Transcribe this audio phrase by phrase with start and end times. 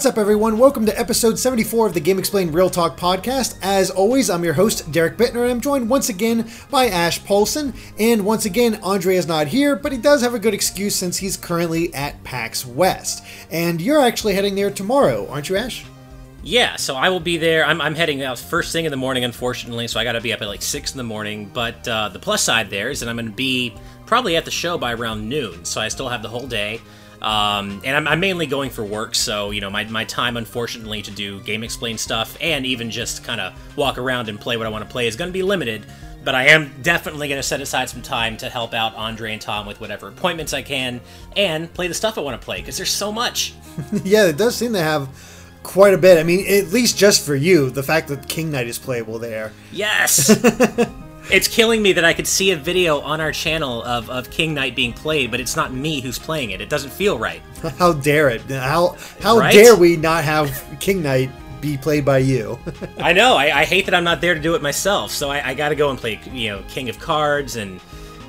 [0.00, 0.56] What's up, everyone?
[0.56, 3.58] Welcome to episode 74 of the Game Explained Real Talk podcast.
[3.60, 7.74] As always, I'm your host, Derek Bittner, and I'm joined once again by Ash Paulson.
[7.98, 11.18] And once again, Andre is not here, but he does have a good excuse since
[11.18, 13.26] he's currently at PAX West.
[13.50, 15.84] And you're actually heading there tomorrow, aren't you, Ash?
[16.42, 17.66] Yeah, so I will be there.
[17.66, 20.32] I'm, I'm heading out first thing in the morning, unfortunately, so I got to be
[20.32, 21.50] up at like 6 in the morning.
[21.52, 23.74] But uh, the plus side there is that I'm going to be
[24.06, 26.80] probably at the show by around noon, so I still have the whole day.
[27.22, 31.02] Um, and I'm, I'm, mainly going for work, so you know my, my time, unfortunately,
[31.02, 34.70] to do GameXplain stuff and even just kind of walk around and play what I
[34.70, 35.84] want to play is going to be limited.
[36.24, 39.40] But I am definitely going to set aside some time to help out Andre and
[39.40, 41.00] Tom with whatever appointments I can
[41.36, 43.54] and play the stuff I want to play because there's so much.
[44.04, 45.08] yeah, it does seem to have
[45.62, 46.18] quite a bit.
[46.18, 49.52] I mean, at least just for you, the fact that King Knight is playable there.
[49.72, 50.30] Yes.
[51.32, 54.54] it's killing me that I could see a video on our channel of, of King
[54.54, 56.60] Knight being played, but it's not me who's playing it.
[56.60, 57.42] It doesn't feel right.
[57.78, 58.42] How dare it?
[58.42, 59.52] How how right?
[59.52, 62.58] dare we not have King Knight be played by you?
[62.98, 63.36] I know.
[63.36, 65.10] I, I, hate that I'm not there to do it myself.
[65.10, 67.80] So I, I got to go and play, you know, King of Cards and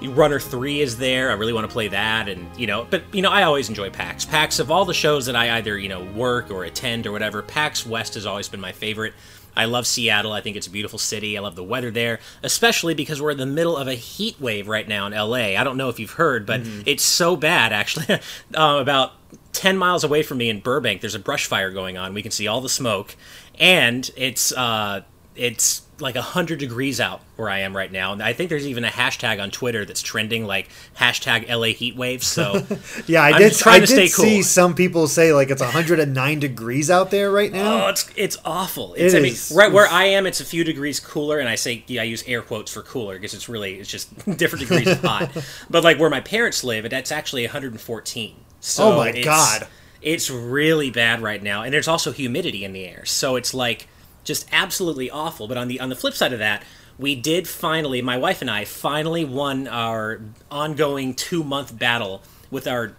[0.02, 1.30] Runner Three is there.
[1.30, 3.90] I really want to play that, and you know, but you know, I always enjoy
[3.90, 4.26] PAX.
[4.26, 7.42] PAX of all the shows that I either you know work or attend or whatever,
[7.42, 9.14] PAX West has always been my favorite.
[9.56, 10.32] I love Seattle.
[10.32, 11.38] I think it's a beautiful city.
[11.38, 14.68] I love the weather there, especially because we're in the middle of a heat wave
[14.68, 15.58] right now in LA.
[15.60, 16.82] I don't know if you've heard, but mm-hmm.
[16.86, 18.08] it's so bad actually.
[18.56, 19.14] uh, about
[19.54, 22.14] 10 miles away from me in Burbank, there's a brush fire going on.
[22.14, 23.16] We can see all the smoke,
[23.60, 25.02] and it's uh,
[25.36, 28.14] it's like 100 degrees out where I am right now.
[28.14, 31.96] And I think there's even a hashtag on Twitter that's trending like hashtag LA heat
[31.96, 32.28] waves.
[32.28, 32.66] So
[33.08, 34.26] yeah, I I'm did, I did cool.
[34.26, 37.86] see some people say like it's 109 degrees out there right now.
[37.86, 38.94] Oh, it's, it's awful.
[38.96, 41.40] It's, it I mean, right where I am, it's a few degrees cooler.
[41.40, 44.14] And I say, yeah, I use air quotes for cooler because it's really, it's just
[44.38, 45.32] different degrees of hot.
[45.70, 48.36] But like where my parents live, that's actually 114.
[48.60, 49.68] So oh my God.
[50.02, 51.62] It's really bad right now.
[51.62, 53.06] And there's also humidity in the air.
[53.06, 53.88] So it's like,
[54.24, 55.48] just absolutely awful.
[55.48, 56.64] But on the on the flip side of that,
[56.98, 62.68] we did finally, my wife and I finally won our ongoing two month battle with
[62.68, 62.94] our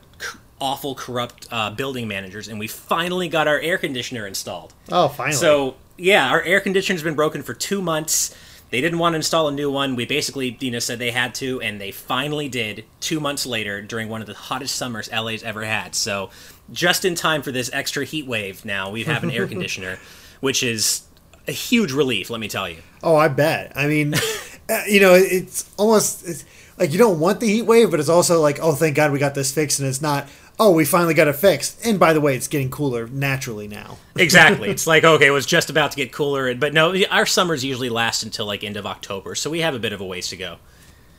[0.61, 4.73] awful, corrupt uh, building managers, and we finally got our air conditioner installed.
[4.91, 5.37] Oh, finally!
[5.37, 8.35] So yeah, our air conditioner's been broken for two months.
[8.71, 9.97] They didn't want to install a new one.
[9.97, 12.87] We basically, you know, said they had to, and they finally did.
[13.01, 15.95] Two months later, during one of the hottest summers LA's ever had.
[15.95, 16.31] So,
[16.73, 19.99] just in time for this extra heat wave, now we have an air conditioner,
[20.41, 21.03] which is
[21.47, 22.79] a huge relief, let me tell you.
[23.03, 23.73] Oh, I bet.
[23.75, 24.15] I mean,
[24.71, 26.45] uh, you know, it's almost it's,
[26.79, 29.19] like you don't want the heat wave, but it's also like, oh, thank God we
[29.19, 30.29] got this fixed, and it's not.
[30.61, 31.85] Oh, we finally got it fixed.
[31.85, 33.97] And by the way, it's getting cooler naturally now.
[34.17, 34.69] exactly.
[34.71, 37.89] It's like okay, it was just about to get cooler, but no, our summers usually
[37.89, 40.37] last until like end of October, so we have a bit of a ways to
[40.37, 40.57] go.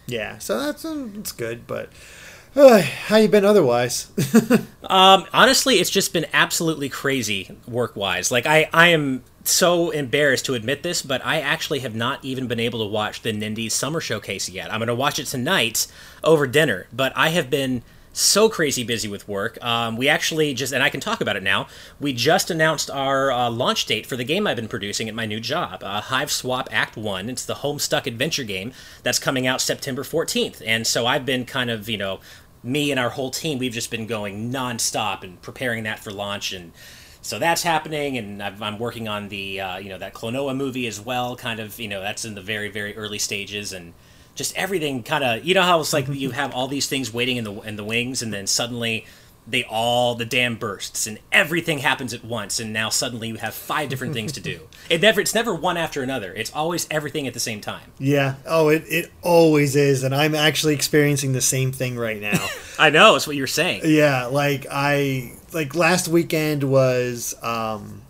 [0.06, 1.90] Yeah, so that's um, that's good, but
[2.56, 4.12] uh, how you been otherwise?
[4.84, 8.32] um, honestly, it's just been absolutely crazy work wise.
[8.32, 12.48] Like I, I am so embarrassed to admit this, but I actually have not even
[12.48, 14.72] been able to watch the Nindies Summer Showcase yet.
[14.72, 15.88] I'm going to watch it tonight
[16.24, 17.84] over dinner, but I have been
[18.14, 19.62] so crazy busy with work.
[19.64, 21.68] Um, we actually just, and I can talk about it now,
[22.00, 25.26] we just announced our uh, launch date for the game I've been producing at my
[25.26, 27.30] new job, uh, Hiveswap Act 1.
[27.30, 28.72] It's the Homestuck adventure game
[29.02, 30.62] that's coming out September 14th.
[30.66, 32.20] And so I've been kind of, you know,
[32.64, 36.54] me and our whole team, we've just been going nonstop and preparing that for launch
[36.54, 36.72] and
[37.24, 40.86] so that's happening, and i am working on the uh, you know that Klonoa movie
[40.86, 41.36] as well.
[41.36, 43.94] Kind of you know that's in the very very early stages, and
[44.36, 47.38] just everything kind of you know how it's like you have all these things waiting
[47.38, 49.06] in the in the wings, and then suddenly
[49.48, 53.54] they all the dam bursts and everything happens at once and now suddenly you have
[53.54, 54.60] five different things to do.
[54.90, 56.34] It never it's never one after another.
[56.34, 57.92] It's always everything at the same time.
[58.00, 58.36] Yeah.
[58.46, 62.48] Oh it, it always is and i'm actually experiencing the same thing right now.
[62.80, 63.82] I know it's what you're saying.
[63.86, 68.02] Yeah like i like last weekend was um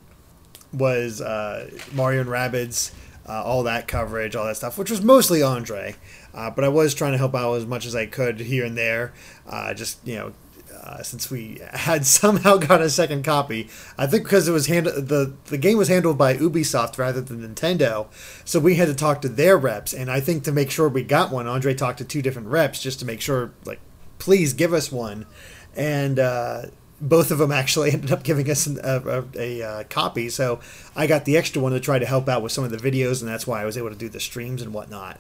[0.72, 2.92] was uh mario and rabbids
[3.28, 5.96] uh, all that coverage all that stuff which was mostly andre
[6.34, 8.78] uh, but I was trying to help out as much as I could here and
[8.78, 9.14] there,
[9.48, 10.34] uh, just you know,
[10.82, 13.70] uh, since we had somehow got a second copy.
[13.98, 17.48] I think because it was hand- the the game was handled by Ubisoft rather than
[17.48, 18.08] Nintendo,
[18.46, 19.94] so we had to talk to their reps.
[19.94, 22.82] And I think to make sure we got one, Andre talked to two different reps
[22.82, 23.80] just to make sure, like,
[24.18, 25.28] please give us one.
[25.76, 26.64] And uh,
[27.08, 30.30] both of them actually ended up giving us an, a, a, a uh, copy.
[30.30, 30.60] So
[30.96, 33.22] I got the extra one to try to help out with some of the videos,
[33.22, 35.20] and that's why I was able to do the streams and whatnot.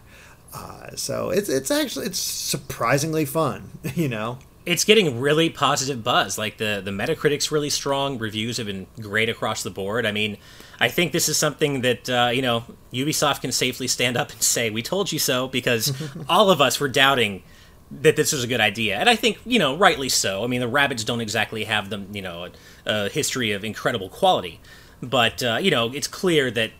[0.53, 6.37] Uh, so it's it's actually it's surprisingly fun, you know it's getting really positive buzz.
[6.37, 8.17] Like the the Metacritic's really strong.
[8.17, 10.05] Reviews have been great across the board.
[10.05, 10.37] I mean,
[10.79, 12.63] I think this is something that uh, you know
[12.93, 15.93] Ubisoft can safely stand up and say, "We told you so," because
[16.29, 17.43] all of us were doubting
[18.01, 20.43] that this was a good idea, and I think you know rightly so.
[20.43, 22.51] I mean, the Rabbids don't exactly have them, you know, a,
[22.85, 24.59] a history of incredible quality,
[25.01, 26.71] but uh, you know, it's clear that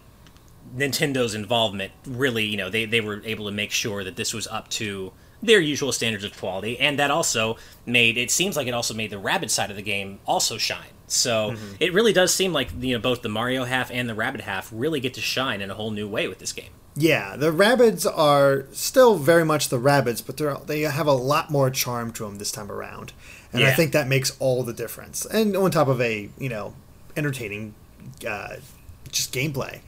[0.76, 4.48] Nintendo's involvement really, you know, they they were able to make sure that this was
[4.48, 5.12] up to
[5.42, 9.10] their usual standards of quality, and that also made it seems like it also made
[9.10, 10.94] the Rabbid side of the game also shine.
[11.08, 11.76] So mm-hmm.
[11.80, 14.70] it really does seem like you know both the Mario half and the Rabbid half
[14.74, 16.72] really get to shine in a whole new way with this game.
[16.96, 21.50] Yeah, the Rabbids are still very much the Rabbids, but they they have a lot
[21.50, 23.14] more charm to them this time around,
[23.52, 23.70] and yeah.
[23.70, 25.26] I think that makes all the difference.
[25.26, 26.76] And on top of a you know
[27.18, 27.74] entertaining,
[28.28, 28.58] uh,
[29.10, 29.80] just gameplay.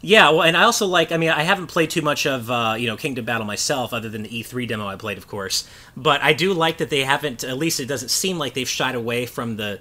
[0.00, 1.10] Yeah, well, and I also like.
[1.10, 4.08] I mean, I haven't played too much of uh, you know Kingdom Battle myself, other
[4.10, 5.66] than the E3 demo I played, of course.
[5.96, 7.42] But I do like that they haven't.
[7.42, 9.80] At least it doesn't seem like they've shied away from the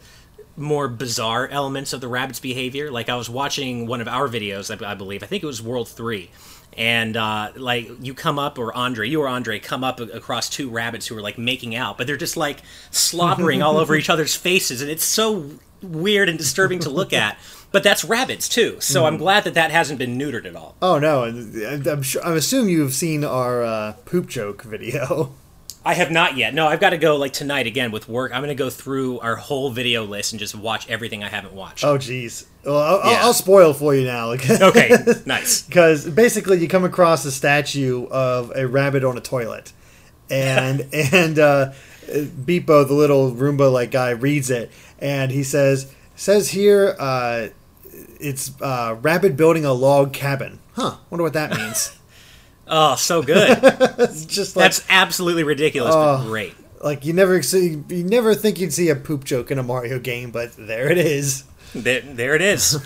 [0.57, 2.91] more bizarre elements of the Rabbid's behavior.
[2.91, 5.23] Like I was watching one of our videos, I, I believe.
[5.23, 6.31] I think it was World Three,
[6.77, 10.69] and uh, like you come up, or Andre, you or Andre come up across two
[10.69, 12.61] Rabbids who are like making out, but they're just like
[12.91, 15.51] slobbering all over each other's faces, and it's so
[15.81, 17.37] weird and disturbing to look at
[17.71, 18.77] but that's Rabbids too.
[18.79, 19.07] So mm.
[19.07, 20.75] I'm glad that that hasn't been neutered at all.
[20.81, 22.23] Oh no, I'm sure.
[22.23, 25.33] I'm assuming you've seen our uh, poop joke video.
[25.87, 26.53] I have not yet.
[26.53, 28.33] No, I've got to go like tonight again with work.
[28.33, 31.53] I'm going to go through our whole video list and just watch everything I haven't
[31.53, 31.85] watched.
[31.85, 32.45] Oh, jeez.
[32.65, 33.19] Well, I'll, yeah.
[33.21, 34.31] I'll, spoil for you now.
[34.61, 34.91] okay,
[35.25, 35.61] nice.
[35.61, 39.71] Because basically, you come across a statue of a rabbit on a toilet,
[40.29, 41.71] and and uh,
[42.05, 44.69] Beep-0, the little Roomba like guy, reads it,
[44.99, 47.47] and he says says here uh,
[48.19, 50.59] it's uh, rabbit building a log cabin.
[50.73, 50.97] Huh.
[51.09, 51.93] Wonder what that means.
[52.67, 53.59] oh, so good.
[53.99, 56.55] it's just like, that's absolutely ridiculous, uh, but oh, great.
[56.83, 59.99] Like you never see, you never think you'd see a poop joke in a Mario
[59.99, 61.43] game, but there it is.
[61.73, 62.79] There, there it is.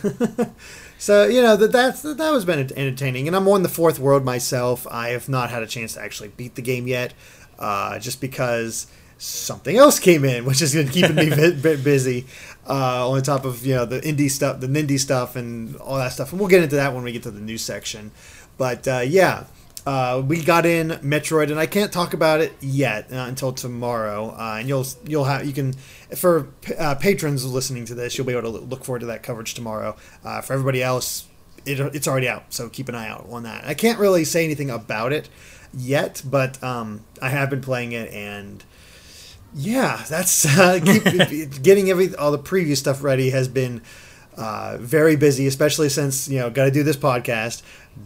[0.98, 4.24] so you know that that's that was been entertaining, and I'm on the fourth world
[4.24, 4.88] myself.
[4.90, 7.14] I have not had a chance to actually beat the game yet,
[7.60, 8.88] uh, just because
[9.18, 12.26] something else came in, which is keeping me a bit busy
[12.68, 16.12] uh, on top of you know the indie stuff, the Nindy stuff, and all that
[16.14, 16.32] stuff.
[16.32, 18.12] And we'll get into that when we get to the news section.
[18.58, 19.46] But uh, yeah,
[19.86, 24.36] uh, we got in Metroid, and I can't talk about it yet uh, until tomorrow.
[24.38, 25.74] Uh, and you'll you'll have you can
[26.16, 29.54] for uh, patrons listening to this, you'll be able to look forward to that coverage
[29.54, 29.96] tomorrow.
[30.24, 31.28] for everybody else,
[31.66, 33.66] it, it's already out, so keep an eye out on that.
[33.66, 35.30] I can't really say anything about it
[35.74, 38.64] yet, but um, I have been playing it and
[39.54, 43.82] yeah, that's uh, keep, getting every all the previous stuff ready has been
[44.38, 47.62] uh, very busy, especially since you know got to do this podcast,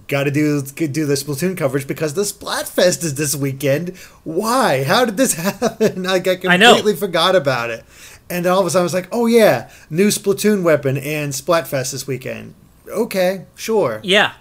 [0.08, 3.96] got to do do the Splatoon coverage because the Splatfest is this weekend.
[4.24, 4.84] Why?
[4.84, 6.04] How did this happen?
[6.04, 7.84] Like I completely I forgot about it,
[8.30, 11.92] and all of a sudden I was like, oh yeah, new Splatoon weapon and Splatfest
[11.92, 12.54] this weekend.
[12.88, 14.00] Okay, sure.
[14.04, 14.34] Yeah,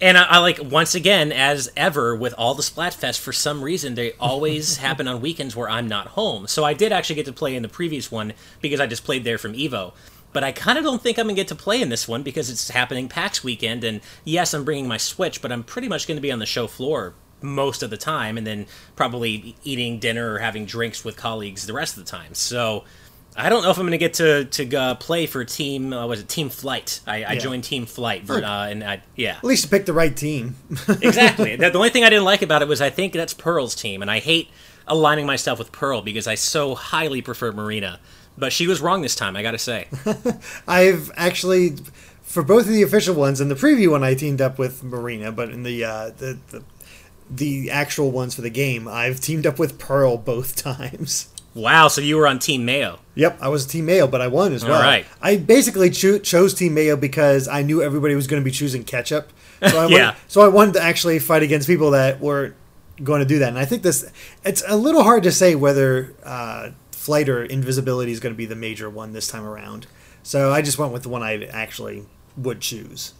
[0.00, 3.94] and I, I, like once again, as ever with all the Splatfest, for some reason
[3.94, 6.46] they always happen on weekends where I'm not home.
[6.46, 9.24] So I did actually get to play in the previous one because I just played
[9.24, 9.92] there from Evo.
[10.36, 12.50] But I kind of don't think I'm gonna get to play in this one because
[12.50, 13.84] it's happening PAX weekend.
[13.84, 16.44] And yes, I'm bringing my Switch, but I'm pretty much going to be on the
[16.44, 18.66] show floor most of the time, and then
[18.96, 22.34] probably eating dinner or having drinks with colleagues the rest of the time.
[22.34, 22.84] So
[23.34, 25.94] I don't know if I'm going to get to to uh, play for team.
[25.94, 27.00] Uh, was it Team Flight?
[27.06, 27.30] I, yeah.
[27.30, 29.38] I joined Team Flight, uh, and I, yeah.
[29.38, 30.56] At least you picked the right team.
[31.00, 31.56] exactly.
[31.56, 34.02] The, the only thing I didn't like about it was I think that's Pearl's team,
[34.02, 34.50] and I hate
[34.86, 38.00] aligning myself with Pearl because I so highly prefer Marina.
[38.38, 39.36] But she was wrong this time.
[39.36, 39.88] I got to say.
[40.68, 41.76] I've actually,
[42.22, 45.32] for both of the official ones and the preview one, I teamed up with Marina,
[45.32, 46.62] but in the uh, the, the
[47.28, 51.28] the actual ones for the game, I've teamed up with Pearl both times.
[51.54, 52.98] Wow, so you were on Team Mayo.
[53.14, 54.74] Yep, I was Team Mayo, but I won as well.
[54.74, 55.06] All right.
[55.22, 58.84] I basically cho- chose Team Mayo because I knew everybody was going to be choosing
[58.84, 59.32] ketchup.
[59.66, 60.14] So I yeah.
[60.28, 62.54] so I wanted to actually fight against people that were
[63.02, 63.48] going to do that.
[63.48, 64.10] And I think this
[64.44, 66.70] it's a little hard to say whether uh,
[67.06, 69.86] flight or invisibility is going to be the major one this time around.
[70.24, 72.04] So I just went with the one I actually
[72.36, 73.14] would choose.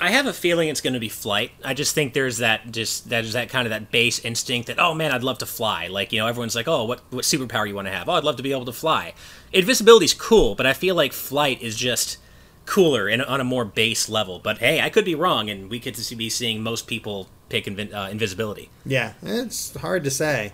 [0.00, 1.52] I have a feeling it's going to be flight.
[1.64, 4.80] I just think there's that just that is that kind of that base instinct that
[4.80, 5.86] oh man, I'd love to fly.
[5.86, 8.08] Like you know, everyone's like, oh, what what superpower you want to have?
[8.08, 9.14] Oh, I'd love to be able to fly.
[9.52, 12.18] Invisibility's cool, but I feel like flight is just
[12.66, 14.40] cooler and on a more base level.
[14.40, 18.08] But hey, I could be wrong, and we could be seeing most people pick uh,
[18.10, 18.68] invisibility.
[18.84, 20.52] Yeah, it's hard to say.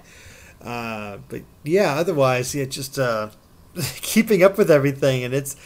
[0.65, 3.31] Uh, but yeah, otherwise, yeah, just uh,
[3.97, 5.57] keeping up with everything, and it's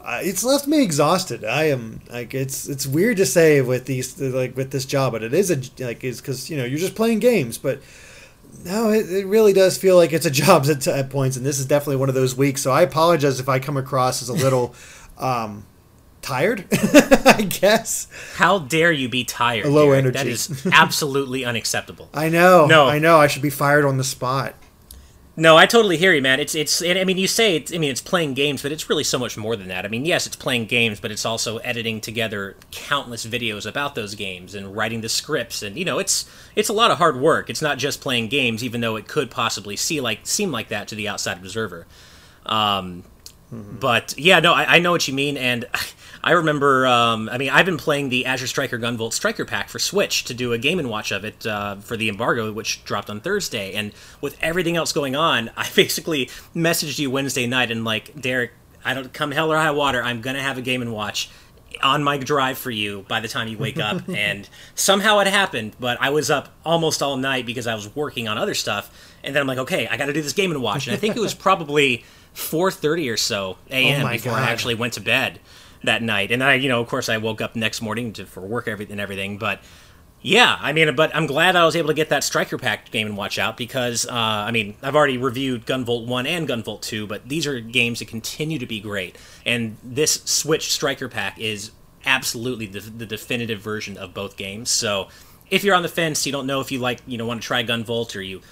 [0.00, 1.44] uh, it's left me exhausted.
[1.44, 5.22] I am like it's it's weird to say with these like with this job, but
[5.22, 7.82] it is a like is because you know you're just playing games, but
[8.64, 11.58] no, it, it really does feel like it's a job at, at points, and this
[11.58, 12.62] is definitely one of those weeks.
[12.62, 14.74] So I apologize if I come across as a little.
[15.18, 15.64] um,
[16.22, 18.08] tired, I guess.
[18.36, 19.66] How dare you be tired?
[19.66, 19.98] A Low Derek?
[19.98, 20.18] energy.
[20.18, 22.08] That is absolutely unacceptable.
[22.14, 22.66] I know.
[22.66, 22.86] No.
[22.88, 23.18] I know.
[23.18, 24.54] I should be fired on the spot.
[25.36, 26.40] No, I totally hear you, man.
[26.40, 26.82] It's it's.
[26.82, 27.72] I mean, you say it's.
[27.72, 29.84] I mean, it's playing games, but it's really so much more than that.
[29.84, 34.16] I mean, yes, it's playing games, but it's also editing together countless videos about those
[34.16, 37.48] games and writing the scripts, and you know, it's it's a lot of hard work.
[37.50, 40.88] It's not just playing games, even though it could possibly see like seem like that
[40.88, 41.86] to the outside observer.
[42.44, 43.04] Um,
[43.52, 45.66] But yeah, no, I, I know what you mean, and
[46.28, 46.86] I remember.
[46.86, 50.34] Um, I mean, I've been playing the Azure Striker Gunvolt Striker Pack for Switch to
[50.34, 53.72] do a game and watch of it uh, for the embargo, which dropped on Thursday.
[53.72, 58.50] And with everything else going on, I basically messaged you Wednesday night and like, Derek,
[58.84, 61.30] I don't come hell or high water, I'm gonna have a game and watch
[61.82, 64.06] on my drive for you by the time you wake up.
[64.14, 68.28] and somehow it happened, but I was up almost all night because I was working
[68.28, 69.14] on other stuff.
[69.24, 70.88] And then I'm like, okay, I got to do this game and watch.
[70.88, 72.04] And I think it was probably
[72.34, 74.04] 4:30 or so a.m.
[74.04, 75.40] Oh before I actually went to bed
[75.84, 76.30] that night.
[76.32, 79.00] And I, you know, of course, I woke up next morning to, for work and
[79.00, 79.38] everything.
[79.38, 79.60] But
[80.20, 83.06] yeah, I mean, but I'm glad I was able to get that Striker Pack game
[83.06, 87.06] and watch out because, uh, I mean, I've already reviewed Gunvolt 1 and Gunvolt 2,
[87.06, 89.16] but these are games that continue to be great.
[89.46, 91.70] And this Switch Striker Pack is
[92.04, 94.70] absolutely the, the definitive version of both games.
[94.70, 95.08] So
[95.50, 97.46] if you're on the fence, you don't know if you like, you know, want to
[97.46, 98.42] try Gunvolt or you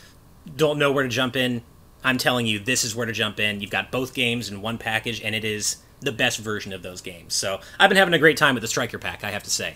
[0.55, 1.63] don't know where to jump in,
[2.05, 3.61] I'm telling you, this is where to jump in.
[3.61, 7.03] You've got both games in one package, and it is the best version of those
[7.03, 7.35] games.
[7.35, 9.75] So I've been having a great time with the Striker Pack, I have to say.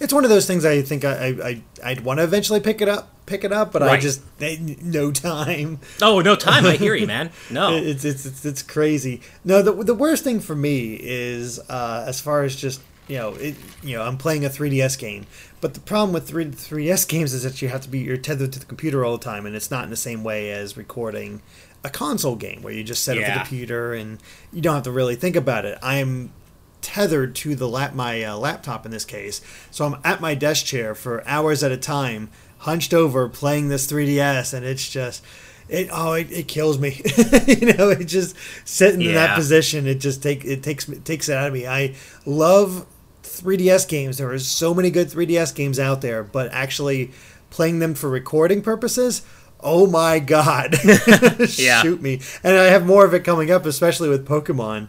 [0.00, 2.88] It's one of those things I think I, I, I'd want to eventually pick it
[2.88, 5.80] up, pick it up, but I just no time.
[6.00, 6.64] Oh, no time.
[6.64, 7.30] I hear you, man.
[7.50, 7.74] No.
[7.76, 9.20] It's, it's it's it's crazy.
[9.44, 13.34] No, the the worst thing for me is uh, as far as just you know
[13.34, 15.26] it you know I'm playing a 3DS game,
[15.60, 18.52] but the problem with 3 3DS games is that you have to be you're tethered
[18.52, 21.42] to the computer all the time, and it's not in the same way as recording
[21.84, 23.34] a console game where you just set up Yeah.
[23.34, 24.18] the computer and
[24.52, 25.78] you don't have to really think about it.
[25.82, 26.32] I'm
[26.80, 30.64] tethered to the lap my uh, laptop in this case, so I'm at my desk
[30.66, 35.22] chair for hours at a time, hunched over playing this 3DS, and it's just
[35.68, 37.00] it oh it, it kills me.
[37.46, 38.36] you know, it just
[38.66, 39.86] sitting in that position.
[39.86, 41.66] It just take it takes it takes it out of me.
[41.66, 41.94] I
[42.26, 42.86] love
[43.22, 44.18] 3DS games.
[44.18, 47.12] There are so many good 3DS games out there, but actually
[47.50, 49.22] playing them for recording purposes.
[49.64, 50.76] Oh my god!
[51.58, 51.82] Yeah.
[51.82, 52.20] Shoot me!
[52.44, 54.88] And I have more of it coming up, especially with Pokemon.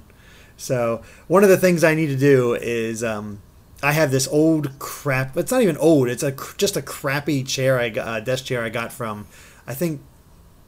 [0.57, 3.41] So one of the things I need to do is um,
[3.81, 5.35] I have this old crap.
[5.37, 6.09] It's not even old.
[6.09, 9.27] It's a just a crappy chair I got, uh, desk chair I got from,
[9.65, 10.01] I think,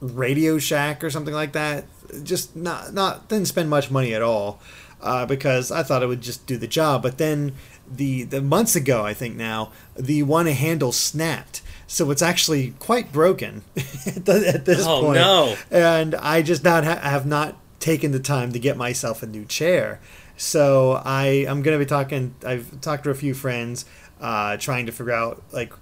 [0.01, 1.85] Radio Shack or something like that.
[2.23, 4.61] Just not not didn't spend much money at all
[5.01, 7.01] uh, because I thought it would just do the job.
[7.03, 7.53] But then
[7.89, 11.61] the the months ago, I think now the one handle snapped.
[11.87, 14.25] So it's actually quite broken at,
[14.65, 15.55] this Oh, point no.
[15.71, 19.45] and I just not ha- have not taken the time to get myself a new
[19.45, 19.99] chair.
[20.35, 22.35] So I I'm gonna be talking.
[22.45, 23.85] I've talked to a few friends,
[24.21, 25.73] uh, trying to figure out like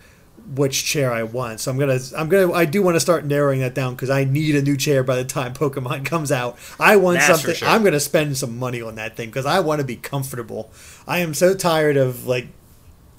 [0.54, 1.60] which chair I want.
[1.60, 4.24] So I'm gonna I'm gonna I do want to start narrowing that down because I
[4.26, 6.58] need a new chair by the time Pokemon comes out.
[6.80, 7.56] I want That's something.
[7.56, 7.68] sure.
[7.68, 10.72] I'm gonna spend some money on that thing because I want to be comfortable.
[11.08, 12.48] I am so tired of like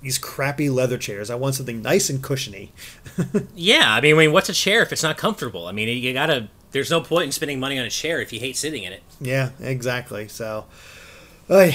[0.07, 1.31] these crappy leather chairs.
[1.31, 2.73] I want something nice and cushiony.
[3.55, 5.67] Yeah, I mean, I mean, what's a chair if it's not comfortable?
[5.67, 6.49] I mean, you gotta.
[6.73, 9.03] There's no point in spending money on a chair if you hate sitting in it.
[9.21, 10.29] Yeah, exactly.
[10.29, 10.67] So,
[11.49, 11.71] it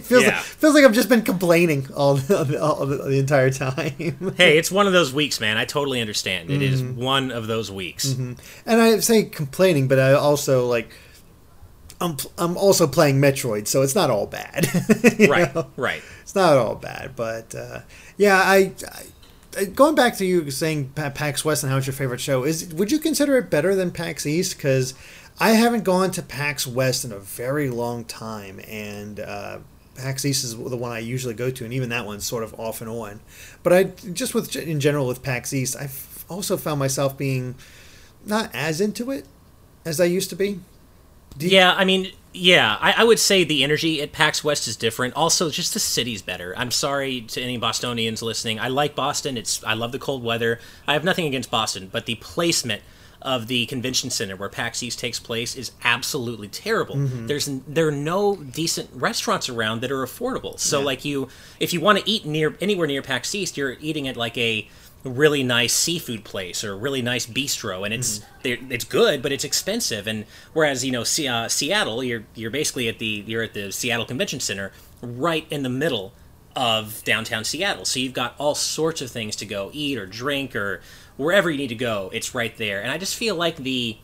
[0.00, 0.28] feels, Yeah.
[0.36, 2.18] like, feels like I've just been complaining all,
[2.60, 4.34] all the, the entire time.
[4.36, 5.56] Hey, it's one of those weeks, man.
[5.56, 6.50] I totally understand.
[6.50, 7.00] It is Mm-hmm.
[7.00, 8.12] one of those weeks.
[8.14, 10.90] and I say complaining, but I also like
[12.00, 14.66] I'm I'm also playing Metroid, so it's not all bad.
[15.28, 15.66] Right, know?
[15.76, 16.02] right.
[16.22, 17.80] It's not all bad, but uh,
[18.16, 18.72] yeah, I,
[19.56, 22.72] I going back to you saying PAX West and how it's your favorite show is.
[22.74, 24.56] Would you consider it better than PAX East?
[24.56, 24.94] Because
[25.38, 29.58] I haven't gone to PAX West in a very long time, and uh,
[29.96, 32.58] PAX East is the one I usually go to, and even that one's sort of
[32.58, 33.20] off and on.
[33.62, 37.56] But I just with in general with PAX East, I've also found myself being
[38.24, 39.26] not as into it
[39.84, 40.60] as I used to be.
[41.38, 45.14] Yeah, I mean, yeah, I, I would say the energy at PAX West is different.
[45.14, 46.54] Also, just the city's better.
[46.56, 48.60] I'm sorry to any Bostonians listening.
[48.60, 49.36] I like Boston.
[49.36, 50.60] It's I love the cold weather.
[50.86, 52.82] I have nothing against Boston, but the placement
[53.22, 56.94] of the convention center where PAX East takes place is absolutely terrible.
[56.96, 57.26] Mm-hmm.
[57.26, 60.58] There's there are no decent restaurants around that are affordable.
[60.58, 60.84] So Yeah.
[60.86, 64.16] like you, if you want to eat near anywhere near PAX East, you're eating at
[64.16, 64.66] like a
[65.04, 69.32] really nice seafood place or a really nice bistro, and it's they're it's good, but
[69.32, 70.06] it's expensive.
[70.06, 73.72] And whereas you know Se- uh, Seattle, you're you're basically at the you're at the
[73.72, 76.12] Seattle Convention Center, right in the middle
[76.54, 77.84] of downtown Seattle.
[77.84, 80.82] So you've got all sorts of things to go eat or drink or
[81.16, 82.10] wherever you need to go.
[82.12, 83.98] It's right there, and I just feel like the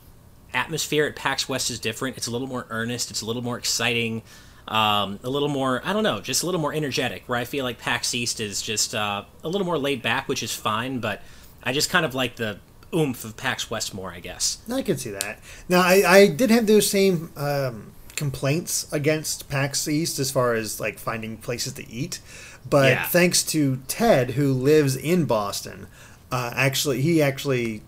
[0.55, 2.17] atmosphere at PAX West is different.
[2.17, 3.11] It's a little more earnest.
[3.11, 4.23] It's a little more exciting.
[4.69, 7.23] Um, a little more, I don't know, just a little more energetic.
[7.29, 10.43] Where I feel like PAX East is just uh, a little more laid back, which
[10.43, 10.99] is fine.
[10.99, 11.23] But
[11.63, 12.59] I just kind of like the
[12.95, 14.59] oomph of PAX West more, I guess.
[14.73, 15.39] I can see that.
[15.69, 20.81] Now, I, I did have those same um, complaints against PAX East as far as
[20.81, 22.21] like finding places to eat,
[22.69, 23.07] but Yeah.
[23.07, 25.87] thanks to Ted, who lives in Boston,
[26.33, 27.83] uh, actually he actually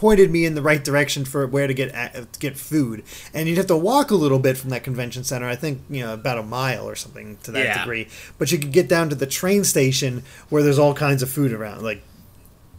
[0.00, 3.02] pointed me in the right direction for where to get to get food.
[3.34, 5.46] And you'd have to walk a little bit from that convention center.
[5.46, 7.78] I think you know about a mile or something to that Yeah.
[7.82, 8.08] degree.
[8.38, 11.52] But you could get down to the train station where there's all kinds of food
[11.52, 12.00] around, like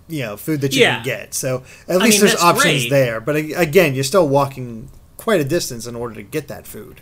[0.10, 0.96] you know food that you Yeah.
[0.96, 1.34] can get.
[1.36, 2.90] So at I least mean, there's options great.
[2.90, 3.22] there.
[3.22, 7.02] But again, you're still walking quite a distance in order to get that food.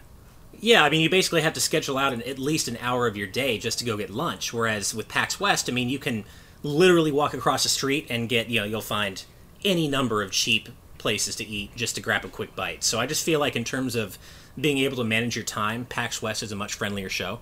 [0.59, 3.15] Yeah, I mean, you basically have to schedule out an, at least an hour of
[3.15, 4.51] your day just to go get lunch.
[4.53, 6.25] Whereas with PAX West, I mean, you can
[6.61, 9.23] literally walk across the street and get, you know, you'll find
[9.63, 12.83] any number of cheap places to eat just to grab a quick bite.
[12.83, 14.17] So I just feel like in terms of
[14.59, 17.39] being able to manage your time, PAX West is a much friendlier show.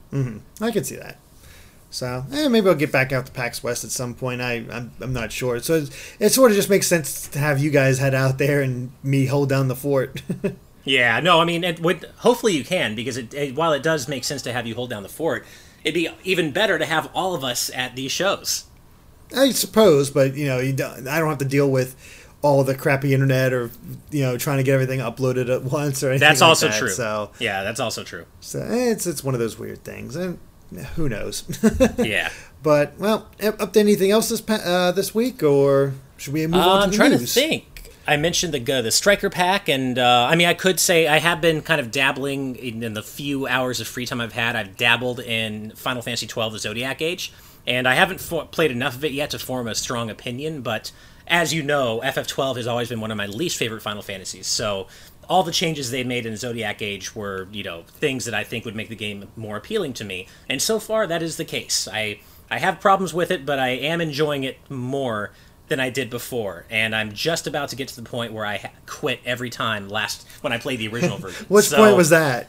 [0.61, 1.17] I can see that.
[1.89, 4.41] So eh, maybe I'll get back out to PAX West at some point.
[4.41, 5.59] I I'm, I'm not sure.
[5.59, 8.61] So it's, it sort of just makes sense to have you guys head out there
[8.61, 10.21] and me hold down the fort.
[10.87, 14.07] Yeah, no, I mean, it would hopefully you can because it, it, while it does
[14.07, 15.45] make sense to have you hold down the fort,
[15.83, 18.63] it'd be even better to have all of us at these shows.
[19.35, 21.95] I suppose, but you know, you don't, I don't have to deal with
[22.43, 23.71] all the crappy internet or
[24.11, 26.27] you know trying to get everything uploaded at once or anything.
[26.27, 26.77] That's like also that.
[26.79, 26.89] true.
[26.89, 28.25] So, yeah, that's also true.
[28.41, 30.39] so it's it's one of those weird things, and
[30.77, 31.43] eh, who knows.
[31.97, 32.29] Yeah.
[32.63, 36.61] But well, up up to anything else this uh, this week, or should we move
[36.61, 37.33] Uh, on to I'm the trying news?
[37.33, 37.91] to think.
[38.09, 41.19] I mentioned the uh, the striker pack, and uh, I mean, I could say I
[41.19, 44.55] have been kind of dabbling in, in the few hours of free time I've had.
[44.55, 47.33] I've dabbled in Final Fantasy XII: The Zodiac Age,
[47.67, 50.61] and I haven't fo- played enough of it yet to form a strong opinion.
[50.61, 50.91] But
[51.27, 54.47] as you know, FF12 has always been one of my least favorite Final Fantasies.
[54.47, 54.87] So
[55.29, 58.63] all the changes they made in Zodiac Age were, you know, things that I think
[58.65, 60.27] would make the game more appealing to me.
[60.47, 61.87] And so far, that is the case.
[61.91, 65.31] I I have problems with it, but I am enjoying it more
[65.67, 68.55] than I did before, and I'm just about to get to the point where I
[68.55, 71.45] ha- quit every time last when I played the original version.
[71.49, 72.47] Which So, point was that?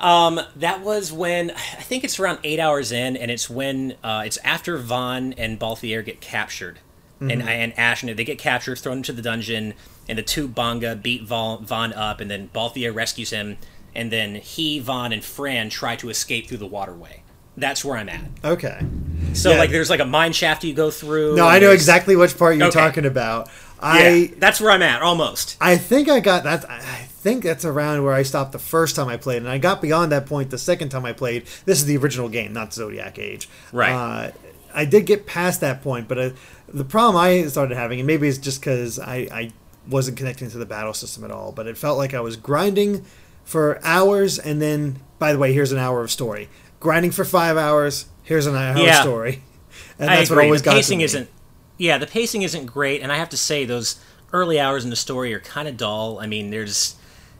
[0.00, 4.38] That was when I think it's around eight hours in, and it's when uh, it's
[4.38, 6.78] after Vaan and Balthier get captured,
[7.20, 9.74] and and Ashe and they get captured, thrown into the dungeon,
[10.08, 13.56] and the two Bangaa beat Vaan, Vaan up, and then Balthier rescues him,
[13.94, 17.22] and then he, Vaan, and Fran try to escape through the waterway.
[17.56, 18.20] That's where I'm at.
[18.44, 18.84] Okay.
[19.32, 19.58] So Yeah.
[19.58, 21.36] like, there's like a mine shaft you go through.
[21.36, 22.78] No, I know exactly which part you're Okay.
[22.78, 23.46] talking about.
[23.46, 25.56] Yeah, I that's where I'm at almost.
[25.58, 26.68] I think I got that.
[26.68, 29.82] I think that's around where I stopped the first time I played, and I got
[29.82, 31.44] beyond that point the second time I played.
[31.64, 33.48] This is the original game, not Zodiac Age.
[33.72, 33.92] Right.
[33.92, 34.30] Uh,
[34.72, 36.30] I did get past that point, but uh,
[36.68, 39.52] the problem I started having, and maybe it's just because I, I
[39.88, 43.04] wasn't connecting to the battle system at all, but it felt like I was grinding
[43.44, 46.48] for hours, and then, by the way, here's an hour of story.
[46.78, 48.06] Grinding for five hours.
[48.22, 48.98] Here's an hour Yeah.
[48.98, 49.42] of story.
[49.98, 51.04] And that's what always the got pacing me.
[51.04, 51.28] isn't.
[51.78, 53.96] Yeah, the pacing isn't great, and I have to say those
[54.32, 56.18] early hours in the story are kind of dull.
[56.20, 56.96] I mean, there's.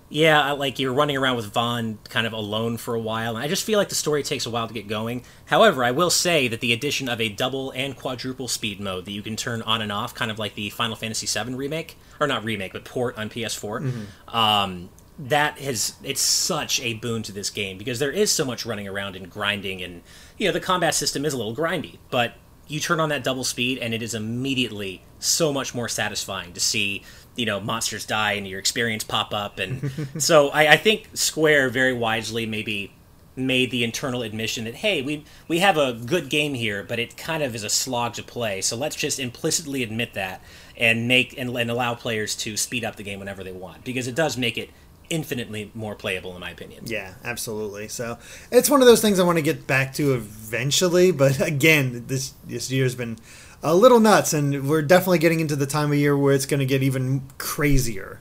[0.08, 3.48] Yeah, like you're running around with Vaan kind of alone for a while, and I
[3.48, 5.24] just feel like the story takes a while to get going.
[5.46, 9.10] However, I will say that the addition of a double and quadruple speed mode that
[9.10, 12.28] you can turn on and off, kind of like the Final Fantasy VII remake, or
[12.28, 17.50] not remake, but port on PS4, um, that has it's such a boon to this
[17.50, 20.02] game because there is so much running around and grinding, and
[20.38, 22.34] you know the combat system is a little grindy, but
[22.68, 26.60] you turn on that double speed and it is immediately so much more satisfying to
[26.60, 27.02] see
[27.36, 29.58] you know monsters die and your experience pop up.
[29.58, 32.92] And so I, I think square very wisely maybe
[33.38, 37.18] made the internal admission that hey we we have a good game here but it
[37.18, 38.60] kind of is a slog to play.
[38.60, 40.40] So let's just implicitly admit that
[40.76, 44.06] and make and, and allow players to speed up the game whenever they want because
[44.08, 44.70] it does make it
[45.10, 46.84] infinitely more playable in my opinion.
[46.86, 47.88] Yeah, absolutely.
[47.88, 48.18] So
[48.50, 52.34] it's one of those things I want to get back to eventually, but again, this
[52.46, 53.18] this year's been
[53.62, 56.60] a little nuts, and we're definitely getting into the time of year where it's going
[56.60, 58.20] to get even crazier.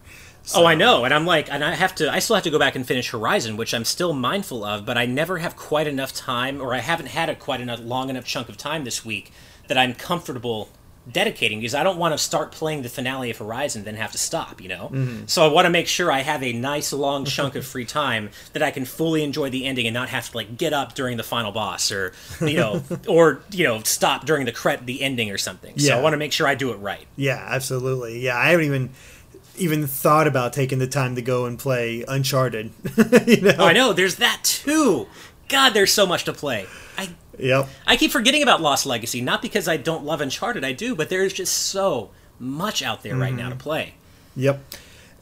[0.54, 2.60] Oh, I know, and I'm like, and I have to, I still have to go
[2.60, 6.14] back and finish Horizon, which I'm still mindful of, but I never have quite enough
[6.14, 9.32] time, or I haven't had a quite enough long enough chunk of time this week
[9.68, 10.70] that I'm comfortable
[11.12, 14.18] dedicating because I don't want to start playing the finale of Horizon then have to
[14.18, 14.90] stop, you know.
[14.92, 15.26] Mm-hmm.
[15.28, 18.30] So I want to make sure I have a nice long chunk of free time
[18.54, 21.18] that I can fully enjoy the ending and not have to like get up during
[21.18, 25.30] the final boss or you know or you know stop during the cre- the ending
[25.32, 25.78] or something.
[25.78, 25.98] So Yeah.
[25.98, 27.06] I want to make sure I do it right.
[27.16, 28.20] Yeah, absolutely.
[28.20, 28.90] Yeah, I haven't even
[29.58, 32.72] even thought about taking the time to go and play Uncharted.
[33.28, 33.56] you know?
[33.60, 33.94] Oh, I know.
[33.94, 35.08] There's that too.
[35.48, 36.66] God, there's so much to play.
[37.40, 37.70] Yep.
[37.88, 41.10] I keep forgetting about Lost Legacy, not because I don't love Uncharted, I do, but
[41.10, 43.94] there's just so much out there right now to play.
[44.36, 44.62] Yep.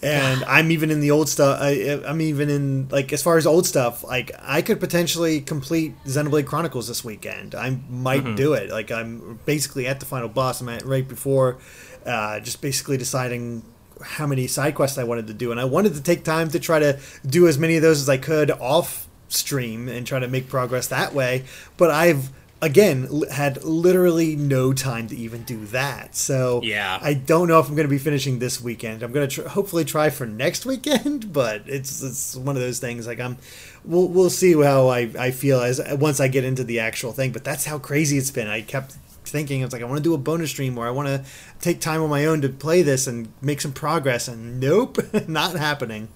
[0.01, 1.59] and I'm even in the old stuff.
[1.61, 4.03] I, I'm even in like as far as old stuff.
[4.03, 7.55] Like I could potentially complete Xenoblade Chronicles this weekend.
[7.55, 8.35] I might Mm-hmm.
[8.35, 8.69] do it.
[8.69, 10.61] Like I'm basically at the final boss.
[10.61, 11.57] I'm at right before,
[12.05, 13.63] uh, just basically deciding
[14.01, 16.59] how many side quests I wanted to do, and I wanted to take time to
[16.59, 20.27] try to do as many of those as I could off stream and try to
[20.27, 21.45] make progress that way.
[21.77, 22.29] But I've
[22.61, 26.15] again l- had literally no time to even do that.
[26.15, 26.97] So Yeah.
[27.01, 29.03] I don't know if I'm going to be finishing this weekend.
[29.03, 32.79] I'm going to tr- hopefully try for next weekend, but it's it's one of those
[32.79, 33.05] things.
[33.05, 33.37] Like I'm,
[33.83, 37.31] we'll we'll see how I, I feel as once I get into the actual thing.
[37.31, 38.47] But that's how crazy it's been.
[38.47, 41.07] I kept thinking it's like I want to do a bonus stream where I want
[41.07, 41.23] to
[41.59, 45.55] take time on my own to play this and make some progress, and nope, not
[45.55, 46.07] happening.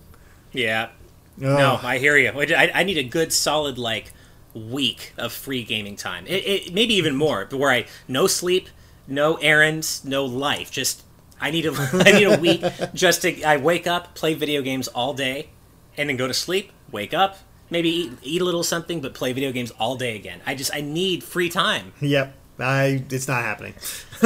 [0.53, 0.89] Yeah.
[1.37, 2.31] No, I hear you.
[2.33, 4.13] I, I need a good solid like
[4.53, 6.25] week of free gaming time.
[6.27, 8.69] It, it maybe even more, but where I no sleep,
[9.07, 10.71] no errands, no life.
[10.71, 11.03] Just
[11.39, 11.73] I need a
[12.05, 15.49] I need a week just to I wake up, play video games all day,
[15.97, 16.71] and then go to sleep.
[16.91, 17.37] Wake up,
[17.69, 20.41] maybe eat, eat a little something, but play video games all day again.
[20.45, 21.93] I just I need free time.
[22.01, 23.73] Yep, I it's not happening.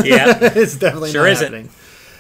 [0.03, 1.43] Yeah, it's definitely Sure not isn't.
[1.53, 1.69] happening.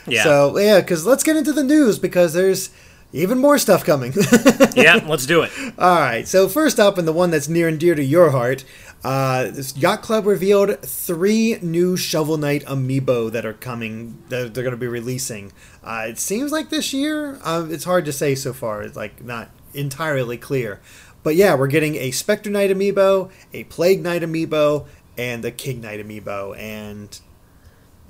[0.07, 2.71] yeah, So yeah, because let's get into the news because there's
[3.13, 4.13] even more stuff coming.
[4.75, 5.03] yeah.
[5.05, 5.51] Let's do it.
[5.77, 6.27] All right.
[6.27, 8.63] So first up, and the one that's near and dear to your heart,
[9.03, 14.21] uh, this Yacht Club revealed three new Shovel Knight amiibo that are coming.
[14.29, 15.51] That they're going to be releasing.
[15.83, 17.39] Uh, it seems like this year.
[17.43, 18.83] Uh, it's hard to say so far.
[18.83, 20.79] It's like not entirely clear.
[21.23, 25.81] But yeah, we're getting a Spectre Knight amiibo, a Plague Knight amiibo, and the King
[25.81, 26.57] Knight amiibo.
[26.57, 27.19] And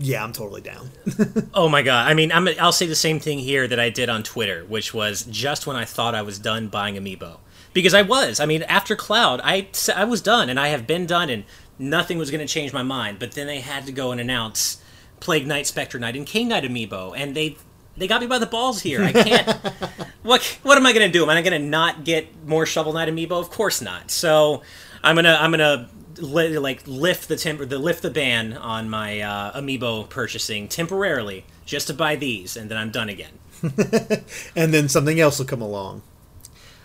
[0.02, 0.90] yeah, I'm totally down.
[1.54, 2.10] Oh my god!
[2.10, 4.94] I mean, I'm, I'll say the same thing here that I did on Twitter, which
[4.94, 7.38] was just when I thought I was done buying Amiibo,
[7.74, 8.40] because I was.
[8.40, 11.44] I mean, after Cloud, I I was done, and I have been done, and
[11.78, 13.20] nothing was going to change my mind.
[13.20, 14.82] But then they had to go and announce
[15.20, 17.58] Plague Knight, Spectre Knight, and King Knight Amiibo, and they
[17.98, 19.04] they got me by the balls here.
[19.04, 19.50] I can't.
[20.24, 21.24] what what am I going to do?
[21.24, 23.40] Am I going to not get more Shovel Knight Amiibo?
[23.40, 24.10] Of course not.
[24.10, 24.64] So
[25.04, 25.90] I'm gonna I'm gonna
[26.22, 31.44] li- like lift the temper the lift the ban on my uh, amiibo purchasing temporarily
[31.66, 33.32] just to buy these and then i'm done again.
[34.56, 36.02] And then something else will come along.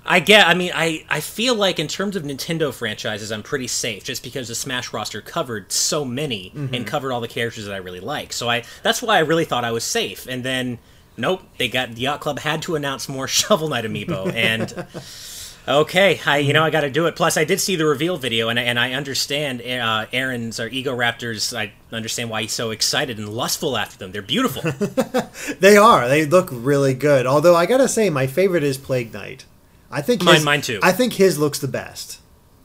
[0.05, 3.67] i get i mean i i feel like in terms of nintendo franchises i'm pretty
[3.67, 7.75] safe just because the smash roster covered so many and covered all the characters that
[7.75, 8.33] i really like.
[8.33, 10.27] So i that's why i really thought i was safe.
[10.29, 10.79] And then
[11.17, 14.71] nope they got the yacht club had to announce more shovel knight amiibo and
[15.69, 17.17] Okay, I you know I got to do it.
[17.17, 20.71] Plus, I did see the reveal video, and I, and I understand uh, Arin's or
[20.71, 21.53] Egoraptor's.
[21.53, 24.13] I understand why he's so excited and lustful after them.
[24.13, 24.63] They're beautiful.
[25.61, 26.09] They are.
[26.09, 27.27] They look really good.
[27.27, 29.45] Although I gotta say, my favorite is Plague Knight.
[29.91, 30.81] I think Mine- his, mine too.
[30.83, 32.21] I think his looks the best.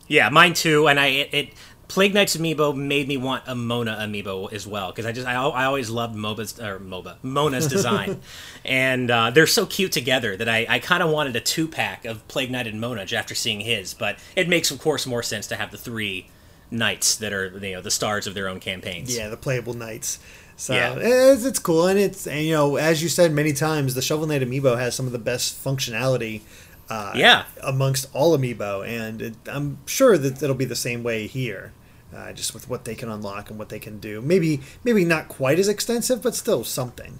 [0.07, 0.87] yeah, mine too.
[0.87, 1.53] And I it, it
[1.93, 5.33] Plague Knight's amiibo made me want a Mona amiibo as well because I just I,
[5.33, 8.21] I always loved Moba's or Moba Mona's design,
[8.63, 12.05] and uh, they're so cute together that I, I kind of wanted a two pack
[12.05, 13.93] of Plague Knight and Mona after seeing his.
[13.93, 16.27] But it makes of course more sense to have the three
[16.71, 19.15] knights that are you know the stars of their own campaigns.
[19.15, 20.19] Yeah, the playable knights.
[20.55, 20.95] So Yeah.
[20.97, 24.27] it's, it's cool, and it's and you know as you said many times, the Shovel
[24.27, 26.41] Knight amiibo has some of the best functionality.
[26.89, 27.43] Uh, Yeah.
[27.63, 31.71] amongst all amiibo, and it, I'm sure that it'll be the same way here,
[32.15, 34.21] uh, just with what they can unlock and what they can do.
[34.21, 37.19] Maybe maybe not quite as extensive, but still something.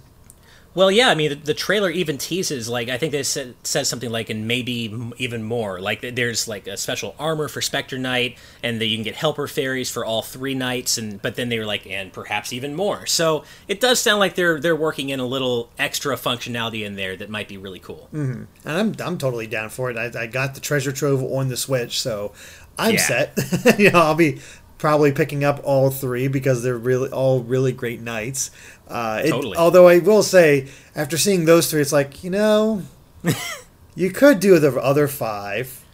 [0.74, 3.90] Well, yeah, I mean, the, the trailer even teases, like, I think they said, says
[3.90, 5.82] something like, and maybe even more.
[5.82, 9.46] Like, there's, like, a special armor for Spectre Knight, and that you can get helper
[9.46, 13.04] fairies for all three knights, and but then they were like, and perhaps even more.
[13.04, 17.16] So it does sound like they're they're working in a little extra functionality in there
[17.16, 18.08] that might be really cool.
[18.12, 19.98] And I'm I'm totally down for it.
[19.98, 22.32] I, I got the treasure trove on the Switch, so
[22.78, 23.00] I'm Yeah.
[23.34, 23.38] set.
[23.78, 24.40] you know, I'll be
[24.82, 28.50] probably picking up all three because they're really all really great knights.
[28.88, 29.56] Uh, it- Totally.
[29.56, 30.66] Although I will say,
[30.96, 32.82] after seeing those three, it's like you know,
[33.94, 35.84] you could do the other five.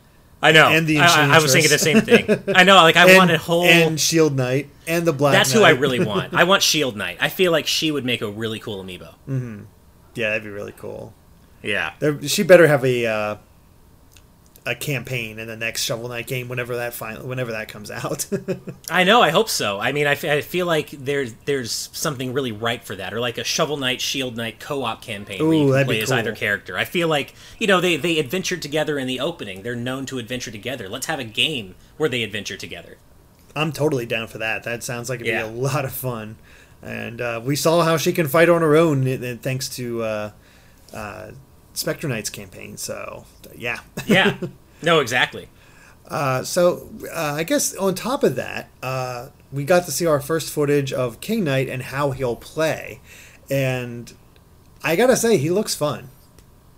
[0.40, 0.68] I know.
[0.68, 2.42] And the I, I- was thinking the same thing.
[2.56, 3.64] I know, like, I and, want a whole.
[3.66, 5.34] and Shield Knight and the Black.
[5.34, 6.32] that's who I really want.
[6.40, 7.18] I want Shield Knight.
[7.20, 9.14] I feel like she would make a really cool amiibo.
[10.14, 11.12] Yeah, that'd be really cool.
[11.62, 11.92] Yeah.
[11.98, 13.36] There, she better have a uh,
[14.68, 18.26] a campaign in the next Shovel Knight game whenever that final whenever that comes out.
[18.90, 19.22] I know.
[19.22, 19.80] I hope so.
[19.80, 23.20] I mean, I, f- I feel like there's there's something really right for that, or
[23.20, 26.76] like a Shovel Knight, Shield Knight co-op campaign where you can play as either character.
[26.76, 29.62] I feel like you know they they adventured together in the opening.
[29.62, 30.88] They're known to adventure together.
[30.88, 32.98] Let's have a game where they adventure together.
[33.56, 34.64] I'm totally down for that.
[34.64, 35.46] That sounds like it'd Yeah.
[35.46, 36.36] be a lot of fun.
[36.82, 40.02] And uh, we saw how she can fight on her own, uh, uh, thanks to
[40.04, 40.30] uh,
[40.94, 41.30] uh,
[41.78, 42.76] Spectre Knight's campaign.
[42.76, 43.80] So, yeah.
[44.06, 44.36] Yeah.
[44.82, 45.48] no, exactly.
[46.06, 50.20] Uh, so, uh, I guess on top of that, uh, we got to see our
[50.20, 53.00] first footage of King Knight and how he'll play.
[53.50, 54.12] And
[54.82, 56.10] I gotta say, he looks fun.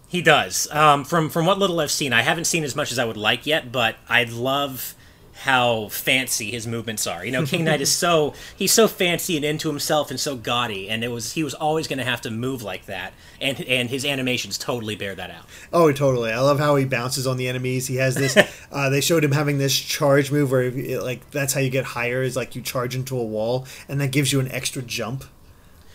[0.06, 0.70] He does.
[0.72, 3.16] Um, from from what little I've seen, I haven't seen as much as I would
[3.16, 4.94] like yet, but I'd love
[5.40, 7.24] how fancy his movements are.
[7.24, 10.90] You know, King Knight is so he's so fancy and into himself and so gaudy,
[10.90, 13.88] and it was he was always going to have to move like that, and and
[13.88, 15.46] his animations totally bear that out.
[15.72, 16.30] Oh, totally!
[16.30, 17.86] I love how he bounces on the enemies.
[17.86, 18.36] He has this.
[18.72, 21.84] uh, they showed him having this charge move where, it, like, that's how you get
[21.84, 22.22] higher.
[22.22, 25.24] Is like you charge into a wall, and that gives you an extra jump.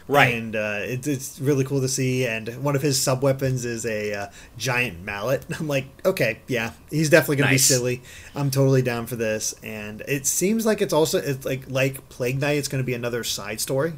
[0.07, 0.35] Right.
[0.35, 2.27] And uh, it, it's really cool to see.
[2.27, 5.45] And one of his sub weapons is a uh, giant mallet.
[5.59, 7.67] I'm like, okay, yeah, he's definitely going Nice.
[7.67, 8.01] to be silly.
[8.35, 9.55] I'm totally down for this.
[9.63, 12.57] And it seems like it's also it's like like Plague Knight.
[12.57, 13.93] It's going to be another side story.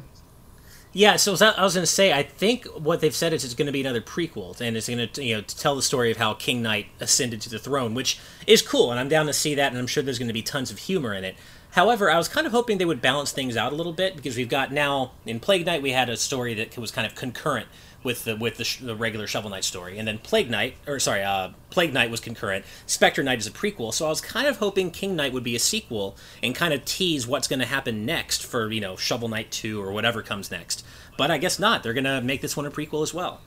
[0.94, 3.66] Yeah, so I was going to say, I think what they've said is it's going
[3.66, 6.16] to be another prequel, and it's going to you know to tell the story of
[6.16, 9.54] how King Knight ascended to the throne, which is cool, and I'm down to see
[9.54, 11.36] that, and I'm sure there's going to be tons of humor in it.
[11.72, 14.36] However, I was kind of hoping they would balance things out a little bit because
[14.36, 17.68] we've got now in Plague Knight we had a story that was kind of concurrent
[18.02, 20.98] with the with the, sh- the regular Shovel Knight story, and then Plague Knight, or
[20.98, 22.64] sorry, uh, Plague Knight was concurrent.
[22.86, 25.56] Spectre Knight is a prequel, so I was kind of hoping King Knight would be
[25.56, 29.28] a sequel and kind of tease what's going to happen next for you know Shovel
[29.28, 30.84] Knight two or whatever comes next.
[31.16, 31.82] But I guess not.
[31.82, 33.40] They're going to make this one a prequel as well.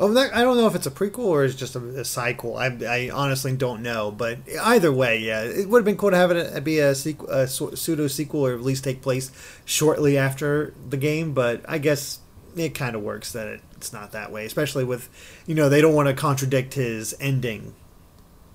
[0.00, 2.56] Oh, that, I don't know if it's a prequel or it's just a, a sequel.
[2.56, 6.16] I, I honestly don't know, but either way, yeah, it would have been cool to
[6.16, 9.30] have it uh, be a, sequ- a pseudo sequel or at least take place
[9.64, 11.32] shortly after the game.
[11.32, 12.20] But I guess
[12.56, 15.08] it kind of works that it, it's not that way, especially with
[15.46, 17.74] you know they don't want to contradict his ending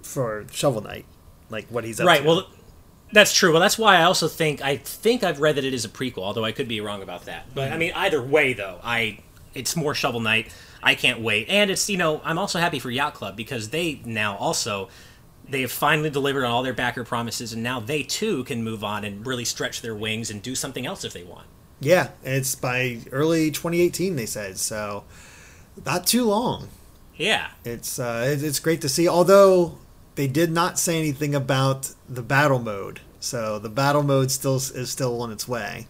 [0.01, 1.05] for Shovel Knight,
[1.49, 2.21] like what he's up right.
[2.21, 2.27] to.
[2.27, 2.47] Well,
[3.11, 3.51] that's true.
[3.51, 6.23] Well, that's why I also think I think I've read that it is a prequel,
[6.23, 7.53] although I could be wrong about that.
[7.53, 7.79] But I mm-hmm.
[7.79, 9.19] mean, either way, though, I
[9.53, 10.53] it's more Shovel Knight.
[10.87, 13.99] I can't wait, and it's you know I'm also happy for Yacht Club because they
[14.05, 14.87] now also
[15.49, 18.85] they have finally delivered on all their backer promises, and now they too can move
[18.85, 21.45] on and really stretch their wings and do something else if they want.
[21.81, 25.03] yeah, it's by early 2018 they said, so
[25.85, 26.69] not too long.
[27.17, 27.49] Yeah.
[27.65, 29.09] It's uh, it's great to see.
[29.09, 29.77] Although
[30.15, 34.89] they did not say anything about the battle mode, so the battle mode still is
[34.89, 35.87] still on its way.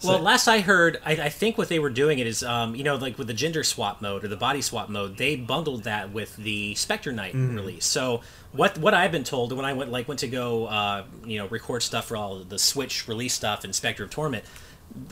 [0.00, 2.74] So- Well, last I heard, I, I think what they were doing it is, um,
[2.74, 5.84] you know, like with the gender swap mode or the body swap mode, they bundled
[5.84, 7.84] that with the Spectre Knight release.
[7.84, 11.38] So what what I've been told when I went like went to go, uh, you
[11.38, 14.44] know, record stuff for all the Switch release stuff and Spectre of Torment,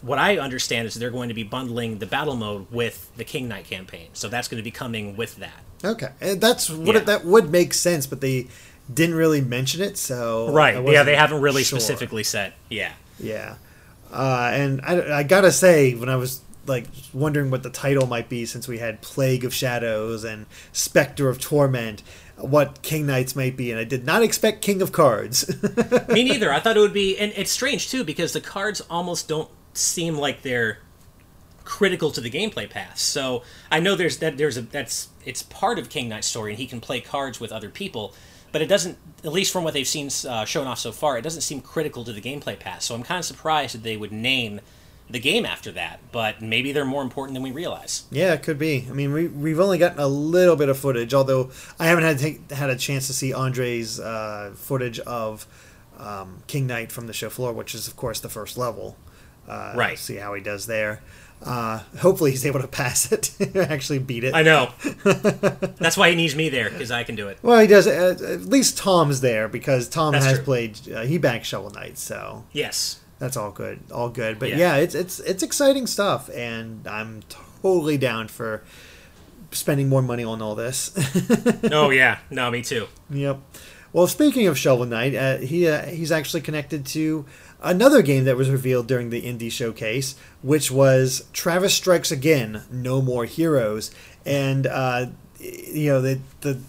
[0.03, 3.47] what I understand is they're going to be bundling the battle mode with the King
[3.47, 4.09] Knight campaign.
[4.15, 5.63] So that's going to be coming with that.
[5.85, 7.01] okay, and that's what Yeah.
[7.03, 8.49] that would make sense, but they
[8.93, 9.99] didn't really mention it.
[9.99, 10.83] So Right.
[10.89, 11.79] Yeah, they haven't really sure.
[11.79, 12.55] specifically said.
[12.71, 12.93] Yeah.
[13.21, 13.57] Yeah,
[14.13, 18.29] uh, and I, I gotta say, when I was like wondering what the title might
[18.29, 22.03] be, since we had Plague of Shadows and Spectre of Torment,
[22.37, 25.51] what King Knights might be, and I did not expect King of Cards.
[26.09, 26.53] Me neither.
[26.53, 30.17] I thought it would be, and it's strange too because the cards almost don't seem
[30.17, 30.79] like they're
[31.65, 32.99] critical to the gameplay path.
[32.99, 36.59] So I know there's that there's a that's it's part of King Knight's story, and
[36.59, 38.15] he can play cards with other people,
[38.53, 38.99] but it doesn't.
[39.25, 42.05] At least from what they've seen uh, shown off so far, it doesn't seem critical
[42.05, 42.83] to the gameplay path.
[42.83, 44.61] So I'm kind of surprised that they would name
[45.11, 46.01] the game after that.
[46.13, 48.05] But maybe they're more important than we realize.
[48.11, 48.87] Yeah, it could be.
[48.89, 52.19] I mean, we, we've only gotten a little bit of footage, although I haven't had
[52.19, 55.47] take, had a chance to see Andre's uh, footage of
[55.99, 58.97] um, King Knight from the show floor, which is, of course, the first level.
[59.49, 59.99] Uh, Right.
[59.99, 61.03] See how he does there.
[61.43, 64.35] Uh, hopefully, he's able to pass it, actually beat it.
[64.35, 64.71] I know.
[65.05, 67.39] That's why he needs me there because I can do it.
[67.43, 67.87] Well, he does.
[67.87, 70.45] Uh, at least Tom's there because Tom That's has true.
[70.45, 70.79] played.
[70.93, 73.01] Uh, he backed Shovel Knight, so Yes.
[73.19, 73.81] that's all good.
[73.93, 74.39] All good.
[74.39, 74.57] But Yeah.
[74.57, 77.23] yeah, it's it's it's exciting stuff, and I'm
[77.63, 78.65] totally down for
[79.53, 80.91] spending more money on all this.
[81.73, 82.19] Oh yeah.
[82.31, 82.87] No, me too.
[83.11, 83.39] Yep.
[83.93, 87.25] Well, speaking of Shovel Knight, uh, he uh, he's actually connected to
[87.63, 93.03] another game that was revealed during the indie showcase, which was Travis Strikes Again: No
[93.03, 93.91] More Heroes,
[94.25, 95.07] and uh,
[95.39, 96.61] you know the the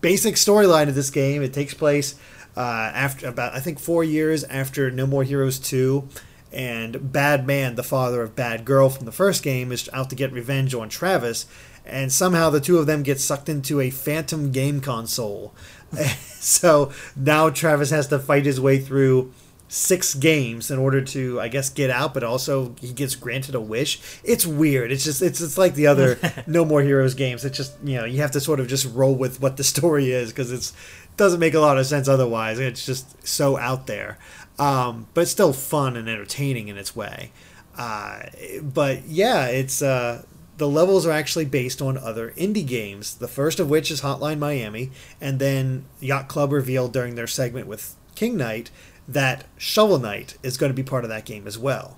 [0.00, 1.42] basic storyline of this game.
[1.42, 2.14] It takes place
[2.56, 2.60] uh,
[2.94, 6.08] after about I think four years after No More Heroes two.
[6.52, 10.16] And Bad Man, the father of Bad Girl from the first game, is out to
[10.16, 11.44] get revenge on Travis,
[11.84, 15.54] and somehow the two of them get sucked into a phantom game console.
[16.40, 19.34] so now Travis has to fight his way through
[19.68, 23.60] six games in order to, I guess, get out, but also he gets granted a
[23.60, 24.00] wish.
[24.22, 24.92] It's weird.
[24.92, 27.44] It's just it's it's like the other No More Heroes games.
[27.44, 30.12] It's just you know you have to sort of just roll with what the story
[30.12, 30.72] is because it's
[31.16, 32.58] doesn't make a lot of sense otherwise.
[32.58, 34.18] It's just so out there,
[34.58, 37.32] um, but it's still fun and entertaining in its way.
[37.76, 38.22] Uh,
[38.62, 40.22] but yeah, it's uh,
[40.58, 43.16] the levels are actually based on other indie games.
[43.16, 47.66] The first of which is Hotline Miami, and then Yacht Club revealed during their segment
[47.66, 48.70] with King Knight
[49.08, 51.96] that Shovel Knight is going to be part of that game as well.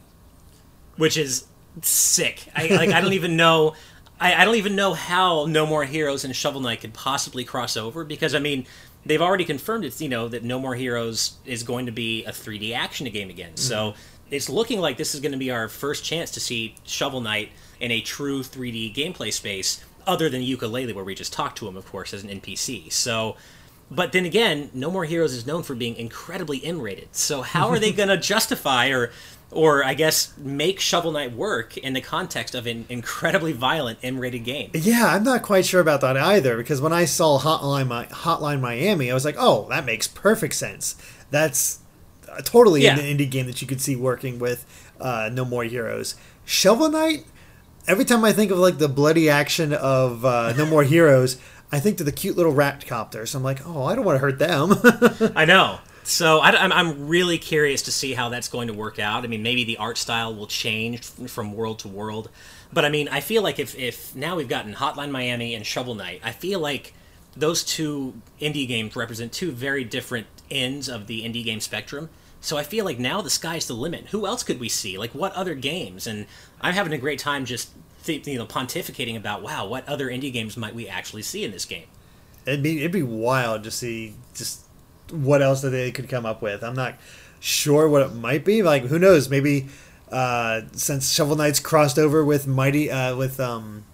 [0.97, 1.47] which is
[1.83, 2.49] sick.
[2.55, 3.75] I like I don't even know.
[4.21, 7.77] I, I don't even know how No More Heroes and Shovel Knight could possibly cross
[7.77, 8.67] over because I mean
[9.07, 12.31] they've already confirmed it's you know that No More Heroes is going to be a
[12.31, 13.51] 3D action game again.
[13.51, 13.57] Mm-hmm.
[13.57, 13.95] So
[14.31, 17.51] it's looking like this is going to be our first chance to see Shovel Knight
[17.81, 21.77] in a true 3D gameplay space, other than Yooka-Laylee, where we just talked to him,
[21.77, 22.93] of course, as an NPC.
[22.93, 23.37] So,
[23.91, 27.15] but then again, No More Heroes is known for being incredibly M-rated.
[27.15, 29.11] So how are they going to justify or
[29.51, 34.45] or I guess make Shovel Knight work in the context of an incredibly violent M-rated
[34.45, 34.71] game.
[34.75, 39.11] Yeah, I'm not quite sure about that either because when I saw Hotline Hotline Miami,
[39.11, 40.97] I was like, "Oh, that makes perfect sense.
[41.31, 41.81] That's
[42.45, 42.99] totally yeah.
[42.99, 44.67] an indie game that you could see working with
[45.01, 47.25] uh, No More Heroes." Shovel Knight.
[47.87, 51.39] Every time I think of like the bloody action of uh, No More Heroes,
[51.71, 53.35] I think to the cute little rat copters.
[53.35, 55.33] I'm like, oh, I don't want to hurt them.
[55.37, 55.79] I know.
[56.09, 59.25] So I, am really curious to see how that's going to work out.
[59.25, 62.31] I mean, maybe the art style will change from world to world,
[62.73, 65.95] but I mean, I feel like if if now we've gotten Hotline Miami and Shovel
[65.95, 66.95] Knight, I feel like
[67.37, 72.09] those two indie games represent two very different ends of the indie game spectrum.
[72.41, 74.07] So I feel like now the sky's the limit.
[74.07, 74.97] Who else could we see?
[74.97, 76.07] Like what other games?
[76.07, 76.27] And
[76.63, 77.71] I'm having a great time just
[78.09, 81.65] you know pontificating about wow, what other indie games might we actually see in this
[81.65, 81.87] game?
[82.47, 84.65] It'd be it'd be wild to see just
[85.11, 86.63] what else that they could come up with.
[86.63, 86.97] I'm not
[87.41, 88.63] sure what it might be.
[88.63, 89.29] Like who knows?
[89.29, 89.69] Maybe
[90.11, 93.85] uh, since Shovel Knight's crossed over with Mighty uh, with um,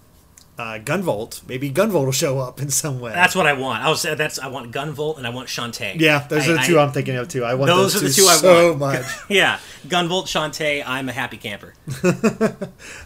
[0.57, 3.11] uh, Gunvolt, maybe Gunvolt will show up in some way.
[3.11, 3.83] That's what I want.
[3.83, 5.99] I was that's I want Gunvolt and I want Shantae.
[5.99, 7.43] Yeah, those I, are the two I, am thinking of too.
[7.43, 8.79] I want those, those are the two, two I so want.
[8.79, 9.05] much.
[9.29, 10.83] yeah, Gunvolt, Shantae.
[10.85, 11.73] I'm a happy camper.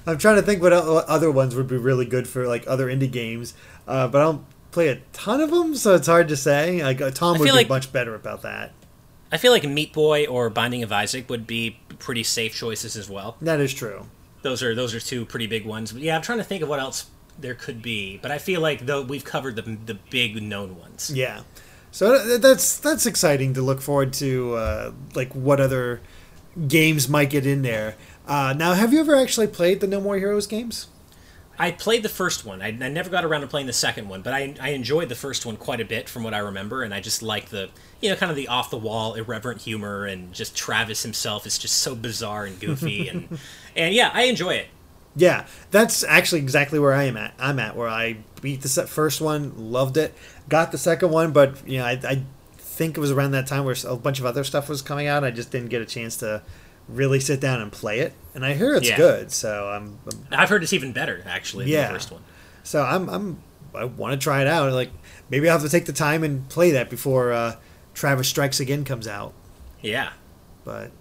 [0.06, 3.12] I'm trying to think what other ones would be really good for like other indie
[3.12, 3.56] games,
[3.88, 6.84] uh, but I don't play a ton of them, so it's hard to say.
[6.84, 8.74] Like uh, Tom would be like, much better about that.
[9.32, 13.10] I feel like Meat Boy or Binding of Isaac would be pretty safe choices as
[13.10, 13.38] well.
[13.42, 14.08] That is true.
[14.44, 15.92] Those are those are two pretty big ones.
[15.92, 17.08] But yeah, I'm trying to think of what else
[17.42, 21.12] there could be, but I feel like though we've covered the the big known ones.
[21.14, 21.44] Yeah,
[21.92, 24.56] so that's that's exciting to look forward to.
[24.56, 26.02] Uh, like what other
[26.68, 27.96] games might get in there.
[28.28, 30.88] Uh, now, have you ever actually played the No More Heroes games?
[31.62, 32.62] I played the first one.
[32.62, 35.16] I, I, never got around to playing the second one, but I, I enjoyed the
[35.16, 38.10] first one quite a bit from what I remember, and I just like the you
[38.10, 41.80] know kind of the off the wall irreverent humor and just Travis himself is just
[41.80, 43.40] so bizarre and goofy and
[43.76, 44.68] and yeah, I enjoy it.
[45.16, 47.34] Yeah, that's actually exactly where I am at.
[47.40, 50.14] I'm at where I beat the first one, loved it,
[50.48, 52.24] got the second one, but you know I, I
[52.58, 55.24] think it was around that time where a bunch of other stuff was coming out.
[55.24, 56.42] I just didn't get a chance to
[56.88, 58.98] really sit down and play it, and I hear it's yeah.
[58.98, 59.32] good.
[59.32, 60.00] So I'm,
[60.32, 61.88] i have heard it's even better actually yeah.
[61.88, 62.22] the first one.
[62.64, 63.44] So I'm I'm
[63.76, 64.72] I want to try it out.
[64.72, 64.92] Like
[65.30, 67.56] maybe I'll have to take the time and play that before uh,
[67.94, 69.34] Travis Strikes Again comes out.
[69.82, 70.12] Yeah,
[70.64, 70.92] but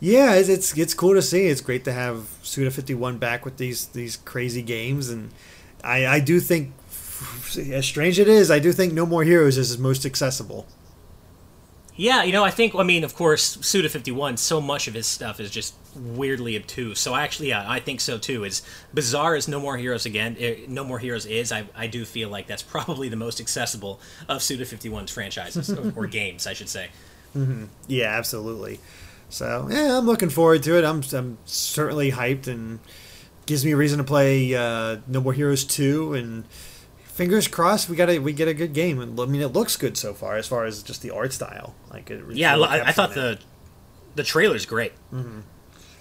[0.00, 1.46] yeah, it's, it's it's cool to see.
[1.46, 5.30] It's great to have Suda Fifty One back with these these crazy games, and
[5.82, 6.72] I I do think.
[7.72, 10.66] As strange it is, I do think No More Heroes is most accessible.
[11.96, 15.40] Yeah, you know, I think, I mean, of course, Suda51, so much of his stuff
[15.40, 17.00] is just weirdly obtuse.
[17.00, 18.44] So actually, yeah, I think so too.
[18.44, 18.60] As
[18.92, 22.28] bizarre as No More Heroes again, eh, No More Heroes is, I, I do feel
[22.28, 26.90] like that's probably the most accessible of Suda51's franchises, or, or, games, I should say.
[27.34, 27.64] Mm-hmm.
[27.88, 28.78] Yeah, absolutely.
[29.28, 30.84] So, yeah, I'm looking forward to it.
[30.84, 32.78] I'm, I'm certainly hyped and
[33.46, 36.44] gives me a reason to play uh, No More Heroes 2 and
[37.16, 39.00] fingers crossed we got a we get a good game.
[39.00, 41.74] I mean, it looks good so far as far as just the art style.
[41.90, 42.22] Like it.
[42.32, 43.38] Yeah, really I, I, thought the
[44.14, 44.92] the trailer's great.
[45.12, 45.40] Mm-hmm.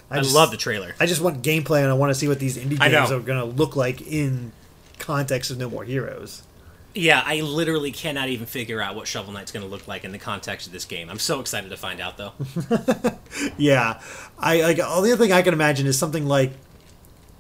[0.09, 0.93] I, I just, love the trailer.
[0.99, 3.39] I just want gameplay, and I want to see what these indie games are going
[3.39, 4.51] to look like in
[4.99, 6.43] context of No More Heroes.
[6.97, 10.13] Yeah, I literally cannot even figure out what Shovel Knight's going to look like in
[10.13, 11.09] the context of this game.
[11.09, 12.31] I'm so excited to find out, though.
[13.57, 13.99] yeah,
[14.39, 14.77] I like.
[14.77, 16.53] The only thing I can imagine is something like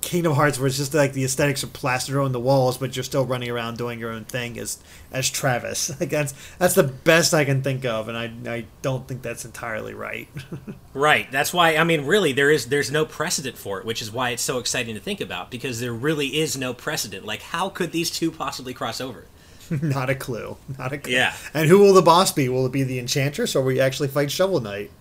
[0.01, 3.03] Kingdom Hearts, where it's just like the aesthetics are plastered on the walls, but you're
[3.03, 4.77] still running around doing your own thing as
[5.11, 5.89] as Travis.
[6.01, 9.45] Like that's that's the best I can think of, and I I don't think that's
[9.45, 10.27] entirely right.
[10.93, 11.31] right.
[11.31, 14.31] That's why I mean, really, there is there's no precedent for it, which is why
[14.31, 17.25] it's so exciting to think about because there really is no precedent.
[17.25, 19.27] Like, how could these two possibly cross over?
[19.81, 20.57] Not a clue.
[20.77, 21.13] Not a clue.
[21.13, 21.35] Yeah.
[21.53, 22.49] And who will the boss be?
[22.49, 24.91] Will it be the Enchantress, or will you actually fight Shovel Knight?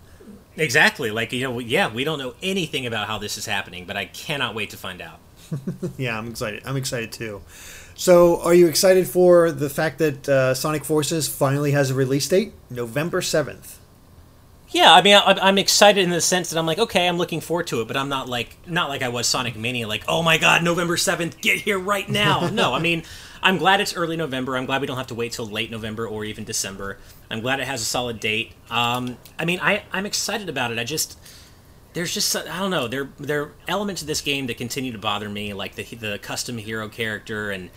[0.57, 1.11] Exactly.
[1.11, 4.05] Like, you know, yeah, we don't know anything about how this is happening, but I
[4.07, 5.19] cannot wait to find out.
[5.99, 6.63] yeah, I'm excited.
[6.65, 7.43] I'm excited too.
[7.97, 12.29] So, are you excited for the fact that uh, Sonic Forces finally has a release
[12.29, 12.53] date?
[12.69, 13.77] November 7th.
[14.75, 17.41] Yeah, I mean, I, am excited in the sense that I'm like, okay, I'm looking
[17.41, 20.21] forward to it, but I'm not like, not like I was Sonic Mania, like, oh
[20.21, 22.49] my god, November 7th, get here right now.
[22.53, 23.05] no, I mean,
[23.41, 24.57] I'm glad it's early November.
[24.57, 26.99] I'm glad we don't have to wait till late November or even December.
[27.31, 28.51] I'm glad it has a solid date.
[28.69, 30.81] Um, I mean, I, I'm excited about it.
[30.81, 31.21] I just,
[31.93, 34.99] there's just I don't know there there are elements of this game that continue to
[34.99, 37.71] bother me, like the the custom hero character and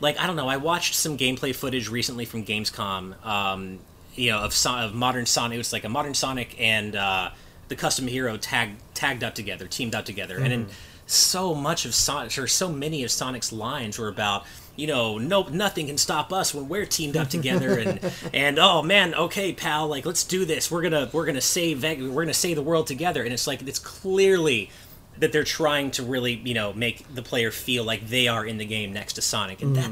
[0.00, 0.48] like I don't know.
[0.48, 3.78] I watched some gameplay footage recently from Gamescom, um,
[4.14, 5.56] you know, of of modern Sonic.
[5.56, 7.30] It was like a modern Sonic and uh,
[7.68, 10.52] the custom hero tag tagged up together, teamed up together, mm-hmm.
[10.52, 10.66] and
[11.06, 14.44] so much of Sonic or so many of Sonic's lines were about
[14.76, 18.82] you know, nope, nothing can stop us when we're teamed up together, and and oh
[18.82, 20.70] man, okay, pal, like let's do this.
[20.70, 23.78] We're gonna we're gonna save we're gonna save the world together, and it's like it's
[23.78, 24.70] clearly
[25.18, 28.56] that they're trying to really you know make the player feel like they are in
[28.56, 29.80] the game next to Sonic, and mm.
[29.80, 29.90] that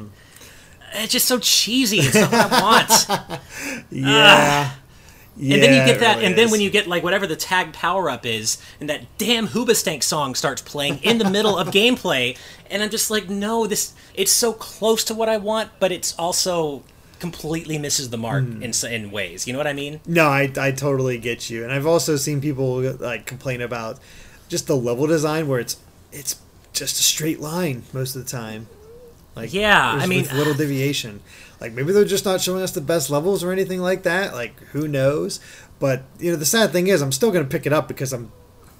[0.94, 1.98] it's just so cheesy.
[1.98, 3.40] It's not what I want.
[3.90, 4.72] yeah.
[4.74, 4.78] Uh,
[5.40, 7.36] yeah, and then you get that, really and then when you get like whatever the
[7.36, 11.68] tag power up is, and that damn Hoobastank song starts playing in the middle of
[11.68, 12.36] gameplay,
[12.68, 16.12] and I'm just like, no, this it's so close to what I want, but it's
[16.18, 16.82] also
[17.20, 18.62] completely misses the mark mm.
[18.62, 19.46] in in ways.
[19.46, 20.00] You know what I mean?
[20.06, 24.00] No, I I totally get you, and I've also seen people like complain about
[24.48, 25.76] just the level design where it's
[26.10, 26.40] it's
[26.72, 28.66] just a straight line most of the time.
[29.38, 31.20] Like yeah, I mean, little uh, deviation.
[31.60, 34.34] Like maybe they're just not showing us the best levels or anything like that.
[34.34, 35.38] Like who knows?
[35.78, 38.12] But you know, the sad thing is, I'm still going to pick it up because
[38.12, 38.32] I'm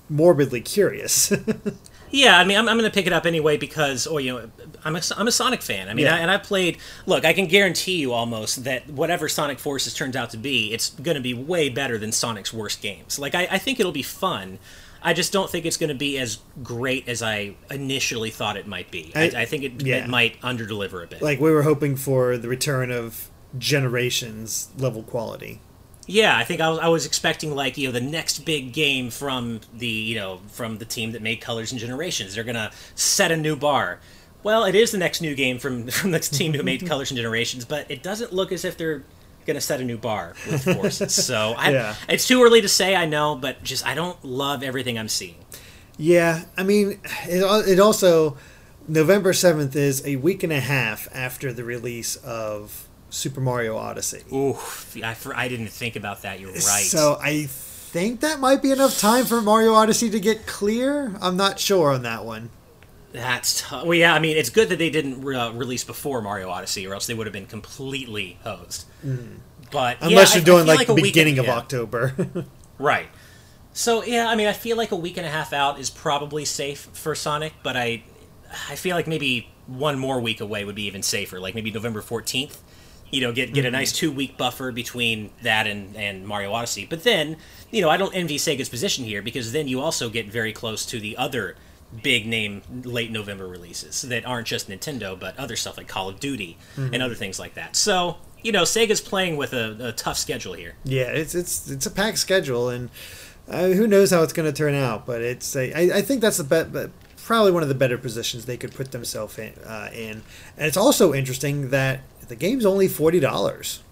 [0.09, 1.33] morbidly curious.
[2.11, 4.51] yeah, I mean, I'm, I'm going to pick it up anyway because, or you know,
[4.85, 5.89] I'm a, I'm a Sonic fan.
[5.89, 6.17] I mean, yeah.
[6.17, 6.79] I, and I played.
[7.07, 10.91] Look, I can guarantee you almost that whatever Sonic Forces turns out to be, it's
[10.91, 13.17] going to be way better than Sonic's worst games.
[13.17, 14.59] Like, I, I think it'll be fun.
[15.03, 18.67] I just don't think it's going to be as great as I initially thought it
[18.67, 19.13] might be.
[19.15, 20.05] I, I, I think it, yeah.
[20.05, 21.23] it might underdeliver a bit.
[21.23, 25.61] Like we were hoping for the return of generations level quality.
[26.07, 29.11] Yeah, I think I was, I was expecting like you know the next big game
[29.11, 32.35] from the you know from the team that made Colors and Generations.
[32.35, 34.01] They're gonna set a new bar.
[34.43, 37.17] Well, it is the next new game from from the team who made Colors and
[37.19, 39.05] Generations, but it doesn't look as if they're
[39.49, 41.13] going to set a new bar with forces.
[41.13, 41.95] so I, yeah.
[42.09, 45.35] it's too early to say, I know, but just I don't love everything I'm seeing.
[45.97, 48.37] Yeah, I mean, it, it also
[48.87, 54.23] November seventh is a week and a half after the release of Super Mario Odyssey.
[54.33, 54.57] Ooh,
[55.03, 56.39] I, I didn't think about that.
[56.39, 56.61] You're right.
[56.61, 61.17] So I think that might be enough time for Mario Odyssey to get clear.
[61.21, 62.51] I'm not sure on that one.
[63.13, 63.85] That's tough.
[63.85, 64.15] Well, yeah.
[64.15, 67.15] I mean, it's good that they didn't uh, release before Mario Odyssey, or else they
[67.15, 68.87] would have been completely hosed.
[69.05, 69.39] Mm.
[69.71, 71.57] But unless yeah, you're doing like, like beginning week, of yeah.
[71.57, 72.15] October,
[72.79, 73.09] right?
[73.73, 76.45] So yeah, I mean, I feel like a week and a half out is probably
[76.45, 78.03] safe for Sonic, but I,
[78.69, 81.39] I feel like maybe one more week away would be even safer.
[81.39, 82.63] Like maybe November fourteenth.
[83.11, 83.69] You know, get get mm-hmm.
[83.69, 86.87] a nice two week buffer between that and and Mario Odyssey.
[86.89, 87.37] But then,
[87.71, 90.85] you know, I don't envy Sega's position here because then you also get very close
[90.87, 91.57] to the other
[92.03, 96.21] big name late November releases that aren't just Nintendo, but other stuff like Call of
[96.21, 96.95] Duty mm-hmm.
[96.95, 97.77] and other things like that.
[97.77, 100.75] So you know, Sega's playing with a, a tough schedule here.
[100.85, 102.91] Yeah, it's it's it's a packed schedule, and
[103.49, 105.07] uh, who knows how it's going to turn out.
[105.07, 107.99] But it's a, I, I think that's the bet, but probably one of the better
[107.99, 110.23] positions they could put themselves in, uh, in.
[110.57, 113.83] And it's also interesting that the game's only forty dollars.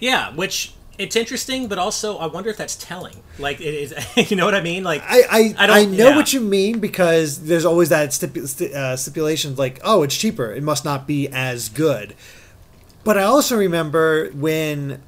[0.00, 3.16] Yeah, which it's interesting, but also I wonder if that's telling.
[3.38, 3.94] Like, it is,
[4.30, 4.84] you know what I mean?
[4.84, 6.16] Like, I I, I, I know yeah.
[6.16, 10.62] what you mean because there's always that stipu- uh, stipulation like, oh, it's cheaper, it
[10.62, 12.14] must not be as good.
[13.02, 15.02] But I also remember when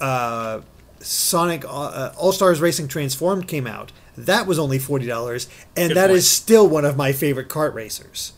[0.00, 0.62] uh,
[1.00, 3.92] Sonic uh, All Stars Racing Transformed came out.
[4.16, 6.18] That was only forty dollars, and Good that point.
[6.18, 8.32] is still one of my favorite kart racers.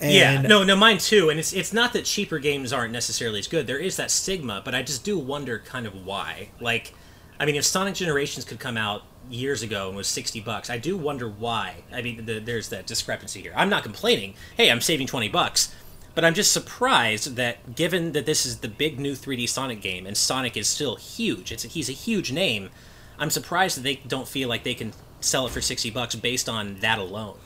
[0.00, 1.28] And yeah, no, no, mine too.
[1.28, 3.66] And it's it's not that cheaper games aren't necessarily as good.
[3.66, 6.50] There is that stigma, but I just do wonder kind of why.
[6.60, 6.94] Like,
[7.40, 10.78] I mean, if Sonic Generations could come out years ago and was sixty bucks, I
[10.78, 11.82] do wonder why.
[11.92, 13.52] I mean, the, there's that discrepancy here.
[13.56, 14.34] I'm not complaining.
[14.56, 15.74] Hey, I'm saving twenty bucks,
[16.14, 20.06] but I'm just surprised that given that this is the big new 3D Sonic game
[20.06, 22.70] and Sonic is still huge, it's a, he's a huge name.
[23.18, 26.48] I'm surprised that they don't feel like they can sell it for sixty bucks based
[26.48, 27.36] on that alone.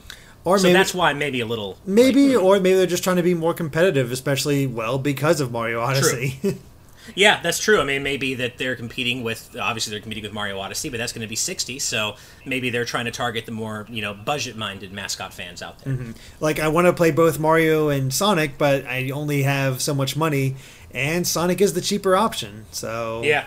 [0.44, 3.16] Or so maybe, that's why maybe a little maybe, like, or maybe they're just trying
[3.16, 6.58] to be more competitive, especially well because of Mario Odyssey.
[7.14, 7.80] yeah, that's true.
[7.80, 11.12] I mean, maybe that they're competing with obviously they're competing with Mario Odyssey, but that's
[11.12, 11.78] going to be sixty.
[11.78, 15.94] So maybe they're trying to target the more you know budget-minded mascot fans out there.
[15.94, 16.12] Mm-hmm.
[16.40, 20.16] Like I want to play both Mario and Sonic, but I only have so much
[20.16, 20.56] money,
[20.90, 22.66] and Sonic is the cheaper option.
[22.72, 23.46] So yeah,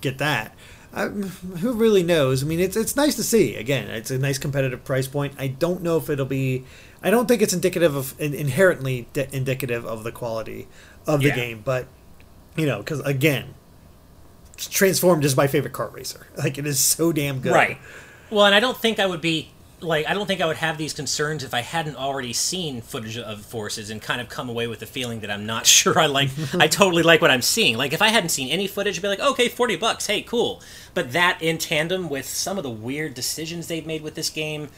[0.00, 0.56] get that.
[0.94, 2.42] I, who really knows?
[2.42, 3.56] I mean, it's it's nice to see.
[3.56, 5.34] Again, it's a nice competitive price point.
[5.38, 6.64] I don't know if it'll be.
[7.02, 10.68] I don't think it's indicative of inherently de- indicative of the quality
[11.06, 11.34] of the yeah.
[11.34, 11.86] game, but
[12.56, 13.54] you know, because again,
[14.56, 16.26] Transformed is my favorite kart racer.
[16.36, 17.52] Like it is so damn good.
[17.52, 17.78] Right.
[18.30, 19.50] Well, and I don't think I would be
[19.82, 23.18] like I don't think I would have these concerns if I hadn't already seen footage
[23.18, 26.06] of Forces and kind of come away with the feeling that I'm not sure I
[26.06, 27.76] like I totally like what I'm seeing.
[27.76, 30.62] Like if I hadn't seen any footage, I'd be like, okay, forty bucks, hey, cool.
[30.94, 34.68] But that in tandem with some of the weird decisions they've made with this game,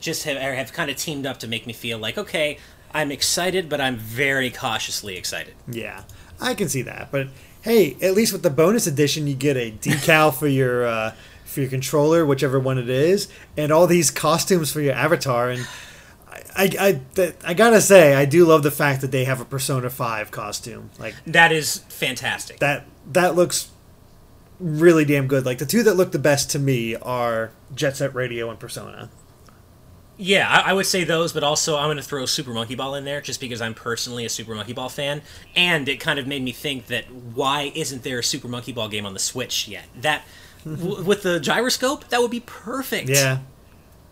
[0.00, 2.58] just have, have kind of teamed up to make me feel like, okay,
[2.92, 5.54] I'm excited, but I'm very cautiously excited.
[5.68, 6.04] Yeah,
[6.40, 7.10] I can see that.
[7.10, 7.28] But
[7.62, 10.86] hey, at least with the bonus edition, you get a decal for your.
[10.86, 11.14] Uh,
[11.56, 15.48] for your controller, whichever one it is, and all these costumes for your avatar.
[15.48, 15.66] And
[16.54, 19.44] I, I, I, I gotta say, I do love the fact that they have a
[19.46, 20.90] Persona Five costume.
[20.98, 22.58] Like that is fantastic.
[22.58, 23.70] That that looks
[24.60, 25.46] really damn good.
[25.46, 29.08] Like the two that look the best to me are Jet Set Radio and Persona.
[30.18, 32.94] Yeah, I, I, would say those, but also I'm going to throw Super Monkey Ball
[32.94, 35.20] in there just because I'm personally a Super Monkey Ball fan,
[35.54, 38.88] and it kind of made me think that why isn't there a Super Monkey Ball
[38.88, 39.84] game on the Switch yet?
[39.94, 40.22] That
[40.74, 43.08] w- with the gyroscope, that would be perfect.
[43.08, 43.38] Yeah.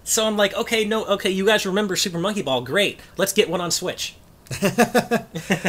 [0.05, 2.61] So I'm like, okay, no, okay, you guys remember Super Monkey Ball?
[2.61, 4.17] Great, let's get one on Switch.
[4.63, 5.25] I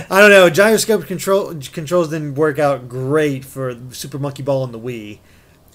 [0.09, 0.49] don't know.
[0.49, 5.19] Gyroscope control controls didn't work out great for Super Monkey Ball on the Wii.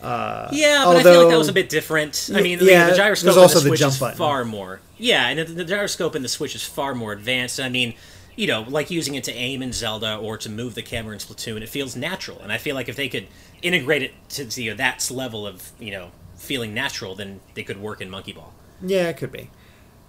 [0.02, 2.30] Uh, yeah, but although, I feel like that was a bit different.
[2.34, 4.18] I mean, yeah, the, the gyroscope also in the Switch the is button.
[4.18, 4.80] far more.
[4.98, 7.58] Yeah, and the, the gyroscope in the Switch is far more advanced.
[7.60, 7.94] I mean,
[8.40, 11.18] you know, like using it to aim in Zelda or to move the camera in
[11.18, 12.40] Splatoon, it feels natural.
[12.40, 13.26] And I feel like if they could
[13.60, 17.78] integrate it to you know, that level of you know feeling natural, then they could
[17.78, 18.54] work in Monkey Ball.
[18.80, 19.50] Yeah, it could be.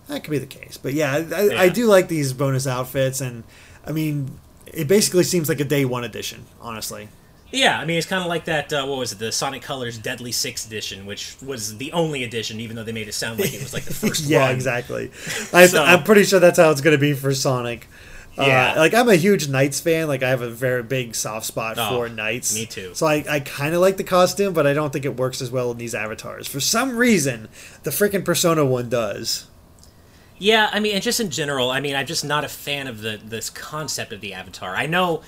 [0.07, 0.77] That could be the case.
[0.77, 1.61] But yeah, I, yeah.
[1.61, 3.43] I do like these bonus outfits, and
[3.85, 7.09] I mean, it basically seems like a day one edition, honestly.
[7.51, 8.71] Yeah, I mean it's kind of like that.
[8.71, 9.19] Uh, what was it?
[9.19, 13.09] The Sonic Colors Deadly Six edition, which was the only edition, even though they made
[13.09, 14.23] it sound like it was like the first.
[14.23, 14.55] yeah, one.
[14.55, 15.11] exactly.
[15.53, 17.89] I, so, I'm pretty sure that's how it's going to be for Sonic.
[18.37, 20.07] Uh, yeah, uh, like I'm a huge Knights fan.
[20.07, 22.55] Like I have a very big soft spot oh, for Knights.
[22.55, 22.93] Me too.
[22.93, 25.51] So I, I kind of like the costume, but I don't think it works as
[25.51, 26.47] well in these avatars.
[26.47, 27.49] For some reason,
[27.83, 29.47] the freaking Persona one does.
[30.37, 33.01] Yeah, I mean, and just in general, I mean, I'm just not a fan of
[33.01, 34.75] the this concept of the avatar.
[34.75, 35.21] I know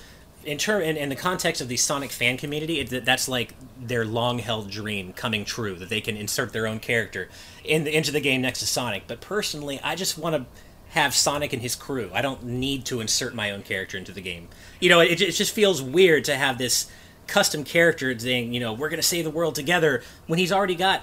[0.44, 4.04] in term in, in, the context of the Sonic fan community, it, that's like their
[4.04, 7.28] long held dream coming true that they can insert their own character
[7.62, 9.04] in the, into the game next to Sonic.
[9.06, 10.46] But personally, I just want to
[10.94, 12.08] have Sonic and his crew.
[12.14, 14.46] I don't need to insert my own character into the game.
[14.78, 16.88] You know, it, it just feels weird to have this
[17.26, 20.76] custom character saying, you know, we're going to save the world together when he's already
[20.76, 21.02] got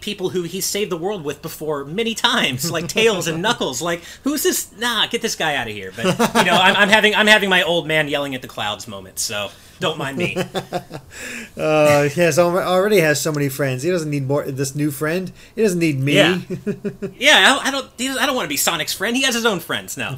[0.00, 3.80] people who he's saved the world with before many times, like Tails and Knuckles.
[3.80, 4.70] Like, who's this?
[4.76, 5.92] Nah, get this guy out of here.
[5.96, 6.04] But
[6.36, 9.18] you know, I'm, I'm, having I'm having my old man yelling at the clouds moment.
[9.18, 9.50] So
[9.82, 10.36] don't mind me.
[11.56, 13.82] uh, he has already has so many friends.
[13.82, 14.44] He doesn't need more.
[14.44, 15.30] This new friend.
[15.54, 16.14] He doesn't need me.
[16.14, 16.40] Yeah,
[17.18, 17.58] yeah.
[17.60, 17.90] I, I don't.
[18.18, 19.16] I don't want to be Sonic's friend.
[19.16, 19.96] He has his own friends.
[19.96, 20.16] No,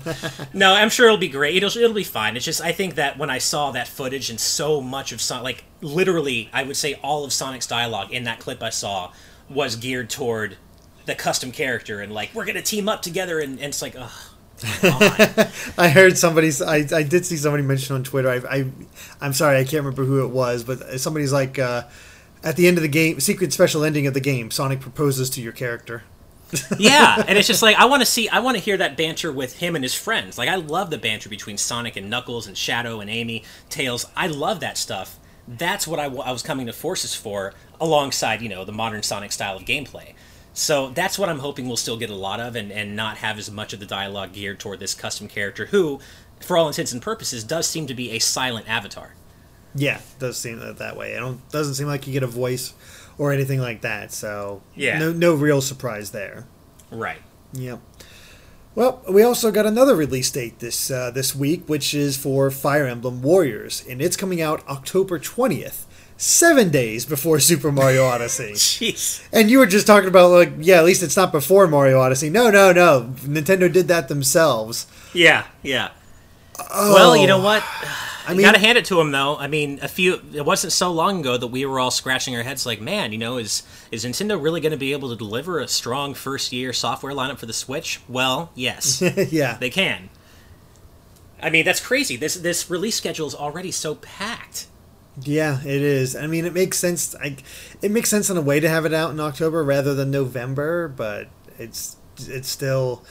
[0.52, 0.74] no.
[0.74, 1.56] I'm sure it'll be great.
[1.56, 2.36] It'll it'll be fine.
[2.36, 5.44] It's just I think that when I saw that footage and so much of Sonic,
[5.44, 9.12] like literally, I would say all of Sonic's dialogue in that clip I saw
[9.48, 10.58] was geared toward
[11.06, 14.10] the custom character and like we're gonna team up together and, and it's like ugh.
[15.78, 16.50] I heard somebody.
[16.66, 18.30] I, I did see somebody mention on Twitter.
[18.30, 18.70] I, I
[19.20, 21.84] I'm sorry, I can't remember who it was, but somebody's like, uh,
[22.42, 25.42] at the end of the game, secret special ending of the game, Sonic proposes to
[25.42, 26.04] your character.
[26.78, 29.32] yeah, and it's just like I want to see, I want to hear that banter
[29.32, 30.38] with him and his friends.
[30.38, 34.06] Like I love the banter between Sonic and Knuckles and Shadow and Amy, Tails.
[34.16, 35.18] I love that stuff.
[35.48, 39.32] That's what I, I was coming to Forces for alongside you know the modern Sonic
[39.32, 40.14] style of gameplay.
[40.54, 43.38] So that's what I'm hoping we'll still get a lot of, and, and not have
[43.38, 46.00] as much of the dialogue geared toward this custom character, who,
[46.40, 49.14] for all intents and purposes, does seem to be a silent avatar.
[49.74, 51.14] Yeah, does seem that way.
[51.14, 52.72] It don't doesn't seem like you get a voice
[53.18, 54.12] or anything like that.
[54.12, 56.46] So yeah, no no real surprise there.
[56.92, 57.20] Right.
[57.54, 57.80] Yep.
[58.74, 62.86] Well, we also got another release date this uh, this week, which is for Fire
[62.86, 68.52] Emblem Warriors, and it's coming out October twentieth seven days before Super Mario Odyssey.
[68.54, 69.26] Jeez.
[69.32, 72.30] And you were just talking about like, yeah, at least it's not before Mario Odyssey.
[72.30, 73.12] No, no, no.
[73.20, 74.86] Nintendo did that themselves.
[75.12, 75.90] Yeah, yeah.
[76.70, 77.64] Oh, well, you know what?
[78.26, 79.36] I mean, gotta hand it to them though.
[79.36, 80.20] I mean, a few.
[80.32, 83.18] It wasn't so long ago that we were all scratching our heads, like, man, you
[83.18, 86.72] know, is is Nintendo really going to be able to deliver a strong first year
[86.72, 88.00] software lineup for the Switch?
[88.08, 89.02] Well, yes.
[89.32, 90.08] yeah, they can.
[91.42, 92.16] I mean, that's crazy.
[92.16, 94.66] This this release schedule is already so packed.
[95.20, 96.16] Yeah, it is.
[96.16, 97.14] I mean, it makes sense.
[97.16, 97.36] I,
[97.82, 100.88] it makes sense in a way to have it out in October rather than November,
[100.88, 103.04] but it's it's still.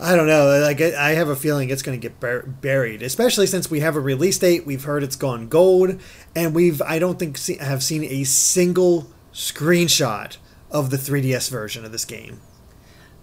[0.00, 0.60] I don't know.
[0.60, 3.96] Like I have a feeling it's going to get bur- buried, especially since we have
[3.96, 4.66] a release date.
[4.66, 6.00] We've heard it's gone gold,
[6.34, 10.36] and we've I don't think see, have seen a single screenshot
[10.70, 12.40] of the 3DS version of this game.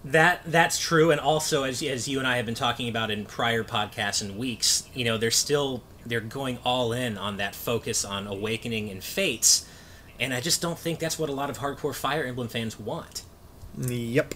[0.04, 3.26] That that's true, and also as as you and I have been talking about in
[3.26, 8.04] prior podcasts and weeks, you know, they're still they're going all in on that focus
[8.04, 9.66] on awakening and fates
[10.20, 13.22] and i just don't think that's what a lot of hardcore fire emblem fans want
[13.78, 14.34] yep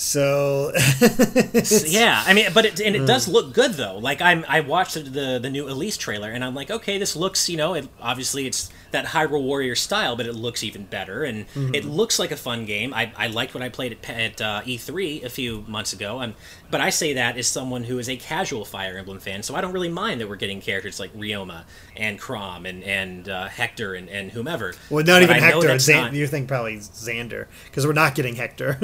[0.00, 0.72] So
[1.86, 3.32] yeah, I mean, but it, and it does mm.
[3.32, 3.98] look good though.
[3.98, 7.50] Like I'm, I watched the the new Elise trailer, and I'm like, okay, this looks,
[7.50, 11.46] you know, it, obviously it's that Hyrule Warrior style, but it looks even better, and
[11.48, 11.74] mm-hmm.
[11.74, 12.92] it looks like a fun game.
[12.94, 16.34] I, I liked when I played it at uh, E3 a few months ago, and
[16.70, 19.60] but I say that as someone who is a casual Fire Emblem fan, so I
[19.60, 21.64] don't really mind that we're getting characters like Ryoma
[21.96, 24.74] and Chrom and and uh, Hector and, and whomever.
[24.88, 25.78] Well, not but even I Hector.
[25.78, 26.12] Zan- not...
[26.12, 28.78] You think probably Xander because we're not getting Hector.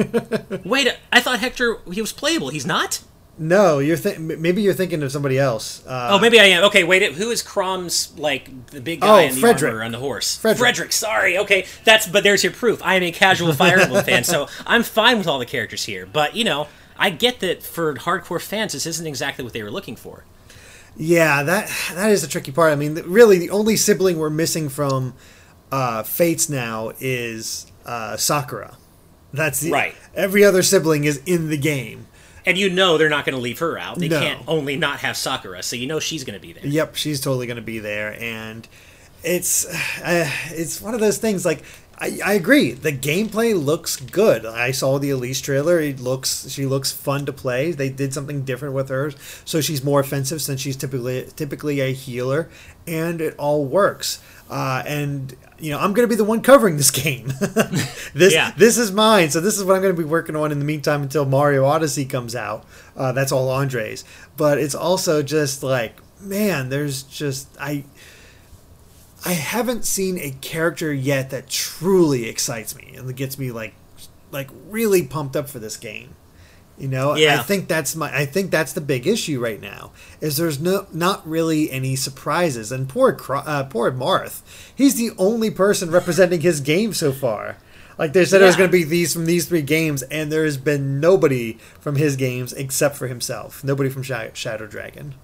[0.65, 2.49] Wait, I thought Hector he was playable.
[2.49, 3.03] He's not.
[3.39, 5.87] No, you're th- maybe you're thinking of somebody else.
[5.87, 6.64] Uh, oh, maybe I am.
[6.64, 7.12] Okay, wait.
[7.14, 9.72] Who is Chrom's like the big guy oh, in the Frederick.
[9.72, 10.39] armor on the horse?
[10.39, 10.59] Frederick.
[10.59, 10.93] Frederick.
[10.93, 11.37] Sorry.
[11.39, 12.80] Okay, that's but there's your proof.
[12.82, 16.07] I am a casual Fire Emblem fan, so I'm fine with all the characters here.
[16.07, 19.70] But you know, I get that for hardcore fans, this isn't exactly what they were
[19.70, 20.24] looking for.
[20.97, 22.72] Yeah, that that is the tricky part.
[22.72, 25.12] I mean, really, the only sibling we're missing from
[25.70, 28.78] uh, Fates now is uh, Sakura.
[29.34, 29.95] That's the, right.
[30.14, 32.06] Every other sibling is in the game
[32.47, 33.99] and you know they're not going to leave her out.
[33.99, 34.21] They no.
[34.21, 36.65] can't only not have Sakura, so you know she's going to be there.
[36.65, 38.67] Yep, she's totally going to be there, and
[39.23, 41.45] it's uh, it's one of those things.
[41.45, 41.63] Like
[41.99, 44.47] I, I agree, the gameplay looks good.
[44.47, 47.73] I saw the Elise trailer; it looks she looks fun to play.
[47.73, 49.13] They did something different with her,
[49.45, 52.49] so she's more offensive since she's typically typically a healer,
[52.87, 54.23] and it all works.
[54.49, 57.27] Uh, and you know, I'm going to be the one covering this game.
[58.15, 58.53] this yeah.
[58.57, 59.31] this is mine.
[59.31, 61.65] So this is what I'm going to be working on in the meantime until Mario
[61.65, 62.65] Odyssey comes out.
[62.97, 64.05] Uh, that's all Andre's.
[64.37, 67.85] But it's also just like, man, there's just I
[69.25, 73.75] I haven't seen a character yet that truly excites me and gets me like
[74.31, 76.15] like really pumped up for this game.
[76.79, 77.41] You know, yeah.
[77.41, 78.14] I think that's my.
[78.14, 79.93] I think that's the big issue right now.
[80.20, 84.43] Is there's no not really any surprises, and poor uh, poor Marth,
[84.74, 87.57] he's the only person representing his game so far.
[87.99, 88.45] Like they said, yeah.
[88.45, 91.55] it was going to be these from these three games, and there has been nobody
[91.81, 93.64] from his games except for himself.
[93.64, 95.14] Nobody from Shadow Dragon.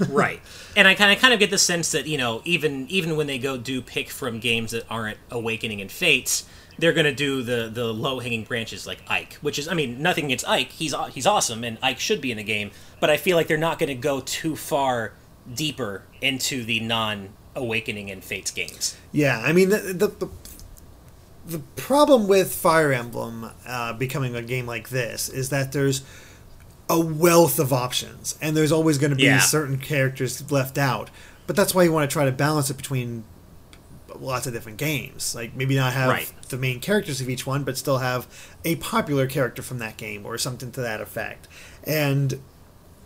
[0.10, 0.40] right,
[0.76, 3.26] and I kind of kind of get the sense that you know even even when
[3.26, 6.44] they go do pick from games that aren't Awakening and Fates
[6.78, 10.26] they're gonna do the the low hanging branches like Ike, which is I mean nothing
[10.26, 10.70] against Ike.
[10.70, 12.70] He's he's awesome and Ike should be in the game,
[13.00, 15.12] but I feel like they're not gonna go too far
[15.52, 18.96] deeper into the non Awakening and Fates games.
[19.12, 20.30] Yeah, I mean the the, the,
[21.44, 26.02] the problem with Fire Emblem uh, becoming a game like this is that there's
[26.88, 29.40] a wealth of options and there's always going to be yeah.
[29.40, 31.10] certain characters left out.
[31.46, 33.24] But that's why you want to try to balance it between
[34.20, 35.34] lots of different games.
[35.34, 36.32] Like maybe not have right.
[36.48, 38.26] the main characters of each one, but still have
[38.64, 41.48] a popular character from that game or something to that effect.
[41.84, 42.40] And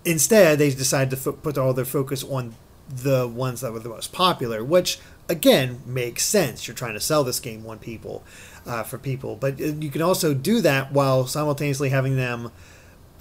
[0.04, 2.54] instead, they decided to fo- put all their focus on
[2.88, 4.98] the ones that were the most popular, which
[5.28, 6.66] again makes sense.
[6.66, 8.24] You're trying to sell this game on people
[8.64, 12.52] uh, for people, but uh, you can also do that while simultaneously having them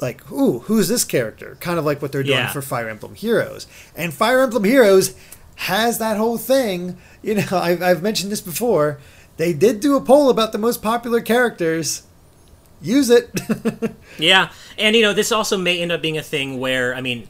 [0.01, 1.57] like, ooh, who's this character?
[1.59, 2.51] Kind of like what they're doing yeah.
[2.51, 3.67] for Fire Emblem Heroes.
[3.95, 5.15] And Fire Emblem Heroes
[5.55, 6.97] has that whole thing.
[7.21, 8.99] You know, I've, I've mentioned this before.
[9.37, 12.03] They did do a poll about the most popular characters.
[12.81, 13.29] Use it.
[14.19, 17.27] yeah, and you know, this also may end up being a thing where, I mean,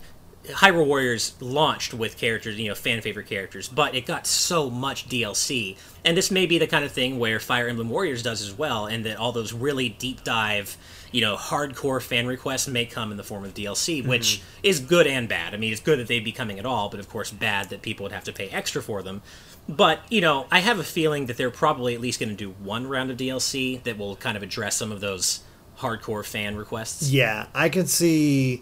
[0.48, 5.08] Hyrule Warriors launched with characters, you know, fan favorite characters, but it got so much
[5.08, 5.78] DLC.
[6.04, 8.86] And this may be the kind of thing where Fire Emblem Warriors does as well,
[8.86, 10.78] and that all those really deep dive
[11.16, 14.10] you know, hardcore fan requests may come in the form of DLC, mm-hmm.
[14.10, 15.54] which is good and bad.
[15.54, 17.82] I mean, it's good that they'd be coming at all, but of course, bad that
[17.82, 19.22] people would have to pay extra for them.
[19.70, 22.50] But, you know, I have a feeling that they're probably at least going to do
[22.62, 25.40] one round of DLC that will kind of address some of those
[25.80, 27.10] hardcore fan requests.
[27.10, 28.62] Yeah, I can see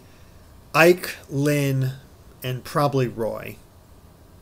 [0.75, 1.93] Ike, Lyn,
[2.43, 3.57] and probably Roy.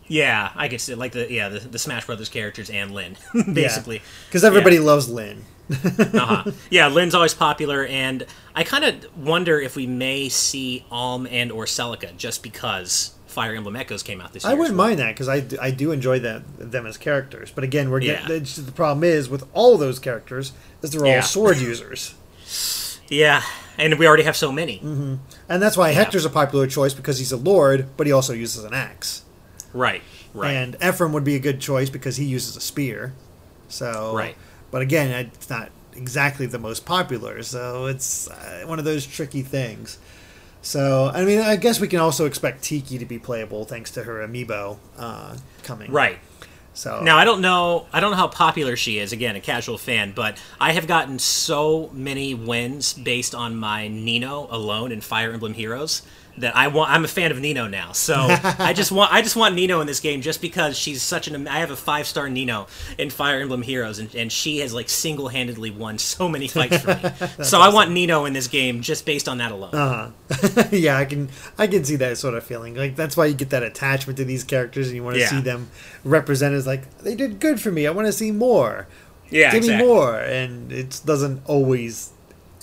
[0.10, 3.16] Yeah, I could see like the yeah the, the Smash Brothers characters and Lyn
[3.54, 4.82] basically because everybody yeah.
[4.82, 6.52] loves Lyn uh-huh.
[6.70, 11.52] Yeah, Lyn's always popular, and I kind of wonder if we may see Alm and
[11.52, 14.52] or Celica just because Fire Emblem Echoes came out this year.
[14.52, 14.88] I wouldn't well.
[14.88, 17.52] mind that because I, I do enjoy them them as characters.
[17.52, 18.64] But again, we're getting yeah.
[18.64, 20.52] the problem is with all those characters
[20.82, 21.22] is they're all yeah.
[21.22, 22.16] sword users.
[23.08, 23.42] Yeah,
[23.78, 24.78] and we already have so many.
[24.78, 25.16] Mm-hmm.
[25.50, 25.96] And that's why yeah.
[25.96, 29.24] Hector's a popular choice because he's a lord, but he also uses an axe.
[29.74, 30.02] Right.
[30.34, 30.52] Right.
[30.52, 33.14] And Ephraim would be a good choice because he uses a spear.
[33.68, 34.36] So right.
[34.72, 39.42] But again, it's not exactly the most popular, so it's uh, one of those tricky
[39.42, 40.00] things.
[40.62, 44.04] So, I mean, I guess we can also expect Tiki to be playable thanks to
[44.04, 45.92] her amiibo uh, coming.
[45.92, 46.20] Right.
[46.74, 49.12] So now I don't know I don't know how popular she is.
[49.12, 54.48] Again, a casual fan, but I have gotten so many wins based on my Nino
[54.50, 56.02] alone in Fire Emblem Heroes
[56.38, 56.92] that I want.
[56.92, 58.16] I'm a fan of Nino now, so
[58.60, 61.48] I just want I just want Nino in this game just because she's such an.
[61.48, 62.68] I have a five star Nino
[62.98, 66.80] in Fire Emblem Heroes, and, and she has like single handedly won so many fights
[66.82, 67.44] for me.
[67.44, 69.74] so I want Nino in this game just based on that alone.
[69.76, 70.64] Uh-huh.
[70.72, 72.76] yeah, I can I can see that sort of feeling.
[72.76, 75.30] Like that's why you get that attachment to these characters, and you want to Yeah.
[75.30, 75.70] see them
[76.04, 77.88] represented as like they did good for me.
[77.88, 78.88] I want to see more.
[79.30, 79.88] Yeah, give exactly.
[79.88, 82.12] me more, and it doesn't always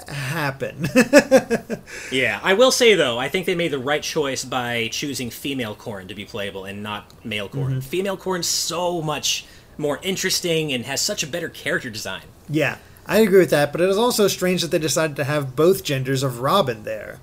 [0.09, 0.89] happen.
[2.11, 5.75] Yeah, I will say though, I think they made the right choice by choosing female
[5.75, 7.69] Corrin to be playable and not male Corrin.
[7.71, 7.81] Mm-hmm.
[7.81, 9.45] Female Corrin's so much
[9.77, 12.23] more interesting and has such a better character design.
[12.49, 13.73] yeah, I agree with that.
[13.73, 17.21] But it is also strange that they decided to have both genders of Robin there.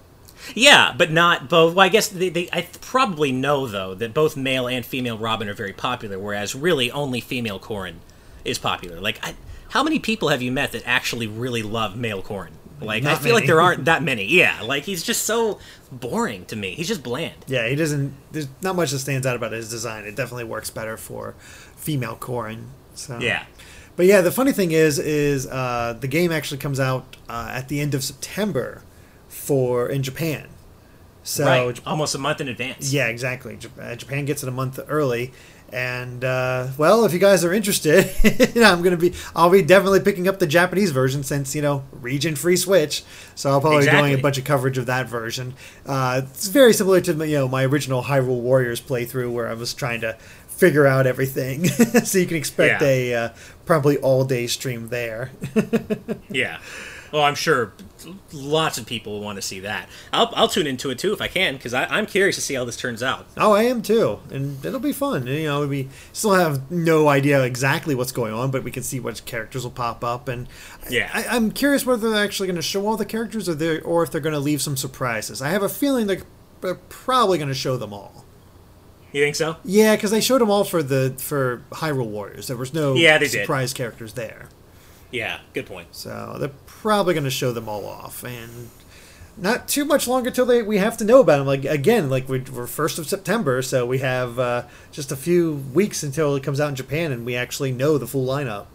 [0.53, 1.75] Yeah, but not both.
[1.75, 5.49] Well, I guess they, they I probably know though that both male and female Robin
[5.49, 7.95] are very popular, whereas really only female Corrin
[8.43, 8.99] is popular.
[9.01, 9.35] Like, I,
[9.69, 12.51] how many people have you met that actually really love male Corrin?
[12.81, 14.25] Like, I Not feel like there aren't that many.
[14.25, 15.59] Yeah, like he's just so
[15.91, 16.71] boring to me.
[16.75, 17.35] He's just bland.
[17.47, 18.13] Yeah, he doesn't.
[18.31, 20.03] There's not much that stands out about his design.
[20.05, 21.35] It definitely works better for
[21.75, 22.65] female Corrin.
[22.95, 23.45] So Yeah.
[23.95, 27.69] But yeah, the funny thing is, is uh, the game actually comes out uh, at
[27.69, 28.83] the end of September
[29.29, 30.47] for in Japan.
[31.23, 32.93] So right, almost a month in advance.
[32.93, 33.57] yeah, exactly.
[33.81, 35.31] Uh, Japan gets it a month early,
[35.73, 38.09] and uh, well, if you guys are interested,
[38.55, 39.13] I'm gonna be.
[39.35, 43.03] I'll be definitely picking up the Japanese version since you know region free Switch.
[43.35, 45.53] So I'll probably be doing a bunch of coverage of that version.
[45.85, 49.73] Uh, it's very similar to you know my original Hyrule Warriors playthrough where I was
[49.73, 50.13] trying to
[50.47, 51.65] figure out everything.
[51.67, 52.87] so you can expect Yeah.
[52.87, 53.29] a uh,
[53.65, 55.31] probably all day stream there.
[56.29, 56.59] Yeah.
[57.11, 57.73] Well, I'm sure
[58.33, 59.89] lots of people will want to see that.
[60.13, 62.65] I'll, I'll tune into it too if I can because I'm curious to see how
[62.65, 63.25] this turns out.
[63.37, 65.25] Oh, I am too, and it'll be fun.
[65.27, 68.99] You know, we still have no idea exactly what's going on, but we can see
[68.99, 70.47] what characters will pop up, and
[70.89, 71.09] Yeah.
[71.13, 74.03] I, I'm curious whether they're actually going to show all the characters, or they or
[74.03, 75.41] if they're going to leave some surprises.
[75.41, 76.21] I have a feeling they're,
[76.61, 78.23] they're probably going to show them all.
[79.11, 79.55] You think so?
[79.63, 82.47] Yeah, because they showed them all for the for Hyrule Warriors.
[82.47, 83.41] There was no Yeah, they did.
[83.43, 84.49] surprise characters there,
[85.09, 85.39] Yeah.
[85.53, 85.87] Good point.
[85.91, 86.49] so they're
[86.85, 88.69] probably going to show them all off, and
[89.37, 91.47] not too much longer till they we have to know about them.
[91.47, 95.63] Like again, like we, we're first of September, so we have uh, just a few
[95.73, 98.67] weeks until it comes out in Japan, and we actually know the full lineup.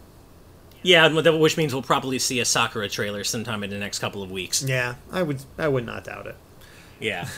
[0.83, 4.29] Yeah, which means we'll probably see a Sakura trailer sometime in the next couple of
[4.29, 4.61] weeks.
[4.61, 6.35] Yeah, I would I would not doubt it.
[6.99, 7.29] Yeah.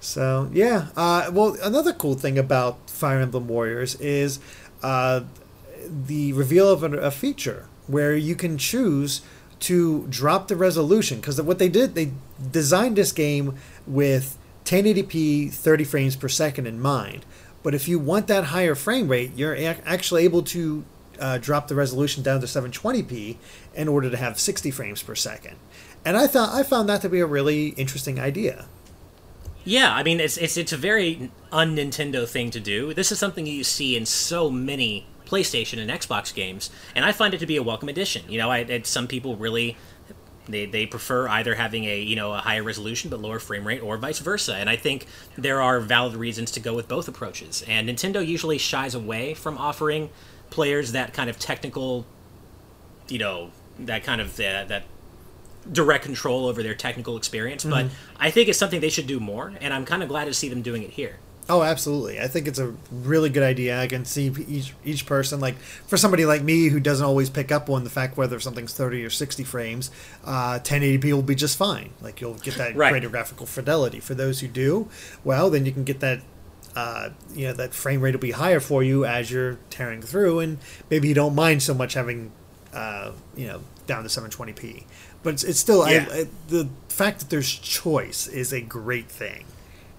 [0.00, 4.38] So yeah, uh, well, another cool thing about Fire Emblem Warriors is
[4.82, 5.22] uh,
[5.88, 9.22] the reveal of a, a feature where you can choose
[9.64, 12.12] to drop the resolution because what they did they
[12.50, 13.56] designed this game
[13.86, 17.24] with 1080p 30 frames per second in mind.
[17.62, 20.84] But if you want that higher frame rate you're ac- actually able to
[21.18, 23.36] uh, drop the resolution down to 720p
[23.74, 25.56] in order to have 60 frames per second.
[26.04, 28.66] And i thought i found that to be a really interesting idea.
[29.64, 32.92] Yeah, I mean it's it's it's a very un Nintendo thing to do.
[32.92, 37.34] This is something you see in so many PlayStation and Xbox games, and I find
[37.34, 38.24] it to be a welcome addition.
[38.28, 39.76] You know, I, it, some people really
[40.46, 43.82] they, they prefer either having a you know a higher resolution but lower frame rate
[43.82, 45.06] or vice versa and i think
[45.36, 47.64] there are valid reasons to go with both approaches.
[47.66, 50.10] And nintendo usually shies away from offering
[50.50, 52.04] players that kind of technical
[53.08, 54.84] you know that kind of uh, that
[55.72, 57.86] direct control over their technical experience but
[58.20, 60.50] i think it's something they should do more and i'm kind of glad to see
[60.50, 61.16] them doing it here
[61.46, 62.18] Oh, absolutely.
[62.20, 63.78] I think it's a really good idea.
[63.78, 67.52] I can see each each person like for somebody like me who doesn't always pick
[67.52, 69.90] up on the fact whether something's 30 or 60 frames,
[70.24, 71.90] uh, 1080p will be just fine.
[72.00, 72.90] Like you'll get that Right.
[72.90, 74.00] greater graphical fidelity.
[74.00, 74.88] For those who do,
[75.22, 76.20] well, then you can get that
[76.74, 80.40] uh, you know that frame rate will be higher for you as you're tearing through,
[80.40, 80.58] and
[80.90, 82.32] maybe you don't mind so much having
[82.72, 84.84] uh, you know down to 720p.
[85.22, 86.06] But it's, it's still Yeah.
[86.10, 89.44] I, I, the fact that there's choice is a great thing.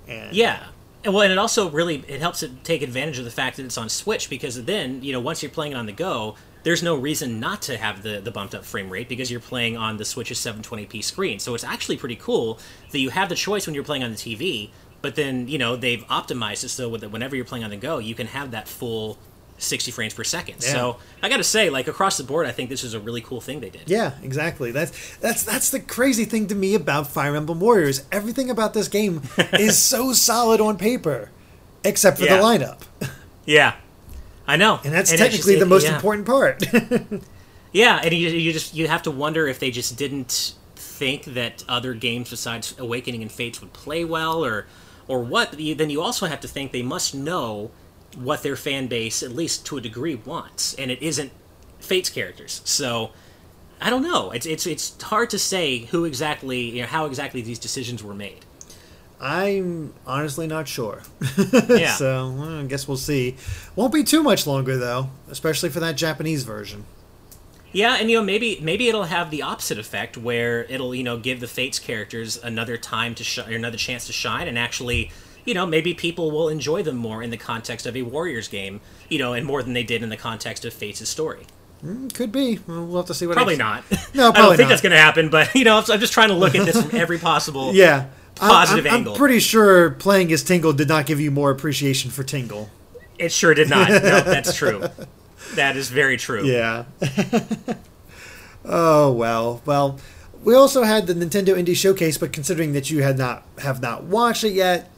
[0.07, 0.67] And Yeah.
[1.05, 3.65] And well, and it also really it helps it take advantage of the fact that
[3.65, 6.81] it's on Switch because then you know once you're playing it on the go, there's
[6.81, 9.97] no reason not to have the the bumped up frame rate because you're playing on
[9.97, 11.37] the Switch's 720p screen.
[11.37, 12.59] So it's actually pretty cool
[12.91, 14.71] that you have the choice when you're playing on the TV,
[15.03, 17.99] but then you know they've optimized it so that whenever you're playing on the go,
[17.99, 19.19] you can have that full
[19.57, 20.55] 60 frames per second.
[20.61, 20.71] Yeah.
[20.73, 23.21] So I got to say, like across the board, I think this is a really
[23.21, 23.83] cool thing they did.
[23.89, 24.71] Yeah, exactly.
[24.71, 28.03] That's that's that's the crazy thing to me about Fire Emblem Warriors.
[28.11, 29.21] Everything about this game
[29.53, 31.31] is so solid on paper,
[31.83, 32.37] except for Yeah.
[32.37, 32.81] the lineup,
[33.45, 33.75] Yeah.
[34.47, 35.95] I know, and that's it's technically just- the most yeah.
[35.95, 36.63] important part.
[37.71, 41.63] Yeah, and you, you just you have to wonder if they just didn't think that
[41.67, 44.65] other games besides Awakening and Fates would play well, or
[45.09, 45.51] or what.
[45.51, 47.71] But you- Then you also have to think they must know
[48.15, 51.31] what their fan base, at least to a degree, wants, and it isn't
[51.79, 52.61] Fates characters.
[52.65, 53.11] So
[53.79, 54.31] I don't know.
[54.31, 58.13] It's it's it's hard to say who exactly, you know, how exactly these decisions were
[58.15, 58.45] made.
[59.19, 61.03] I'm honestly not sure.
[61.69, 61.93] Yeah.
[61.93, 63.35] so well, I guess we'll see.
[63.75, 66.85] Won't be too much longer though, especially for that Japanese version.
[67.71, 71.17] Yeah, and you know maybe maybe it'll have the opposite effect where it'll you know
[71.17, 75.11] give the Fates characters another time to sh- or another chance to shine, and actually
[75.45, 78.81] you know maybe people will enjoy them more in the context of a Warriors game,
[79.09, 81.45] you know, and more than they did in the context of Fates' story.
[81.83, 82.59] Mm, Could be.
[82.67, 83.35] Well, have to see what.
[83.35, 83.83] Probably not.
[84.15, 84.69] No, probably I don't think not.
[84.69, 85.29] that's going to happen.
[85.29, 87.73] But you know, I'm just trying to look at this from every possible.
[87.73, 87.95] Yeah.
[87.95, 88.09] I'm-
[88.51, 89.13] Positive I'm, angle.
[89.13, 92.69] I'm pretty sure playing as Tingle did not give you more appreciation for Tingle.
[93.17, 93.87] It sure did not.
[93.89, 94.83] no, that's true.
[95.53, 96.43] That is very true.
[96.45, 96.83] Yeah.
[98.65, 99.61] oh well.
[99.65, 99.99] Well,
[100.43, 104.03] we also had the Nintendo Indie Showcase, but considering that you had not have not
[104.03, 104.89] watched it yet,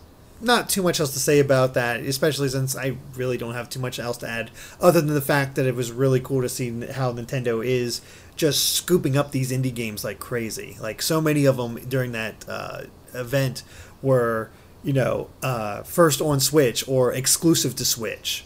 [0.41, 2.01] not too much else to say about that.
[2.01, 5.55] Especially since I really don't have too much else to add, other than the fact
[5.55, 8.01] that it was really cool to see how Nintendo is
[8.35, 10.77] just scooping up these indie games like crazy.
[10.79, 12.83] Like so many of them during that uh,
[13.13, 13.63] event
[14.01, 14.49] were,
[14.83, 18.45] you know, uh, first on Switch or exclusive to Switch.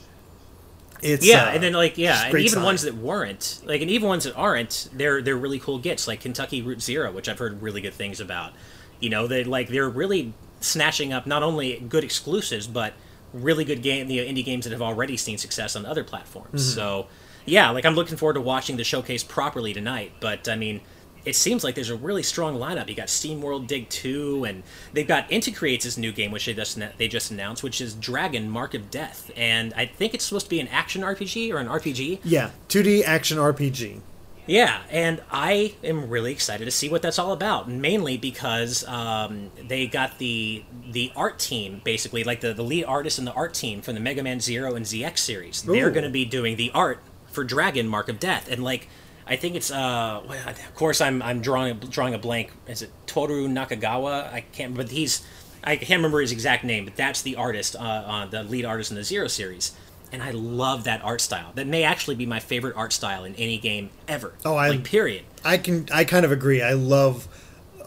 [1.02, 2.64] It's Yeah, uh, and then like yeah, and even sign.
[2.64, 6.22] ones that weren't like, and even ones that aren't, they're they're really cool gets like
[6.22, 8.54] Kentucky Route Zero, which I've heard really good things about.
[9.00, 12.94] You know, they like they're really snatching up not only good exclusives but
[13.34, 16.62] really good game, you know, indie games that have already seen success on other platforms.
[16.62, 16.76] Mm-hmm.
[16.76, 17.08] So
[17.46, 20.14] yeah, like I'm looking forward to watching the showcase properly tonight.
[20.20, 20.82] But I mean.
[21.24, 22.90] It seems like there's a really strong lineup.
[22.90, 26.80] You got SteamWorld Dig 2, and they've got Inti Creates' new game, which they just
[26.98, 30.50] they just announced, which is Dragon Marked for Death, and I think it's supposed to
[30.50, 32.22] be an action RPG or an RPG.
[32.24, 34.00] Yeah, 2D action RPG.
[34.48, 37.70] Yeah, and I am really excited to see what that's all about.
[37.70, 43.18] Mainly because um, they got the the art team, basically, like the, the lead artist
[43.20, 45.62] and the art team from the Mega Man Zero and ZX series.
[45.62, 48.88] They're going to be doing the art for Dragon Marked for Death, and like
[49.28, 52.52] I think it's uh, well, of course I'm I'm drawing a, drawing a blank.
[52.68, 54.34] Is it Toru Nakayama?
[54.34, 55.26] I can't, but he's
[55.64, 58.92] I can't remember his exact name, but that's the artist, uh, uh, the lead artist
[58.92, 59.74] in the Zero series.
[60.12, 61.52] And I love that art style.
[61.56, 64.34] That may actually be my favorite art style in any game ever.
[64.44, 65.24] Oh, I- like period.
[65.44, 66.62] I can I kind of agree.
[66.62, 67.28] I love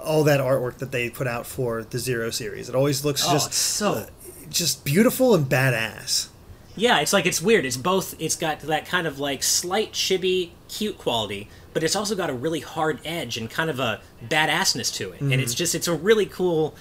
[0.03, 2.69] all that artwork that they put out for the Zero series.
[2.69, 4.07] It always looks Oh, just so- uh,
[4.51, 6.29] just beautiful and badass.
[6.77, 7.65] Yeah, it's like it's weird.
[7.65, 8.15] It's both.
[8.19, 12.35] It's got that kind of like slight chibi, cute quality, but it's also got a
[12.35, 15.21] really hard edge and kind of a badassness to it.
[15.21, 16.75] And it's just it's a really cool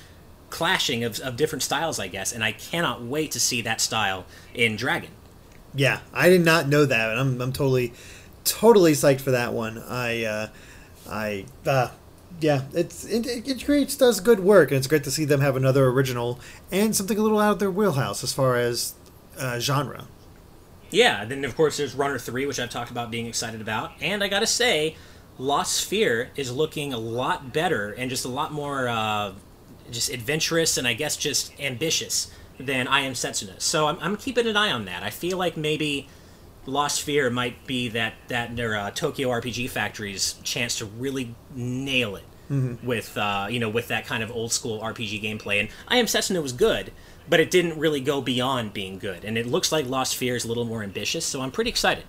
[0.50, 2.32] clashing of, of different styles, I guess.
[2.32, 5.12] And I cannot wait to see that style in Dragon.
[5.76, 7.10] Yeah, I did not know that.
[7.12, 7.94] and I'm I'm totally
[8.44, 9.80] totally psyched for that one.
[9.80, 10.48] I uh,
[11.10, 11.90] I uh,
[12.40, 15.56] yeah, it's it, Inti Creates does good work, and it's great to see them have
[15.56, 16.40] another original
[16.72, 18.94] and something a little out of their wheelhouse as far as
[19.38, 20.08] uh, genre.
[20.90, 23.94] Yeah, then of course there's Runner 3, which I've talked about being excited about.
[24.00, 24.96] And I gotta say,
[25.40, 29.34] Lost Sphear is looking a lot better and just a lot more uh,
[29.90, 32.32] just adventurous and I guess just ambitious
[32.66, 33.60] than I Am Setsuna.
[33.62, 35.04] So I'm, I'm keeping an eye on that.
[35.04, 36.08] I feel like maybe
[36.66, 42.16] Lost Sphear might be that, that their uh, Tokyo RPG Factory's chance to really nail
[42.16, 42.24] it.
[42.84, 46.06] With uh, you know, with that kind of old school RPG gameplay, and I Am
[46.06, 46.92] Setsuna was good,
[47.28, 49.26] but it didn't really go beyond being good.
[49.26, 52.04] And it looks like Lost Sphear is a little more ambitious, so I'm pretty excited.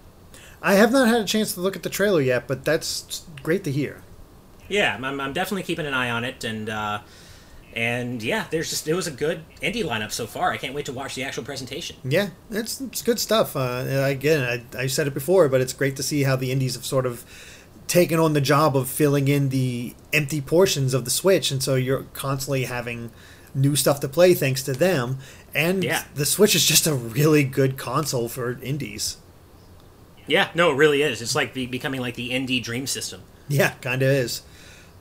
[0.61, 3.65] I have not had a chance to look at the trailer yet, but that's great
[3.65, 4.03] to hear.
[4.69, 7.01] Yeah, I'm, I'm definitely keeping an eye on it, and uh,
[7.75, 10.51] and yeah, there's just it was a good indie lineup so far.
[10.53, 11.97] I can't wait to watch the actual presentation.
[12.05, 13.57] Yeah, it's, it's good stuff.
[13.57, 16.75] Uh, again, I, I said it before, but it's great to see how the indies
[16.75, 17.25] have sort of
[17.87, 21.75] taken on the job of filling in the empty portions of the Switch, and so
[21.75, 23.11] you're constantly having
[23.55, 25.19] new stuff to play thanks to them.
[25.55, 26.05] And Yeah.
[26.15, 29.19] the Switch is just a really good console for indies.
[30.27, 31.21] Yeah, no, it really is.
[31.21, 33.23] It's like be, becoming like the indie dream system.
[33.49, 34.43] Yeah, kind of is.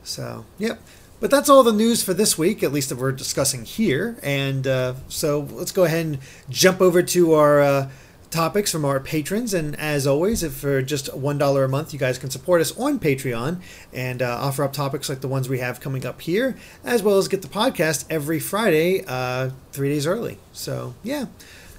[0.03, 0.81] So, yep.
[1.23, 4.17] But that's all the news for this week, at least that we're discussing here.
[4.21, 6.17] And uh, so let's go ahead and
[6.49, 7.89] jump over to our uh,
[8.29, 9.53] topics from our patrons.
[9.53, 12.99] And as always, if for just $1 a month, you guys can support us on
[12.99, 13.61] Patreon
[13.93, 17.17] and uh, offer up topics like the ones we have coming up here, as well
[17.17, 20.39] as get the podcast every Friday, uh, three days early.
[20.51, 21.27] So, yeah.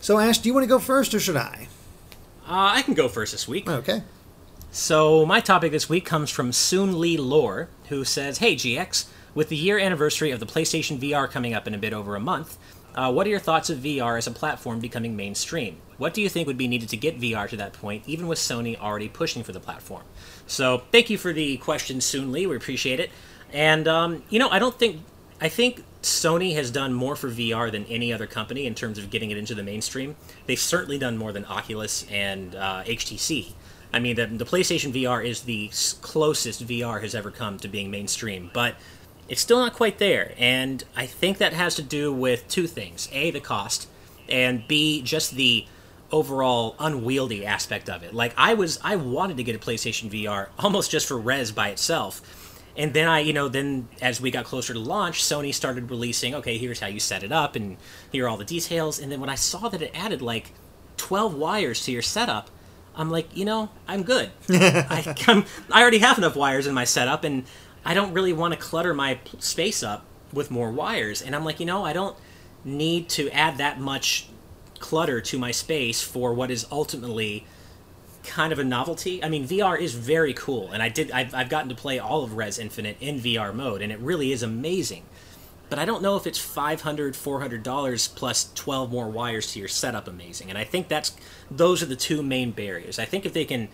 [0.01, 1.69] So, Ash, do you want to go first or should I?
[2.49, 3.69] Uh, I can go first this week.
[3.69, 4.05] Okay.
[4.71, 9.49] So, my topic this week comes from Soon Lee Lore, who says, Hey GX, with
[9.49, 12.59] the year anniversary of the PlayStation VR coming up in a bit over a month,
[12.95, 15.79] uh, what are your thoughts of VR as a platform becoming mainstream?
[15.99, 18.39] What do you think would be needed to get VR to that point, even with
[18.39, 20.05] Sony already pushing for the platform?
[20.47, 22.47] So, thank you for the question, Soon Lee.
[22.47, 23.11] We appreciate it.
[23.53, 25.03] And, um, you know, I don't think.
[25.41, 29.11] I think Sony has done more for VR than any other company in terms of
[29.11, 30.15] getting it into the mainstream.
[30.47, 33.53] They've certainly done more than Oculus and uh, HTC.
[33.93, 35.71] I mean, the, the PlayStation VR is the
[36.03, 38.51] closest VR has ever come to being mainstream.
[38.53, 38.77] But
[39.29, 40.35] it's still not quite there.
[40.39, 43.89] And I think that has to do with two things A, the cost,
[44.29, 45.67] and B, just the
[46.13, 48.15] overall unwieldy aspect of it.
[48.15, 51.71] Like I was I wanted to get a PlayStation VR almost just for Rez by
[51.71, 52.51] itself.
[52.77, 56.35] And then I, you know, then as we got closer to launch, Sony started releasing,
[56.35, 57.77] okay, here's how you set it up and
[58.11, 58.99] here are all the details.
[58.99, 60.53] And then when I saw that it added like
[60.97, 62.51] 12 wires to your setup,
[62.97, 64.31] I'm like, you know, I'm good.
[64.49, 67.45] I, I'm, I already have enough wires in my setup and
[67.85, 71.23] I don't really want to clutter my space up with more wires.
[71.23, 72.17] And I'm like, you know, I don't
[72.65, 74.29] need to add that much
[74.79, 77.47] clutter to my space for what is ultimately
[78.25, 79.23] kind of a novelty.
[79.23, 82.25] I mean, VR is very cool, and I did I've, I've gotten to play all
[82.25, 85.05] of Rez Infinite in VR mode, and it really is amazing.
[85.71, 90.07] But I don't know if it's 500 $400 plus 12 more wires to your setup
[90.07, 90.51] amazing.
[90.51, 91.17] And I think that's
[91.51, 92.99] those are the two main barriers.
[92.99, 93.69] I think if they can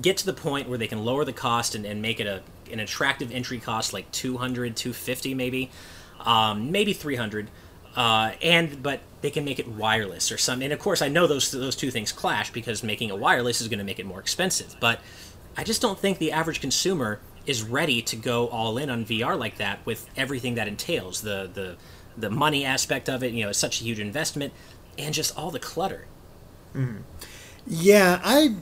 [0.00, 2.42] get to the point where they can lower the cost and, and make it a
[2.72, 5.70] an attractive entry cost like 200 250 maybe
[6.20, 7.50] um, maybe 300
[7.96, 10.64] uh, and but they can make it wireless or something.
[10.64, 13.68] And of course, I know those those two things clash because making it wireless is
[13.68, 14.76] going to make it more expensive.
[14.80, 15.00] But
[15.56, 19.38] I just don't think the average consumer is ready to go all in on VR
[19.38, 21.76] like that with everything that entails the the
[22.16, 23.32] the money aspect of it.
[23.32, 24.52] You know, it's such a huge investment,
[24.96, 26.06] and just all the clutter.
[26.74, 27.02] Mm.
[27.66, 28.54] Yeah, I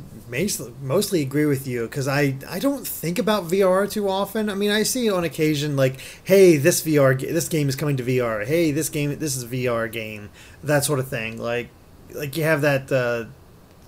[0.81, 4.49] mostly agree with you because I, I don't think about VR too often.
[4.49, 8.03] I mean, I see on occasion like, hey, this VR this game is coming to
[8.05, 8.45] VR.
[8.47, 10.31] Hey, this game this is a VR game.
[10.63, 11.39] That sort of thing.
[11.39, 11.69] Like
[12.15, 13.25] like you have that uh,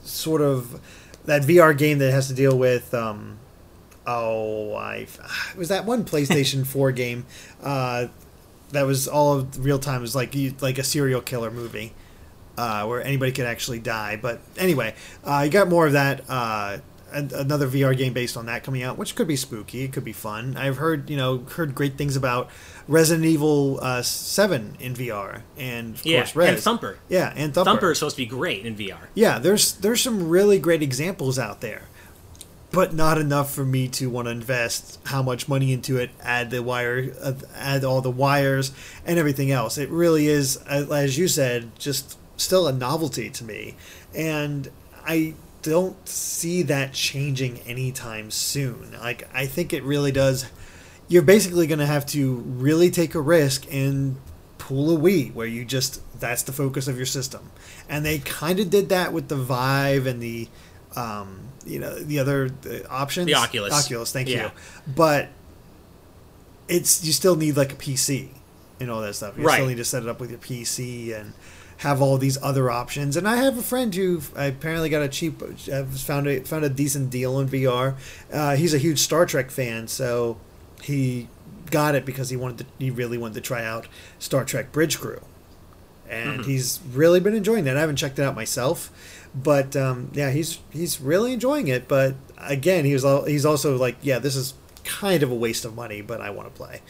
[0.03, 0.81] sort of
[1.27, 3.39] that VR game that has to deal with um,
[4.07, 5.07] oh, I
[5.57, 7.27] was that one PlayStation 4 game
[7.63, 8.07] uh,
[8.71, 9.99] that was all of real time.
[9.99, 11.93] It was like like a serial killer movie
[12.63, 14.17] uh, where anybody could actually die.
[14.17, 14.95] But anyway,
[15.25, 16.23] uh, you got more of that.
[16.29, 16.79] Uh,
[17.13, 19.83] another VR game based on that coming out, which could be spooky.
[19.83, 20.57] It could be fun.
[20.57, 22.49] I've heard you know heard great things about
[22.87, 26.49] Resident Evil uh, Seven in VR, and of yeah, course Rez.
[26.51, 26.99] and Thumper.
[27.09, 27.71] Yeah, and Thumper.
[27.73, 29.09] Thumper is supposed to be great in VR.
[29.15, 31.83] Yeah, there's there's some really great examples out there.
[32.71, 36.51] But not enough for me to want to invest how much money into it, add
[36.51, 38.73] the wire, uh, add all the wires
[39.05, 39.77] and everything else.
[39.77, 43.77] It really is, as you said, just still a novelty to me.
[44.15, 44.71] And
[45.05, 48.93] I don't see that changing anytime soon.
[49.01, 50.47] Like, I think it really does.
[51.09, 54.17] You're basically going to have to really take a risk and
[54.59, 57.51] pull a Wii, where you just, that's the focus of your system.
[57.89, 60.49] And they kind of did that with the Vive and the,
[60.97, 63.27] um, you know, the other the options.
[63.27, 63.73] The Oculus.
[63.73, 64.45] Oculus, thank yeah.
[64.45, 64.51] you.
[64.95, 65.29] But
[66.69, 68.29] it's, you still need like a PC
[68.81, 69.37] and all that stuff.
[69.37, 69.55] You right.
[69.55, 71.35] still need to set it up with your PC and
[71.79, 73.17] have all these other options.
[73.17, 76.69] And I have a friend who apparently got a cheap, uh, found a found a
[76.69, 77.97] decent deal in VR.
[78.33, 80.39] Uh, he's a huge Star Trek fan, so
[80.83, 81.29] he
[81.71, 84.99] got it because he wanted to, he really wanted to try out Star Trek Bridge
[84.99, 85.21] Crew,
[86.09, 86.51] and mm-hmm.
[86.51, 87.77] he's really been enjoying that.
[87.77, 88.91] I haven't checked it out myself,
[89.35, 91.89] but um, yeah, he's he's really enjoying it.
[91.89, 94.55] But again, he was he's also like, yeah, this is
[94.85, 96.81] kind of a waste of money, but I want to play.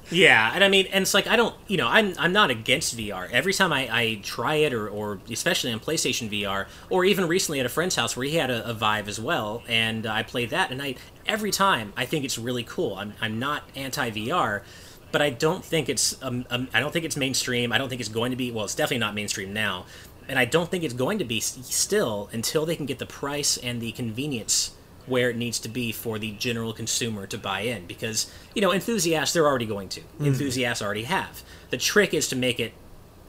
[0.10, 2.96] yeah, and I mean, and it's like I don't, you know, I'm I'm not against
[2.96, 3.30] VR.
[3.30, 7.60] Every time I, I try it, or or especially on PlayStation VR, or even recently
[7.60, 10.50] at a friend's house where he had a, a Vive as well, and I played
[10.50, 12.96] that, and I every time I think it's really cool.
[12.96, 14.62] I'm I'm not anti VR.
[15.10, 17.70] But I don't think it's um, um, I don't think it's mainstream.
[17.70, 18.50] I don't think it's going to be.
[18.50, 19.84] Well, it's definitely not mainstream now,
[20.26, 23.58] and I don't think it's going to be still until they can get the price
[23.58, 24.72] and the convenience
[25.12, 28.72] where it needs to be for the general consumer to buy in because you know
[28.72, 30.00] enthusiasts they're already going to.
[30.00, 30.28] Mm.
[30.28, 31.42] enthusiasts already have.
[31.68, 32.72] The trick is to make it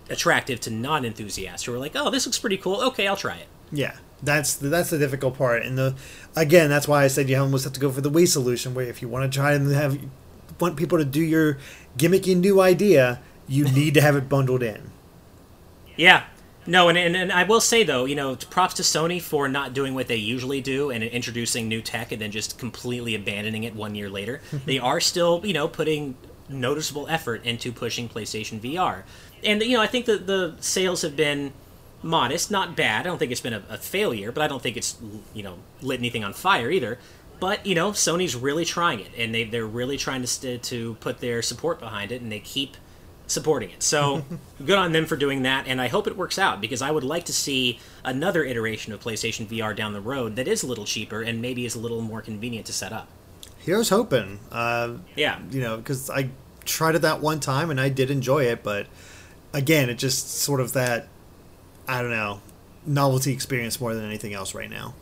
[0.10, 2.82] attractive to non-enthusiasts who are like oh this looks pretty cool.
[2.82, 3.48] Okay i'll try it.
[3.72, 3.98] Yeah.
[4.24, 5.64] That's the, that's the difficult part.
[5.64, 5.96] And the
[6.38, 8.86] again that's why i said you almost have to go for the Wii solution where
[8.86, 10.00] if you want to try and have
[10.60, 11.58] want people to do your
[11.98, 14.92] gimmicky new idea you need to have it bundled in.
[15.98, 16.24] Yeah
[16.66, 19.74] no, and, and, and I will say though, you know, props to Sony for not
[19.74, 23.76] doing what they usually do and introducing new tech and then just completely abandoning it
[23.76, 24.42] one year later.
[24.66, 26.16] they are still, you know, putting
[26.50, 29.04] noticeable effort into pushing PlayStation VR,
[29.44, 31.54] and you know, I think that the sales have been
[32.02, 33.02] modest, not bad.
[33.02, 34.98] I don't think it's been a, a failure, but I don't think it's
[35.34, 37.00] you know lit anything on fire either.
[37.40, 40.96] But you know, Sony's really trying it, and they they're really trying to st- to
[40.96, 42.78] put their support behind it, and they keep
[43.28, 43.84] supporting it.
[43.84, 44.26] So
[44.66, 47.04] good on them for doing that, and I hope it works out because I would
[47.04, 50.86] like to see another iteration of PlayStation VR down the road that is a little
[50.86, 53.08] cheaper and maybe is a little more convenient to set up.
[53.58, 54.40] Here's hoping.
[54.52, 56.30] Uh, yeah, you know, because I
[56.66, 58.88] tried it that one time and I did enjoy it, but
[59.54, 61.08] again, it just sort of that
[61.88, 62.42] I don't know
[62.86, 64.94] novelty experience more than anything else right now.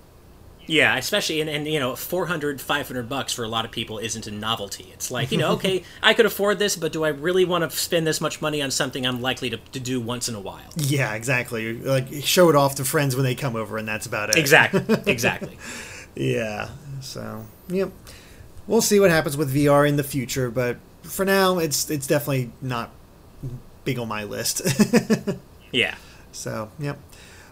[0.67, 4.27] Yeah, especially and, and you know 400 500 bucks for a lot of people isn't
[4.27, 4.89] a novelty.
[4.93, 7.77] It's like, you know, okay, I could afford this, but do I really want to
[7.77, 10.69] spend this much money on something I'm likely to, to do once in a while?
[10.77, 11.73] Yeah, exactly.
[11.73, 14.37] Like show it off to friends when they come over and that's about it.
[14.37, 14.81] Exactly.
[15.11, 15.57] Exactly.
[16.15, 16.69] yeah.
[17.01, 17.91] So, yep.
[18.67, 22.51] We'll see what happens with VR in the future, but for now it's it's definitely
[22.61, 22.91] not
[23.83, 24.61] big on my list.
[25.71, 25.95] yeah.
[26.31, 26.97] So, yep.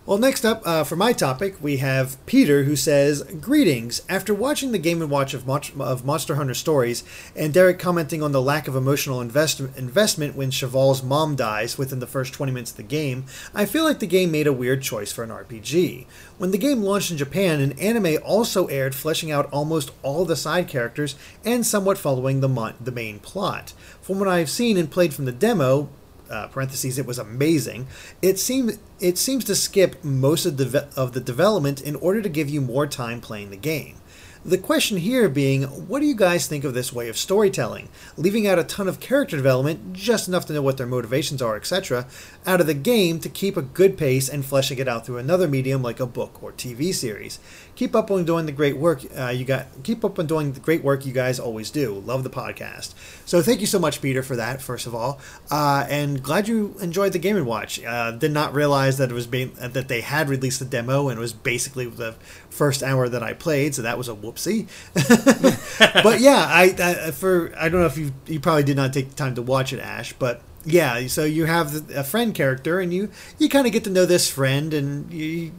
[0.06, 4.02] Well, next up uh, for my topic, we have Peter who says, Greetings.
[4.10, 7.04] After watching the Game & Watch of, Mo- of Monster Hunter Stories,
[7.36, 12.00] and Derek commenting on the lack of emotional invest- investment when Cheval's mom dies within
[12.00, 14.82] the first 20 minutes of the game, I feel like the game made a weird
[14.82, 16.08] choice for an RPG.
[16.40, 20.36] When the game launched in Japan, an anime also aired fleshing out almost all the
[20.36, 23.74] side characters and somewhat following the, mo- the main plot.
[24.02, 25.90] From what I've seen and played from the demo,
[26.30, 27.88] uh, parentheses it was amazing.
[28.22, 32.30] It seemed it seems to skip most of the of the development in order to
[32.30, 33.98] give you more time playing the game.
[34.46, 37.90] The question here being, what do you guys think of this way of storytelling?
[38.16, 41.58] Leaving out a ton of character development, just enough to know what their motivations are,
[41.58, 42.08] etc.,
[42.46, 45.46] out of the game to keep a good pace and fleshing it out through another
[45.46, 47.38] medium like a book or TV series.
[47.76, 49.68] Keep up on doing the great work uh, you got.
[49.84, 51.94] Keep up on doing the great work you guys always do.
[51.94, 52.94] Love the podcast.
[53.26, 54.62] So thank you so much, Peter, for that.
[54.62, 55.20] First of all,
[55.52, 57.84] uh, and glad you enjoyed the Game and Watch.
[57.84, 61.18] Uh, did not realize that it was being that they had released the demo and
[61.18, 62.16] it was basically the
[62.50, 63.76] first hour that I played.
[63.76, 64.68] So that was a whoopsie.
[66.04, 66.76] but yeah, I,
[67.08, 69.42] I for I don't know if you you probably did not take the time to
[69.42, 73.66] watch it, Ash, but yeah, so you have a friend character, and you you kind
[73.66, 75.52] of get to know this friend, and you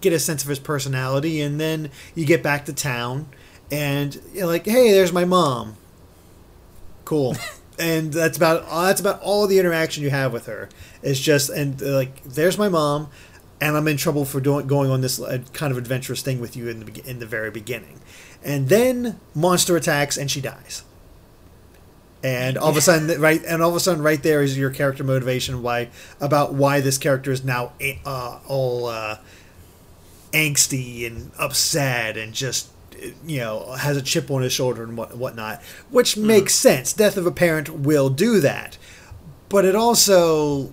[0.00, 3.28] get a sense of his personality, and then you get back to town,
[3.70, 5.76] and you're like, hey, there's my mom.
[7.04, 7.36] Cool.
[7.78, 10.68] and that's about that's about all the interaction you have with her.
[11.02, 13.08] It's just and like, there's my mom,
[13.60, 16.56] and I'm in trouble for doing going on this uh, kind of adventurous thing with
[16.56, 18.00] you in the in the very beginning,
[18.42, 20.84] and then monster attacks and she dies.
[22.22, 24.70] And all of a sudden right and all of a sudden right there is your
[24.70, 25.90] character motivation why
[26.20, 27.72] about why this character is now
[28.04, 29.18] uh, all uh,
[30.32, 32.70] angsty and upset and just
[33.24, 36.26] you know has a chip on his shoulder and what whatnot which mm-hmm.
[36.26, 36.92] makes sense.
[36.92, 38.78] Death of a parent will do that.
[39.48, 40.72] But it also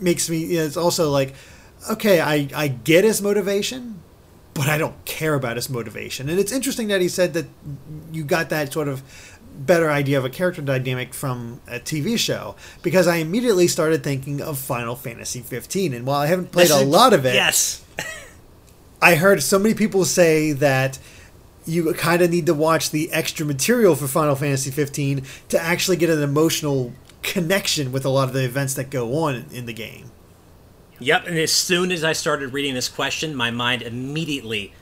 [0.00, 1.34] makes me you know, it's also like
[1.90, 4.00] okay i i get his motivation
[4.54, 6.28] but i don't care about his motivation.
[6.28, 7.46] And it's interesting that he said that
[8.12, 9.02] you got that sort of
[9.58, 14.40] better idea of a character dynamic from a TV show because I immediately started thinking
[14.40, 17.84] of Final Fantasy 15 and while I haven't played a lot of it yes.
[19.02, 21.00] I heard so many people say that
[21.66, 25.96] you kind of need to watch the extra material for Final Fantasy 15 to actually
[25.96, 29.72] get an emotional connection with a lot of the events that go on in the
[29.72, 30.10] game.
[31.00, 34.72] Yep, and as soon as I started reading this question, my mind immediately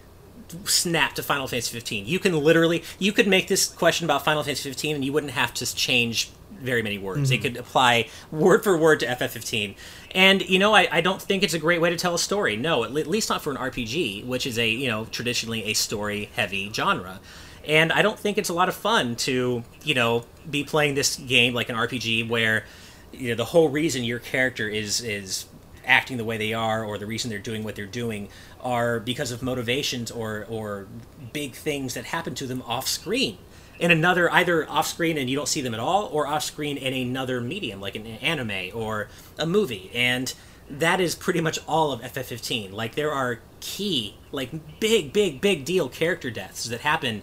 [0.64, 2.07] snapped to Final Fantasy 15.
[2.07, 5.33] You can literally you could make this question about Final Fantasy 15 and you wouldn't
[5.33, 7.31] have to change very many words.
[7.31, 7.33] Mm-hmm.
[7.33, 9.75] It could apply word for word to FF15.
[10.12, 12.57] And you know, I, I don't think it's a great way to tell a story.
[12.57, 16.31] No, at least not for an RPG, which is a you know traditionally a story
[16.35, 17.21] heavy genre.
[17.64, 21.17] And I don't think it's a lot of fun to you know be playing this
[21.17, 22.64] game like an RPG where
[23.12, 25.47] you know the whole reason your character is is
[25.87, 28.28] acting the way they are or the reason they're doing what they're doing
[28.61, 30.87] are because of motivations or or
[31.32, 33.39] big things that happen to them off screen.
[33.78, 36.76] In another either off screen and you don't see them at all or off screen
[36.76, 39.09] in another medium like an anime or
[39.39, 39.91] a movie.
[39.95, 40.32] And
[40.68, 45.64] that is pretty much all of FF15 like there are key like big big big
[45.64, 47.22] deal character deaths that happen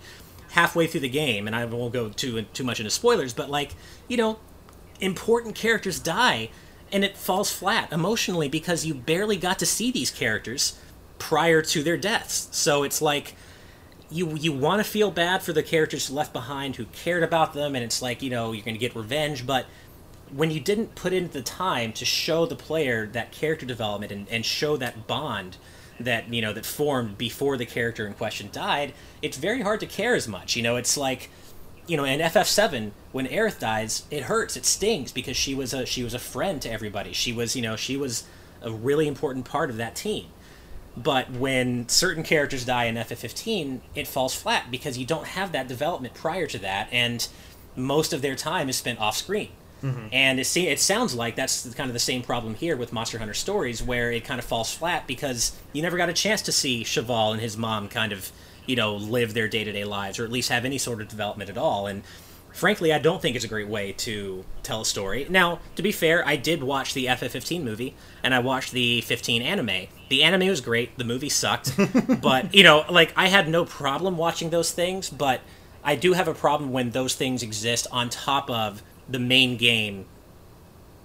[0.51, 1.47] halfway through the game.
[1.47, 3.75] And I won't go too too much into spoilers but like
[4.07, 4.39] you know
[5.01, 6.49] important characters die
[6.93, 10.77] and it falls flat emotionally because you barely got to see these characters
[11.17, 12.47] prior to their deaths.
[12.51, 13.35] So it's like
[14.09, 17.75] you you want to feel bad for the characters left behind who cared about them,
[17.75, 19.65] and it's like you know you're going to get revenge, but
[20.31, 24.27] when you didn't put in the time to show the player that character development and,
[24.29, 25.57] and show that bond
[25.99, 29.85] that you know that formed before the character in question died, it's very hard to
[29.87, 30.55] care as much.
[30.55, 31.29] You know, it's like
[31.87, 35.85] you know in FF7 when Aerith dies, it hurts, it stings because she was a
[35.85, 37.13] she was a friend to everybody.
[37.13, 38.23] She was you know she was
[38.61, 40.27] a really important part of that team.
[40.95, 45.67] But when certain characters die in FF15, it falls flat because you don't have that
[45.67, 47.27] development prior to that, and
[47.75, 49.49] most of their time is spent off screen.
[49.83, 50.07] Mm-hmm.
[50.13, 53.33] And it, it sounds like that's kind of the same problem here with Monster Hunter
[53.33, 56.83] Stories, where it kind of falls flat because you never got a chance to see
[56.83, 58.31] Cheval and his mom kind of,
[58.65, 61.07] you know, live their day to day lives, or at least have any sort of
[61.07, 61.87] development at all.
[61.87, 62.03] And
[62.51, 65.25] frankly, I don't think it's a great way to tell a story.
[65.29, 69.41] Now, to be fair, I did watch the FF15 movie and I watched the 15
[69.41, 69.87] anime.
[70.09, 71.73] The anime was great, the movie sucked,
[72.21, 75.41] but you know, like I had no problem watching those things, but
[75.83, 80.05] I do have a problem when those things exist on top of the main game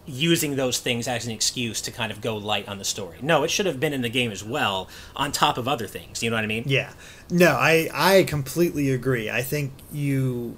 [0.08, 3.18] using those things as an excuse to kind of go light on the story.
[3.22, 6.22] No, it should have been in the game as well, on top of other things.
[6.22, 6.64] You know what I mean?
[6.66, 6.92] Yeah.
[7.30, 9.30] No, I I completely agree.
[9.30, 10.56] I think you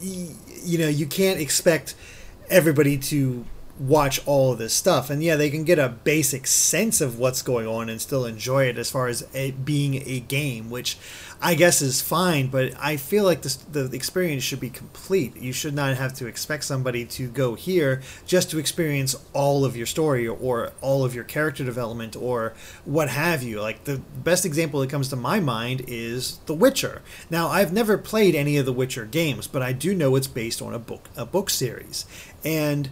[0.00, 1.94] you know, you can't expect
[2.50, 3.44] everybody to
[3.78, 5.10] watch all of this stuff.
[5.10, 8.64] And yeah, they can get a basic sense of what's going on and still enjoy
[8.64, 10.98] it as far as it being a game, which
[11.40, 12.48] I guess is fine.
[12.48, 15.36] But I feel like this, the experience should be complete.
[15.36, 19.76] You should not have to expect somebody to go here just to experience all of
[19.76, 23.60] your story or all of your character development or what have you.
[23.60, 27.02] Like the best example that comes to my mind is The Witcher.
[27.30, 30.60] Now, I've never played any of the Witcher games, but I do know it's based
[30.60, 32.04] on a book a book series.
[32.44, 32.90] And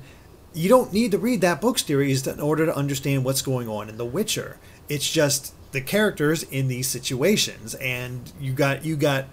[0.56, 3.90] you don't need to read that book series in order to understand what's going on
[3.90, 4.56] in The Witcher.
[4.88, 9.26] It's just the characters in these situations, and you got you got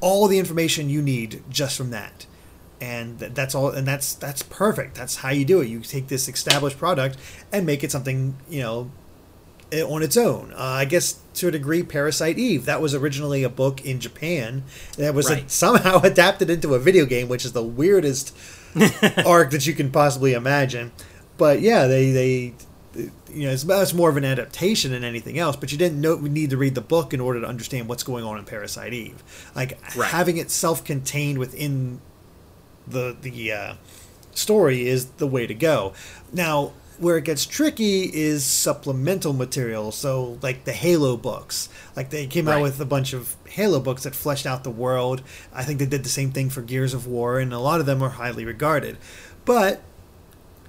[0.00, 2.26] all the information you need just from that,
[2.78, 3.70] and that's all.
[3.70, 4.96] And that's that's perfect.
[4.96, 5.68] That's how you do it.
[5.68, 7.16] You take this established product
[7.50, 8.90] and make it something you know
[9.72, 10.52] eh, on its own.
[10.52, 12.66] Uh, I guess to a degree, Parasite Eve.
[12.66, 14.64] That was originally a book in Japan
[14.98, 15.46] that was Right.
[15.46, 18.36] a, somehow adapted into a video game, which is the weirdest
[19.26, 20.92] arc that you can possibly imagine.
[21.38, 22.54] But yeah, they they
[22.94, 25.56] you know it's, it's more of an adaptation than anything else.
[25.56, 28.24] But you didn't know need to read the book in order to understand what's going
[28.24, 29.22] on in Parasite Eve.
[29.54, 30.10] Like Right.
[30.10, 32.00] having it self-contained within
[32.86, 33.74] the the uh,
[34.32, 35.92] story is the way to go.
[36.32, 39.92] Now, where it gets tricky is supplemental material.
[39.92, 42.62] So, like the Halo books, like they came out Right.
[42.62, 45.22] with a bunch of Halo books that fleshed out the world.
[45.54, 47.86] I think they did the same thing for Gears of War, and a lot of
[47.86, 48.96] them are highly regarded.
[49.44, 49.82] But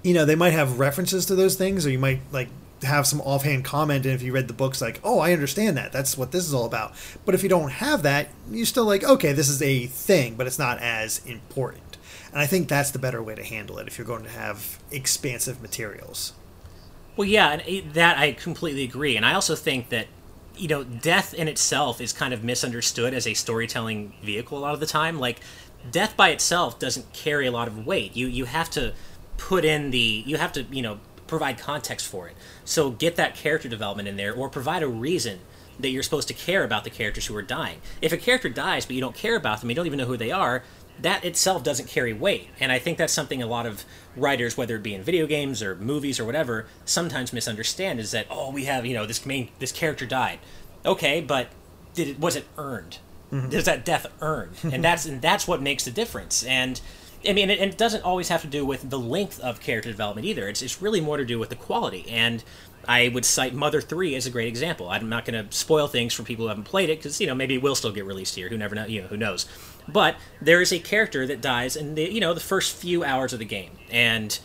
[0.04, 2.50] you know, they might have references to those things, or you might like
[2.84, 5.92] have some offhand comment and if you read the books like oh i understand that
[5.92, 6.94] that's what this is all about
[7.26, 10.46] but if you don't have that you're still like okay this is a thing but
[10.46, 11.87] it's not as important
[12.32, 14.80] and i think that's the better way to handle it if you're going to have
[14.92, 16.34] expansive materials
[17.16, 20.08] Well, yeah, and that I completely agree, and I also think that
[20.56, 24.74] you know, death in itself is kind of misunderstood as a storytelling vehicle a lot
[24.74, 25.20] of the time.
[25.20, 25.40] Like,
[25.92, 28.16] death by itself doesn't carry a lot of weight.
[28.16, 28.94] You you have to
[29.38, 32.36] put in the you have to you know provide context for it.
[32.66, 35.40] So get that character development in there, or provide a reason
[35.80, 37.82] that you're supposed to care about the characters who are dying.
[38.02, 40.18] If a character dies but you don't care about them, you don't even know who
[40.18, 40.64] they are,
[41.02, 42.50] that itself doesn't carry weight.
[42.60, 45.62] And I think that's something a lot of writers, whether it be in video games
[45.62, 49.50] or movies or whatever, sometimes misunderstand is that oh, we have you know this main
[49.60, 50.40] this character died.
[50.86, 51.50] Okay, but
[51.94, 53.00] did it was it earned?
[53.32, 53.50] Mm-hmm.
[53.50, 54.52] Does that death earn?
[54.64, 56.44] And that's and that's what makes the difference.
[56.44, 56.80] And
[57.28, 60.26] I mean, it, it doesn't always have to do with the length of character development
[60.26, 60.48] either.
[60.48, 62.06] It's it's really more to do with the quality.
[62.10, 62.44] And
[62.88, 64.90] I would cite Mother Three as a great example.
[64.90, 67.36] I'm not going to spoil things for people who haven't played it because you know
[67.36, 68.50] maybe it will still get released here.
[68.50, 68.86] Who never know?
[68.86, 69.46] You know who knows?
[69.88, 73.34] But there is a character that dies in the you know the first few hours
[73.34, 74.38] of the game, and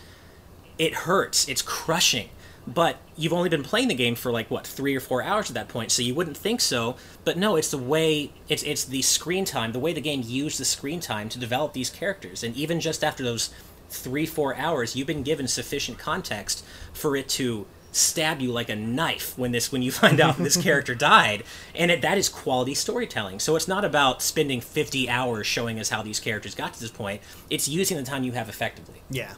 [0.78, 1.48] it hurts.
[1.48, 2.28] It's crushing.
[2.64, 5.54] But you've only been playing the game for like what three or four hours at
[5.54, 6.96] that point, so you wouldn't think so.
[7.24, 10.60] But no, it's the way it's it's the screen time, the way the game used
[10.60, 13.50] the screen time to develop these characters, and even just after those
[13.90, 18.76] three four hours, you've been given sufficient context for it to stab you like a
[18.76, 21.44] knife when this when you find out this character died
[21.74, 25.90] and it, that is quality storytelling so it's not about spending 50 hours showing us
[25.90, 27.20] how these characters got to this point
[27.50, 29.34] it's using the time you have effectively Yeah,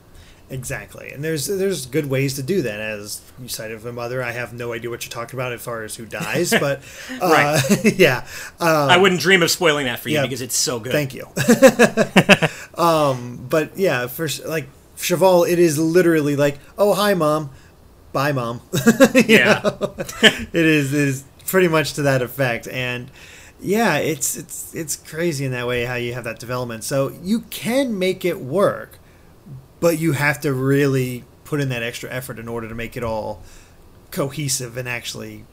[0.50, 1.10] exactly.
[1.10, 2.80] And there's there's good ways to do that.
[2.80, 5.62] As you cited with my mother, I have no idea what you're talking about as
[5.62, 6.82] far as who dies, but
[7.20, 8.26] uh, yeah.
[8.60, 10.22] Uh, I wouldn't dream of spoiling that for you yeah.
[10.22, 10.92] because it's so good.
[10.92, 11.26] Thank you.
[12.82, 17.50] um, but yeah, for like Cheval, it is literally like, oh hi mom,
[18.14, 18.62] bye mom.
[19.26, 19.60] Yeah.
[20.22, 23.10] it is it is pretty much to that effect, and
[23.60, 26.84] yeah, it's it's it's crazy in that way how you have that development.
[26.84, 28.98] So you can make it work,
[29.80, 33.04] but you have to really put in that extra effort in order to make it
[33.04, 33.42] all
[34.10, 35.44] cohesive and actually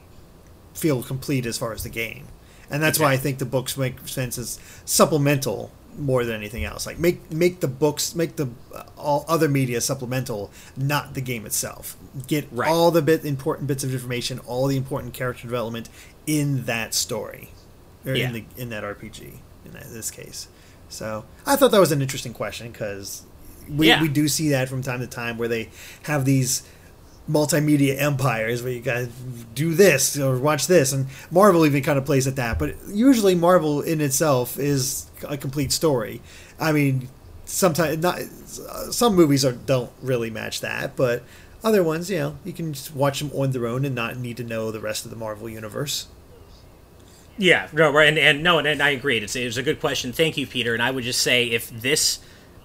[0.74, 2.28] feel complete as far as the game.
[2.70, 6.86] And that's why I think the books make sense as supplemental more than anything else.
[6.86, 11.46] Like make make the books make the uh, all other media supplemental, not the game
[11.46, 11.96] itself.
[12.28, 12.70] Get Right.
[12.70, 15.90] all the bit important bits of information, all the important character development
[16.28, 17.50] in that story,
[18.06, 18.28] or Yeah.
[18.28, 20.48] in the in that RPG in that, this case.
[20.90, 23.24] So I thought that was an interesting question because
[23.70, 24.02] we Yeah.
[24.02, 25.70] we do see that from time to time where they
[26.04, 26.64] have these
[27.30, 29.10] multimedia empires where you gotta
[29.54, 33.36] do this or watch this and marvel even kind of plays at that but usually
[33.36, 36.20] marvel in itself is a complete story
[36.60, 37.08] i mean
[37.46, 38.20] sometimes not
[38.92, 41.24] some movies are don't really match that, but
[41.64, 44.38] other ones, you know, you can just watch them on their own and not need
[44.38, 46.08] to know the rest of the Marvel universe.
[47.38, 49.18] Yeah, no, right, and, and no, and, and I agree.
[49.18, 50.12] It's, it was a good question.
[50.12, 50.74] Thank you, Peter.
[50.74, 52.20] And I would just say, if this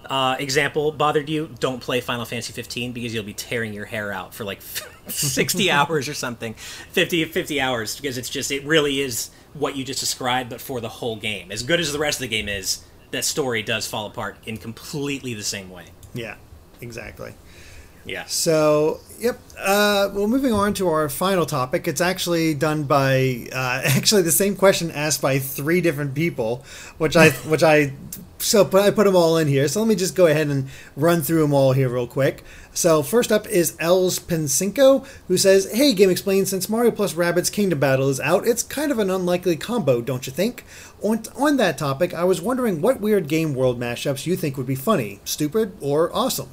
[0.09, 4.11] uh, example bothered you, don't play Final Fantasy 15 because you'll be tearing your hair
[4.11, 4.61] out for like
[5.07, 9.83] 60 hours or something, 50 50 hours because it's just it really is what you
[9.83, 11.51] just described, but for the whole game.
[11.51, 14.57] As good as the rest of the game is, that story does fall apart in
[14.57, 15.85] completely the same way.
[16.13, 16.35] Yeah,
[16.81, 17.33] exactly.
[18.07, 18.25] Yeah.
[18.25, 19.37] So, yep.
[19.57, 21.87] Uh, well, moving on to our final topic.
[21.87, 26.63] It's actually done by uh, actually the same question asked by three different people,
[26.97, 27.93] which I which I
[28.39, 29.67] so I put them all in here.
[29.67, 32.43] So let me just go ahead and run through them all here real quick.
[32.73, 36.45] So first up is Els Pensinko, who says, "Hey, GameXplain.
[36.45, 40.27] Since Mario plus Rabbids Kingdom Battle is out, it's kind of an unlikely combo, don't
[40.27, 40.63] you think?
[41.01, 44.67] On on that topic, I was wondering what weird game world mashups you think would
[44.67, 46.49] be funny, stupid, or awesome."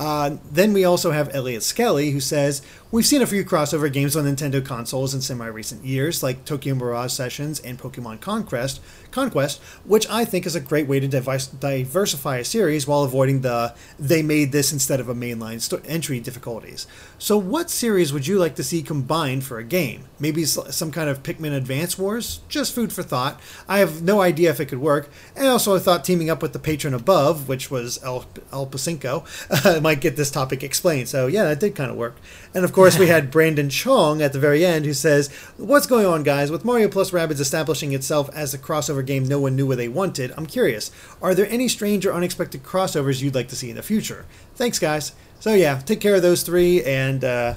[0.00, 2.62] Uh, then we also have Elliot Skelly, who says,
[2.92, 6.74] We've seen a few crossover games on Nintendo consoles in semi recent years, like Tokyo
[6.74, 8.80] Mirage Sessions and Pokemon Conquest,
[9.12, 13.42] Conquest, which I think is a great way to device, diversify a series while avoiding
[13.42, 16.88] the they made this instead of a mainline st- entry difficulties.
[17.16, 20.06] So, what series would you like to see combined for a game?
[20.18, 22.40] Maybe some kind of Pikmin Advance Wars?
[22.48, 23.40] Just food for thought.
[23.68, 25.08] I have no idea if it could work.
[25.36, 29.24] And also, I thought teaming up with the patron above, which was El, El Pacinco,
[29.80, 31.08] might get this topic explained.
[31.08, 32.16] So, yeah, that did kind of work.
[32.52, 36.06] And of course, we had Brandon Chong at the very end who says, What's going
[36.06, 36.50] on, guys?
[36.50, 39.88] With Mario Plus Rabbids establishing itself as a crossover game no one knew what they
[39.88, 40.90] wanted, I'm curious,
[41.20, 44.26] are there any strange or unexpected crossovers you'd like to see in the future?
[44.54, 45.12] Thanks, guys.
[45.40, 47.54] So, yeah, take care of those three, and uh,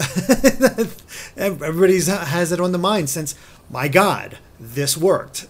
[1.36, 3.34] everybody has it on the mind since,
[3.70, 5.46] my God, this worked.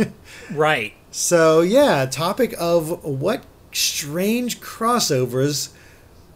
[0.50, 0.94] right.
[1.10, 5.70] So, yeah, topic of what strange crossovers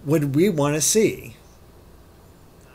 [0.04, 1.36] would we want to see?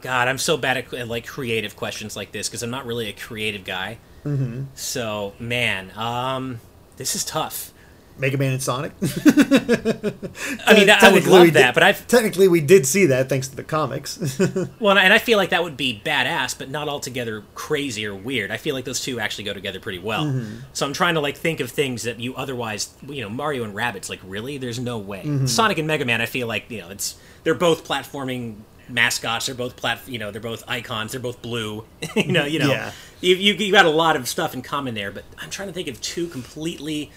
[0.08, 3.12] God, I'm so bad at like creative questions like this because I'm not really a
[3.12, 3.98] creative guy.
[4.24, 4.64] Mm-hmm.
[4.74, 6.62] So, man, um,
[6.96, 7.74] this is tough.
[8.18, 8.94] Mega Man and Sonic.
[9.02, 13.50] I mean, I would love that, did, but I've technically we did see that thanks
[13.50, 14.40] to the comics.
[14.80, 18.50] well, and I feel like that would be badass, but not altogether crazy or weird.
[18.50, 20.24] I feel like those two actually go together pretty well.
[20.24, 20.60] Mm-hmm.
[20.72, 23.76] So I'm trying to like think of things that you otherwise, you know, Mario and
[23.76, 24.10] Rabbids.
[24.10, 25.24] Like, really, there's no way.
[25.26, 25.48] Mm-hmm.
[25.48, 26.22] Sonic and Mega Man.
[26.22, 29.48] I feel like you know, it's they're both platforming mascots.
[29.48, 30.00] They're both plat.
[30.08, 31.12] You know, they're both icons.
[31.12, 31.86] They're both blue.
[32.16, 32.92] you know, you know, yeah.
[33.22, 35.12] you, you you got a lot of stuff in common there.
[35.12, 37.12] But I'm trying to think of two completely.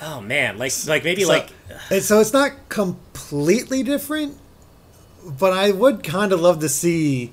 [0.00, 1.50] Oh man, like like maybe so, like.
[2.00, 4.38] so it's not completely different,
[5.24, 7.32] but I would kind of love to see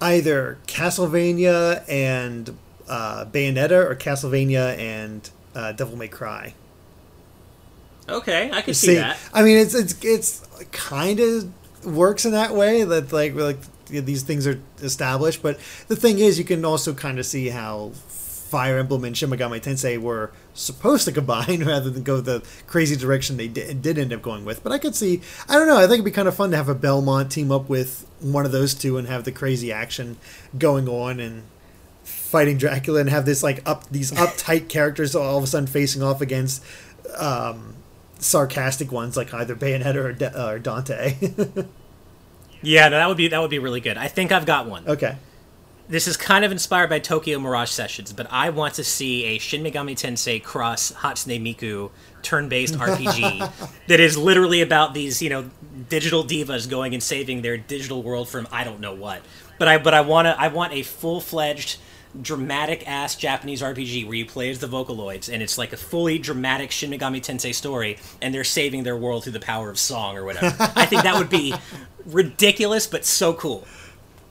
[0.00, 2.56] either Castlevania and
[2.88, 6.54] uh, Bayonetta or Castlevania and uh, Devil May Cry.
[8.08, 9.18] Okay, I can see, see that.
[9.32, 11.50] I mean, it's it's it's kind of
[11.84, 13.58] works in that way that like like
[13.88, 15.42] these things are established.
[15.42, 15.58] But
[15.88, 17.92] the thing is, you can also kind of see how
[18.54, 22.96] Fire Emblem and Shin Megami Tensei were supposed to combine rather than go the crazy
[22.96, 24.62] direction they did, did end up going with.
[24.62, 26.56] But I could see, I don't know, I think it'd be kind of fun to
[26.56, 30.18] have a Belmont team up with one of those two and have the crazy action
[30.56, 31.42] going on and
[32.04, 36.02] fighting Dracula and have this like up these uptight characters all of a sudden facing
[36.02, 36.64] off against
[37.16, 37.74] um,
[38.18, 41.16] sarcastic ones like either Bayonetta or, De- or Dante.
[42.62, 43.96] yeah, no, that would be that would be really good.
[43.96, 44.86] I think I've got one.
[44.88, 45.16] Okay.
[45.86, 49.38] This is kind of inspired by Tokyo Mirage Sessions, but I want to see a
[49.38, 51.90] Shin Megami Tensei cross Hatsune Miku
[52.22, 53.52] turn-based RPG
[53.88, 55.50] that is literally about these, you know,
[55.90, 59.20] digital divas going and saving their digital world from I don't know what.
[59.58, 61.76] But I but I want to I want a full-fledged
[62.20, 66.18] dramatic ass Japanese RPG where you play as the Vocaloids and it's like a fully
[66.18, 70.16] dramatic Shin Megami Tensei story and they're saving their world through the power of song
[70.16, 70.54] or whatever.
[70.76, 71.54] I think that would be
[72.06, 73.66] ridiculous but so cool.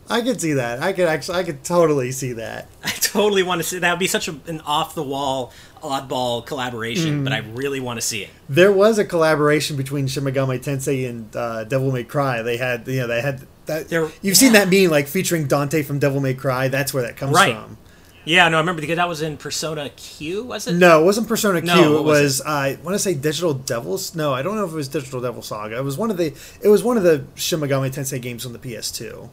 [0.10, 0.82] I could see that.
[0.82, 2.68] I could actually, I could totally see that.
[2.84, 3.92] I totally want to see that.
[3.92, 7.24] Would be such a, an off the wall, oddball collaboration, mm.
[7.24, 8.30] but I really want to see it.
[8.50, 12.42] There was a collaboration between Shin Megami Tensei and uh, Devil May Cry.
[12.42, 13.90] They had, you know, they had that.
[13.90, 14.34] There, you've yeah.
[14.34, 16.68] seen that meme like featuring Dante from Devil May Cry.
[16.68, 17.56] That's where that comes right.
[17.56, 17.78] from.
[18.26, 20.76] Yeah, no, I remember because that was in Persona Q, was it?
[20.76, 21.68] No, it wasn't Persona Q.
[21.68, 22.48] No, it was, was it?
[22.48, 24.16] Uh, I want to say Digital Devils.
[24.16, 25.78] No, I don't know if it was Digital Devil Saga.
[25.78, 26.34] It was one of the.
[26.62, 29.30] It was one of the Shin Megami Tensei games on the PS2.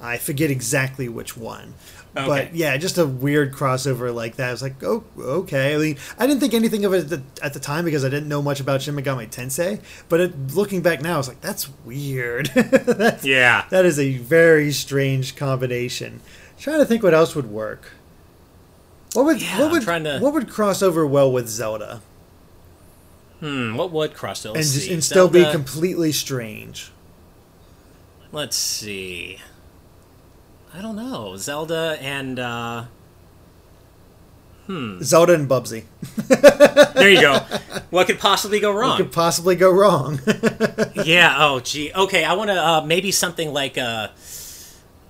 [0.00, 1.74] I forget exactly which one.
[2.16, 2.26] Okay.
[2.26, 4.48] But yeah, just a weird crossover like that.
[4.48, 5.74] I was like, oh, okay.
[5.74, 8.08] I mean, I didn't think anything of it at the, at the time because I
[8.08, 9.80] didn't know much about Shin Megami Tensei.
[10.08, 12.46] But it, looking back now, I was like, that's weird.
[12.54, 16.14] that's, yeah, that is a very strange combination.
[16.14, 17.92] I'm trying to think what else would work.
[19.12, 20.18] What would yeah, what would to...
[20.20, 22.02] what would cross over well with Zelda?
[23.38, 24.56] Hmm, what would cross over?
[24.56, 26.92] and just, and still be completely strange.
[28.32, 29.38] Let's see.
[30.74, 31.36] I don't know.
[31.36, 32.84] Zelda and uh
[35.02, 35.82] Zelda and Bubsy.
[36.94, 37.40] there you go.
[37.90, 38.96] What could possibly go What wrong?
[38.98, 40.20] could possibly go wrong?
[41.04, 41.34] yeah.
[41.38, 41.90] Oh, gee.
[41.92, 42.22] Okay.
[42.24, 44.08] I want to uh, maybe something like uh,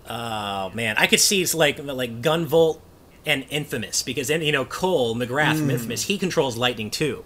[0.08, 2.80] oh man, I could see it's like like Gunvolt
[3.26, 7.22] and Infamous because you know Cole McGrath from Infamous he controls lightning too,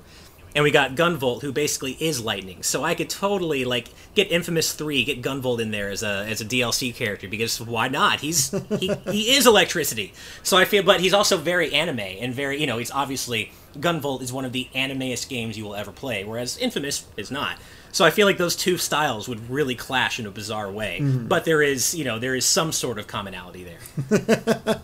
[0.55, 2.63] and we got Gunvolt who basically is lightning.
[2.63, 6.41] So I could totally like get Infamous three, get Gunvolt in there as a as
[6.41, 8.21] a DLC character because why not?
[8.21, 10.13] He's he he is electricity.
[10.43, 14.23] So I feel, but he's also very anime and very you know he's obviously Gunvolt
[14.23, 17.59] is one of the animeest games you will ever play, whereas Infamous is not.
[17.95, 20.99] So I feel like those two styles would really clash in a bizarre way.
[21.01, 21.29] Mm-hmm.
[21.29, 23.79] But there is, you know, there is some sort of commonality there.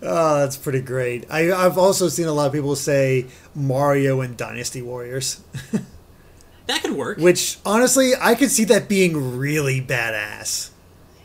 [0.00, 1.26] oh, that's pretty great.
[1.28, 5.42] I, I've also seen a lot of people say Mario and Dynasty Warriors,
[6.68, 7.18] That could work.
[7.18, 10.70] which honestly, I could see that being really badass.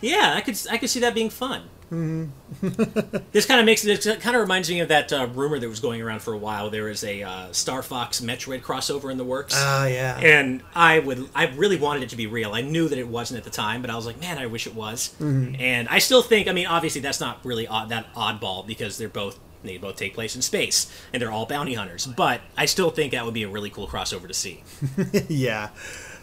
[0.01, 1.69] Yeah, I could I could see that being fun.
[3.31, 5.81] this kind of makes this kind of reminds me of that uh, rumor that was
[5.81, 6.69] going around for a while.
[6.69, 9.53] There is a uh, Star Fox Metroid crossover in the works.
[9.57, 10.17] Ah, yeah.
[10.17, 12.53] and I would I really wanted it to be real.
[12.53, 14.67] I knew that it wasn't at the time, but I was like, man, I wish
[14.67, 15.13] it was.
[15.19, 19.09] And I still think, I mean, obviously that's not really odd, that oddball because they're
[19.09, 22.07] both they both take place in space and they're all bounty hunters.
[22.07, 24.63] But I still think that would be a really cool crossover to see.
[25.27, 25.69] yeah,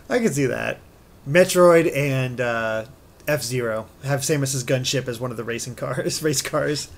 [0.08, 0.80] I can see that.
[1.28, 2.86] Metroid and uh,
[3.28, 6.90] F Zero have Samus's gunship as one of the racing cars, race cars.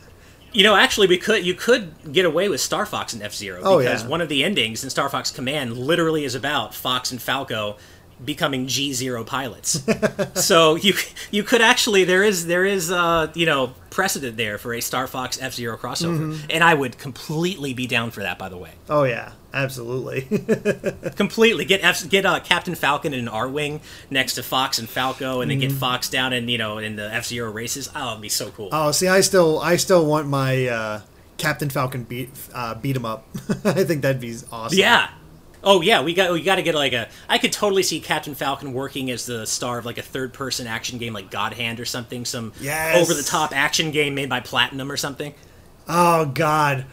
[0.52, 3.60] You know, actually, we could you could get away with Star Fox and F Zero
[3.62, 4.08] Oh, because yeah.
[4.08, 7.76] one of the endings in Star Fox Command literally is about Fox and Falco
[8.24, 9.82] becoming G Zero pilots.
[10.34, 10.94] so you
[11.30, 15.06] you could actually there is there is uh you know precedent there for a Star
[15.06, 16.46] Fox F Zero crossover, Mm-hmm.
[16.50, 18.38] and I would completely be down for that.
[18.38, 20.22] By the way, Oh yeah, absolutely.
[21.16, 25.40] completely get F, get uh, Captain Falcon in an Arwing next to Fox and Falco,
[25.40, 27.90] and then get Fox down in you know in the F Zero races.
[27.94, 28.68] Oh, it'd be so cool.
[28.72, 31.00] oh, see, I still, I still want my uh,
[31.38, 33.26] Captain Falcon beat, uh, beat him up.
[33.64, 34.78] I think that'd be awesome.
[34.78, 35.10] Yeah.
[35.62, 37.08] Oh yeah, we got we got to get like a.
[37.28, 40.66] I could totally see Captain Falcon working as the star of like a third person
[40.66, 42.96] action game like God Hand or something, some Yes.
[43.02, 45.34] over the top action game made by Platinum or something.
[45.86, 46.86] Oh God,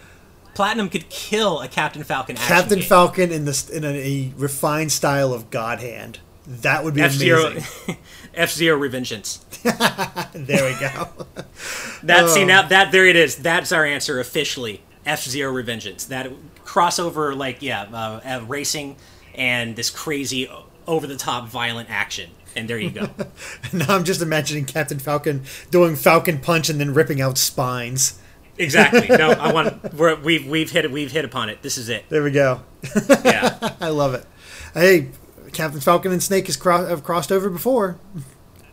[0.58, 2.88] Platinum could kill a Captain Falcon action Captain game.
[2.90, 6.18] Falcon in this in a, a refined style of God Hand.
[6.48, 7.98] That would be F Zero, amazing.
[8.34, 9.44] F Zero Revengeance.
[10.34, 11.10] there we go.
[12.04, 12.48] That see Oh.
[12.48, 13.36] now that there it is.
[13.36, 14.82] That's our answer officially.
[15.06, 16.08] F Zero Revengeance.
[16.08, 16.32] That
[16.66, 18.96] crossover like yeah, uh, uh, racing
[19.36, 20.50] and this crazy
[20.88, 22.32] over the top violent action.
[22.56, 23.10] And there you go.
[23.74, 28.20] now I'm just imagining Captain Falcon doing Falcon Punch and then ripping out spines.
[28.58, 29.08] Exactly.
[29.16, 29.94] No, I want.
[29.94, 30.92] We're, we've we've hit it.
[30.92, 31.62] We've hit upon it.
[31.62, 32.06] This is it.
[32.10, 32.62] There we go.
[33.24, 33.76] Yeah.
[33.82, 34.26] I love it.
[34.74, 35.10] Hey,
[35.54, 37.98] Captain Falcon and Snake has cro- have crossed over before.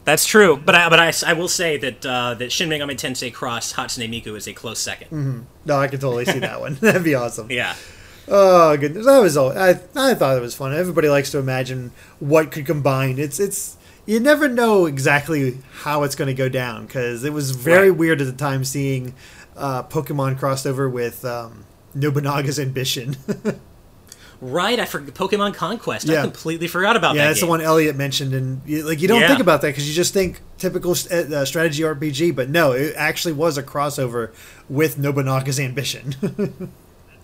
[0.04, 3.32] That's true, but I, but I, I will say that uh, that Shin Megami Tensei
[3.32, 6.74] Cross Hatsune Miku is a close 2nd No, I can totally see that one.
[6.80, 7.50] That'd be awesome.
[7.50, 7.74] Yeah,
[8.28, 9.56] Oh goodness, that was all.
[9.56, 10.74] I I thought it was fun.
[10.74, 13.18] Everybody likes to imagine what could combine.
[13.18, 17.52] It's it's you never know exactly how it's going to go down because it was
[17.52, 17.98] very Right.
[17.98, 19.14] weird at the time seeing
[19.56, 21.64] uh, Pokemon crossed over with um,
[21.94, 23.16] Nobunaga's ambition.
[24.40, 24.78] right.
[24.78, 26.06] I forgot Pokemon Conquest.
[26.06, 26.20] Yeah.
[26.20, 27.24] I completely forgot about yeah, that.
[27.24, 29.28] Yeah, that's the one Elliot mentioned, and you, like you don't Yeah.
[29.28, 33.34] think about that because you just think typical uh, strategy RPG, but no, it actually
[33.34, 34.32] was a crossover
[34.68, 36.14] with Nobunaga's ambition.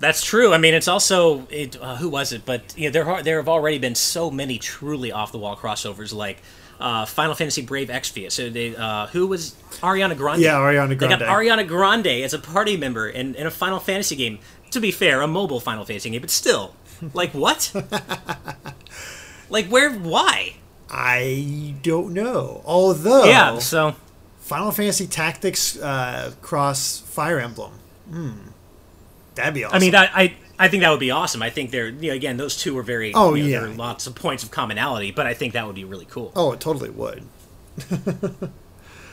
[0.01, 0.55] That's true.
[0.55, 2.47] I mean, it's also it, uh, who was it?
[2.47, 5.57] But you know, there are, there have already been so many truly off the wall
[5.57, 6.39] crossovers, like
[6.81, 8.32] uh, Final Fantasy Brave Exvius.
[8.32, 10.43] So they, uh, who was Ariana Grande?
[10.43, 11.01] Yeah, Ariana Grande.
[11.01, 14.39] They got Ariana Grande as a party member in, in a Final Fantasy game.
[14.73, 16.74] To be fair, a mobile Final Fantasy game, but still,
[17.12, 17.73] like what?
[19.51, 19.90] like where?
[19.93, 20.57] Why?
[20.90, 22.62] I don't know.
[22.65, 23.59] Although, Yeah.
[23.59, 23.94] So
[24.40, 27.73] Final Fantasy Tactics uh, cross Fire Emblem.
[28.11, 28.32] Hmm.
[29.35, 29.77] That'd be awesome.
[29.77, 31.43] I mean, I, I I think that would be awesome.
[31.43, 33.12] I think they're you know, again those two are very.
[33.15, 33.61] Oh, you know, yeah.
[33.61, 36.32] There are lots of points of commonality, but I think that would be really cool.
[36.37, 37.24] oh, it totally would.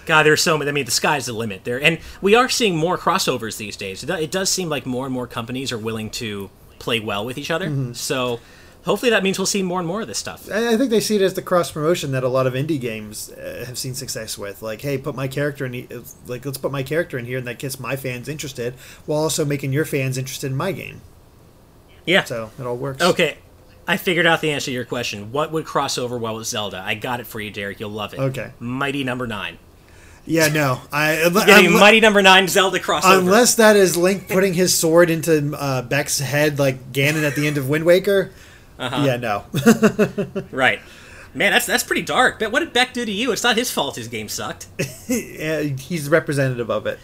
[0.05, 0.69] God, there's so many.
[0.69, 4.03] I mean, the sky's the limit there, and we are seeing more crossovers these days.
[4.03, 6.49] It does seem like more and more companies are willing to
[6.79, 7.67] play well with each other.
[7.67, 7.93] Mm-hmm.
[7.93, 8.39] So,
[8.85, 10.49] hopefully, that means we'll see more and more of this stuff.
[10.49, 13.29] I, think they see it as the cross promotion that a lot of indie games
[13.31, 14.61] uh, have seen success with.
[14.61, 15.71] Like, hey, put my character in.
[15.73, 18.75] the- Like, let's put my character in here, and that gets my fans interested,
[19.05, 21.01] while also making your fans interested in my game.
[22.07, 22.23] Yeah.
[22.23, 23.03] So it all works.
[23.03, 23.37] Okay.
[23.87, 25.31] I figured out the answer to your question.
[25.31, 26.81] What would cross over well with Zelda?
[26.85, 27.79] I got it for you, Derek.
[27.79, 28.19] You'll love it.
[28.19, 28.51] Okay.
[28.59, 29.59] Mighty Number Nine.
[30.25, 30.81] Yeah, no.
[30.91, 33.19] I Getting unle- Mighty Number Nine Zelda crossover.
[33.19, 37.47] unless that is Link putting his sword into uh, Beck's head like Ganon at the
[37.47, 38.31] end of Wind Waker.
[38.77, 39.03] Uh-huh.
[39.05, 39.45] Yeah, no.
[40.51, 40.81] Right.
[41.33, 42.39] Man, that's that's pretty dark.
[42.39, 43.31] But what did Beck do to you?
[43.31, 44.67] It's not his fault his game sucked.
[45.07, 46.99] Yeah, He's representative of it.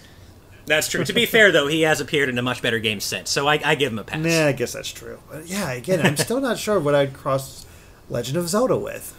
[0.65, 1.03] That's true.
[1.03, 3.59] to be fair, though, he has appeared in a much better game since, so I,
[3.63, 4.23] I give him a pass.
[4.23, 5.19] Nah, I guess that's true.
[5.29, 7.65] But yeah, again, I'm still not sure what I'd cross
[8.09, 9.17] Legend of Zelda with.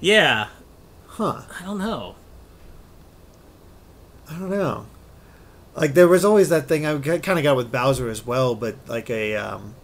[0.00, 0.48] Yeah,
[1.18, 1.42] Huh.
[1.60, 2.14] I don't know.
[4.30, 4.86] I don't know.
[5.74, 8.76] Like there was always that thing I kind of got with Bowser as well, but
[8.86, 9.74] like a um,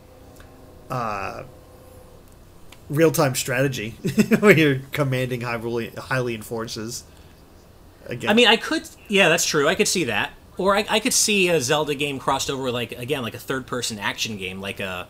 [0.89, 1.43] uh,
[2.89, 3.91] real time strategy
[4.39, 7.03] where you're commanding highly highly forces.
[8.07, 8.89] Again, I mean, I could.
[9.09, 9.67] Yeah, that's true.
[9.67, 12.75] I could see that, or I, I could see a Zelda game crossed over with
[12.75, 15.07] like again like a third person action game, like a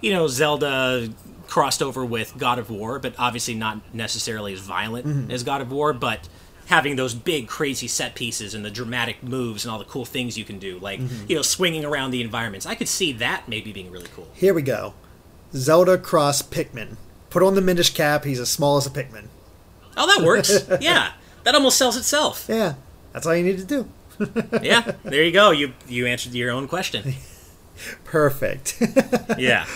[0.00, 1.08] you know Zelda
[1.46, 5.30] crossed over with God of War, but obviously not necessarily as violent Mm-hmm.
[5.30, 6.28] as God of War, but
[6.66, 10.36] having those big crazy set pieces and the dramatic moves and all the cool things
[10.36, 11.26] you can do, like Mm-hmm.
[11.30, 12.66] you know swinging around the environments.
[12.66, 14.28] I could see that maybe being really cool.
[14.34, 14.94] here we go.
[15.54, 16.96] Zelda cross Pikmin.
[17.30, 18.24] Put on the Minish cap.
[18.24, 19.26] He's as small as a Pikmin.
[19.96, 20.66] Oh, that works.
[20.80, 21.12] yeah,
[21.44, 22.46] that almost sells itself.
[22.48, 22.74] Yeah,
[23.12, 23.88] that's all you need to do.
[24.62, 25.50] Yeah, there you go.
[25.50, 27.14] You you answered your own question.
[28.04, 28.80] Perfect.
[29.38, 29.66] Yeah.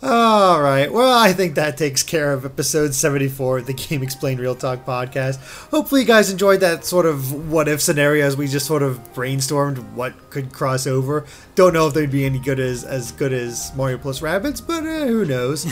[0.00, 0.92] All right.
[0.92, 5.40] Well, I think that takes care of episode 74 of the GameXplain Real Talk podcast.
[5.70, 8.36] Hopefully, you guys enjoyed that sort of what if scenarios.
[8.36, 11.26] We just sort of brainstormed what could cross over.
[11.56, 14.84] Don't know if they'd be any good as as good as Mario plus Rabbids, but
[14.86, 15.66] eh, who knows?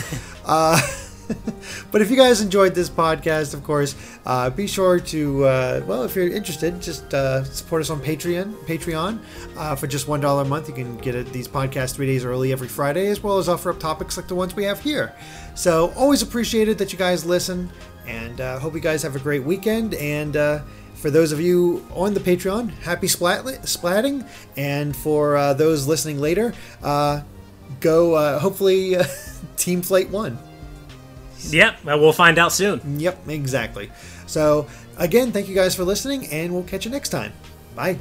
[0.45, 0.77] uh,
[1.91, 3.95] but if you guys enjoyed this podcast, of course,
[4.25, 8.53] uh, be sure to uh, well, if you're interested, just uh, support us on Patreon.
[8.65, 9.19] Patreon
[9.57, 12.23] uh, for just one dollar a month, you can get it, these podcasts three days
[12.23, 15.13] early every Friday, as well as offer up topics like the ones we have here.
[15.55, 17.69] So always appreciated that you guys listen,
[18.05, 19.95] and uh, hope you guys have a great weekend.
[19.95, 20.61] And uh,
[20.95, 24.25] for those of you on the Patreon, happy splat- splatting,
[24.55, 26.53] and for those listening later,
[27.81, 28.95] go hopefully
[29.57, 30.37] Team Flight won.
[31.49, 31.83] Yep.
[31.83, 32.99] Well, we'll find out soon.
[32.99, 33.91] Yep, exactly.
[34.25, 37.33] So, again, thank you guys for listening, and we'll catch you next time.
[37.75, 37.97] Bye.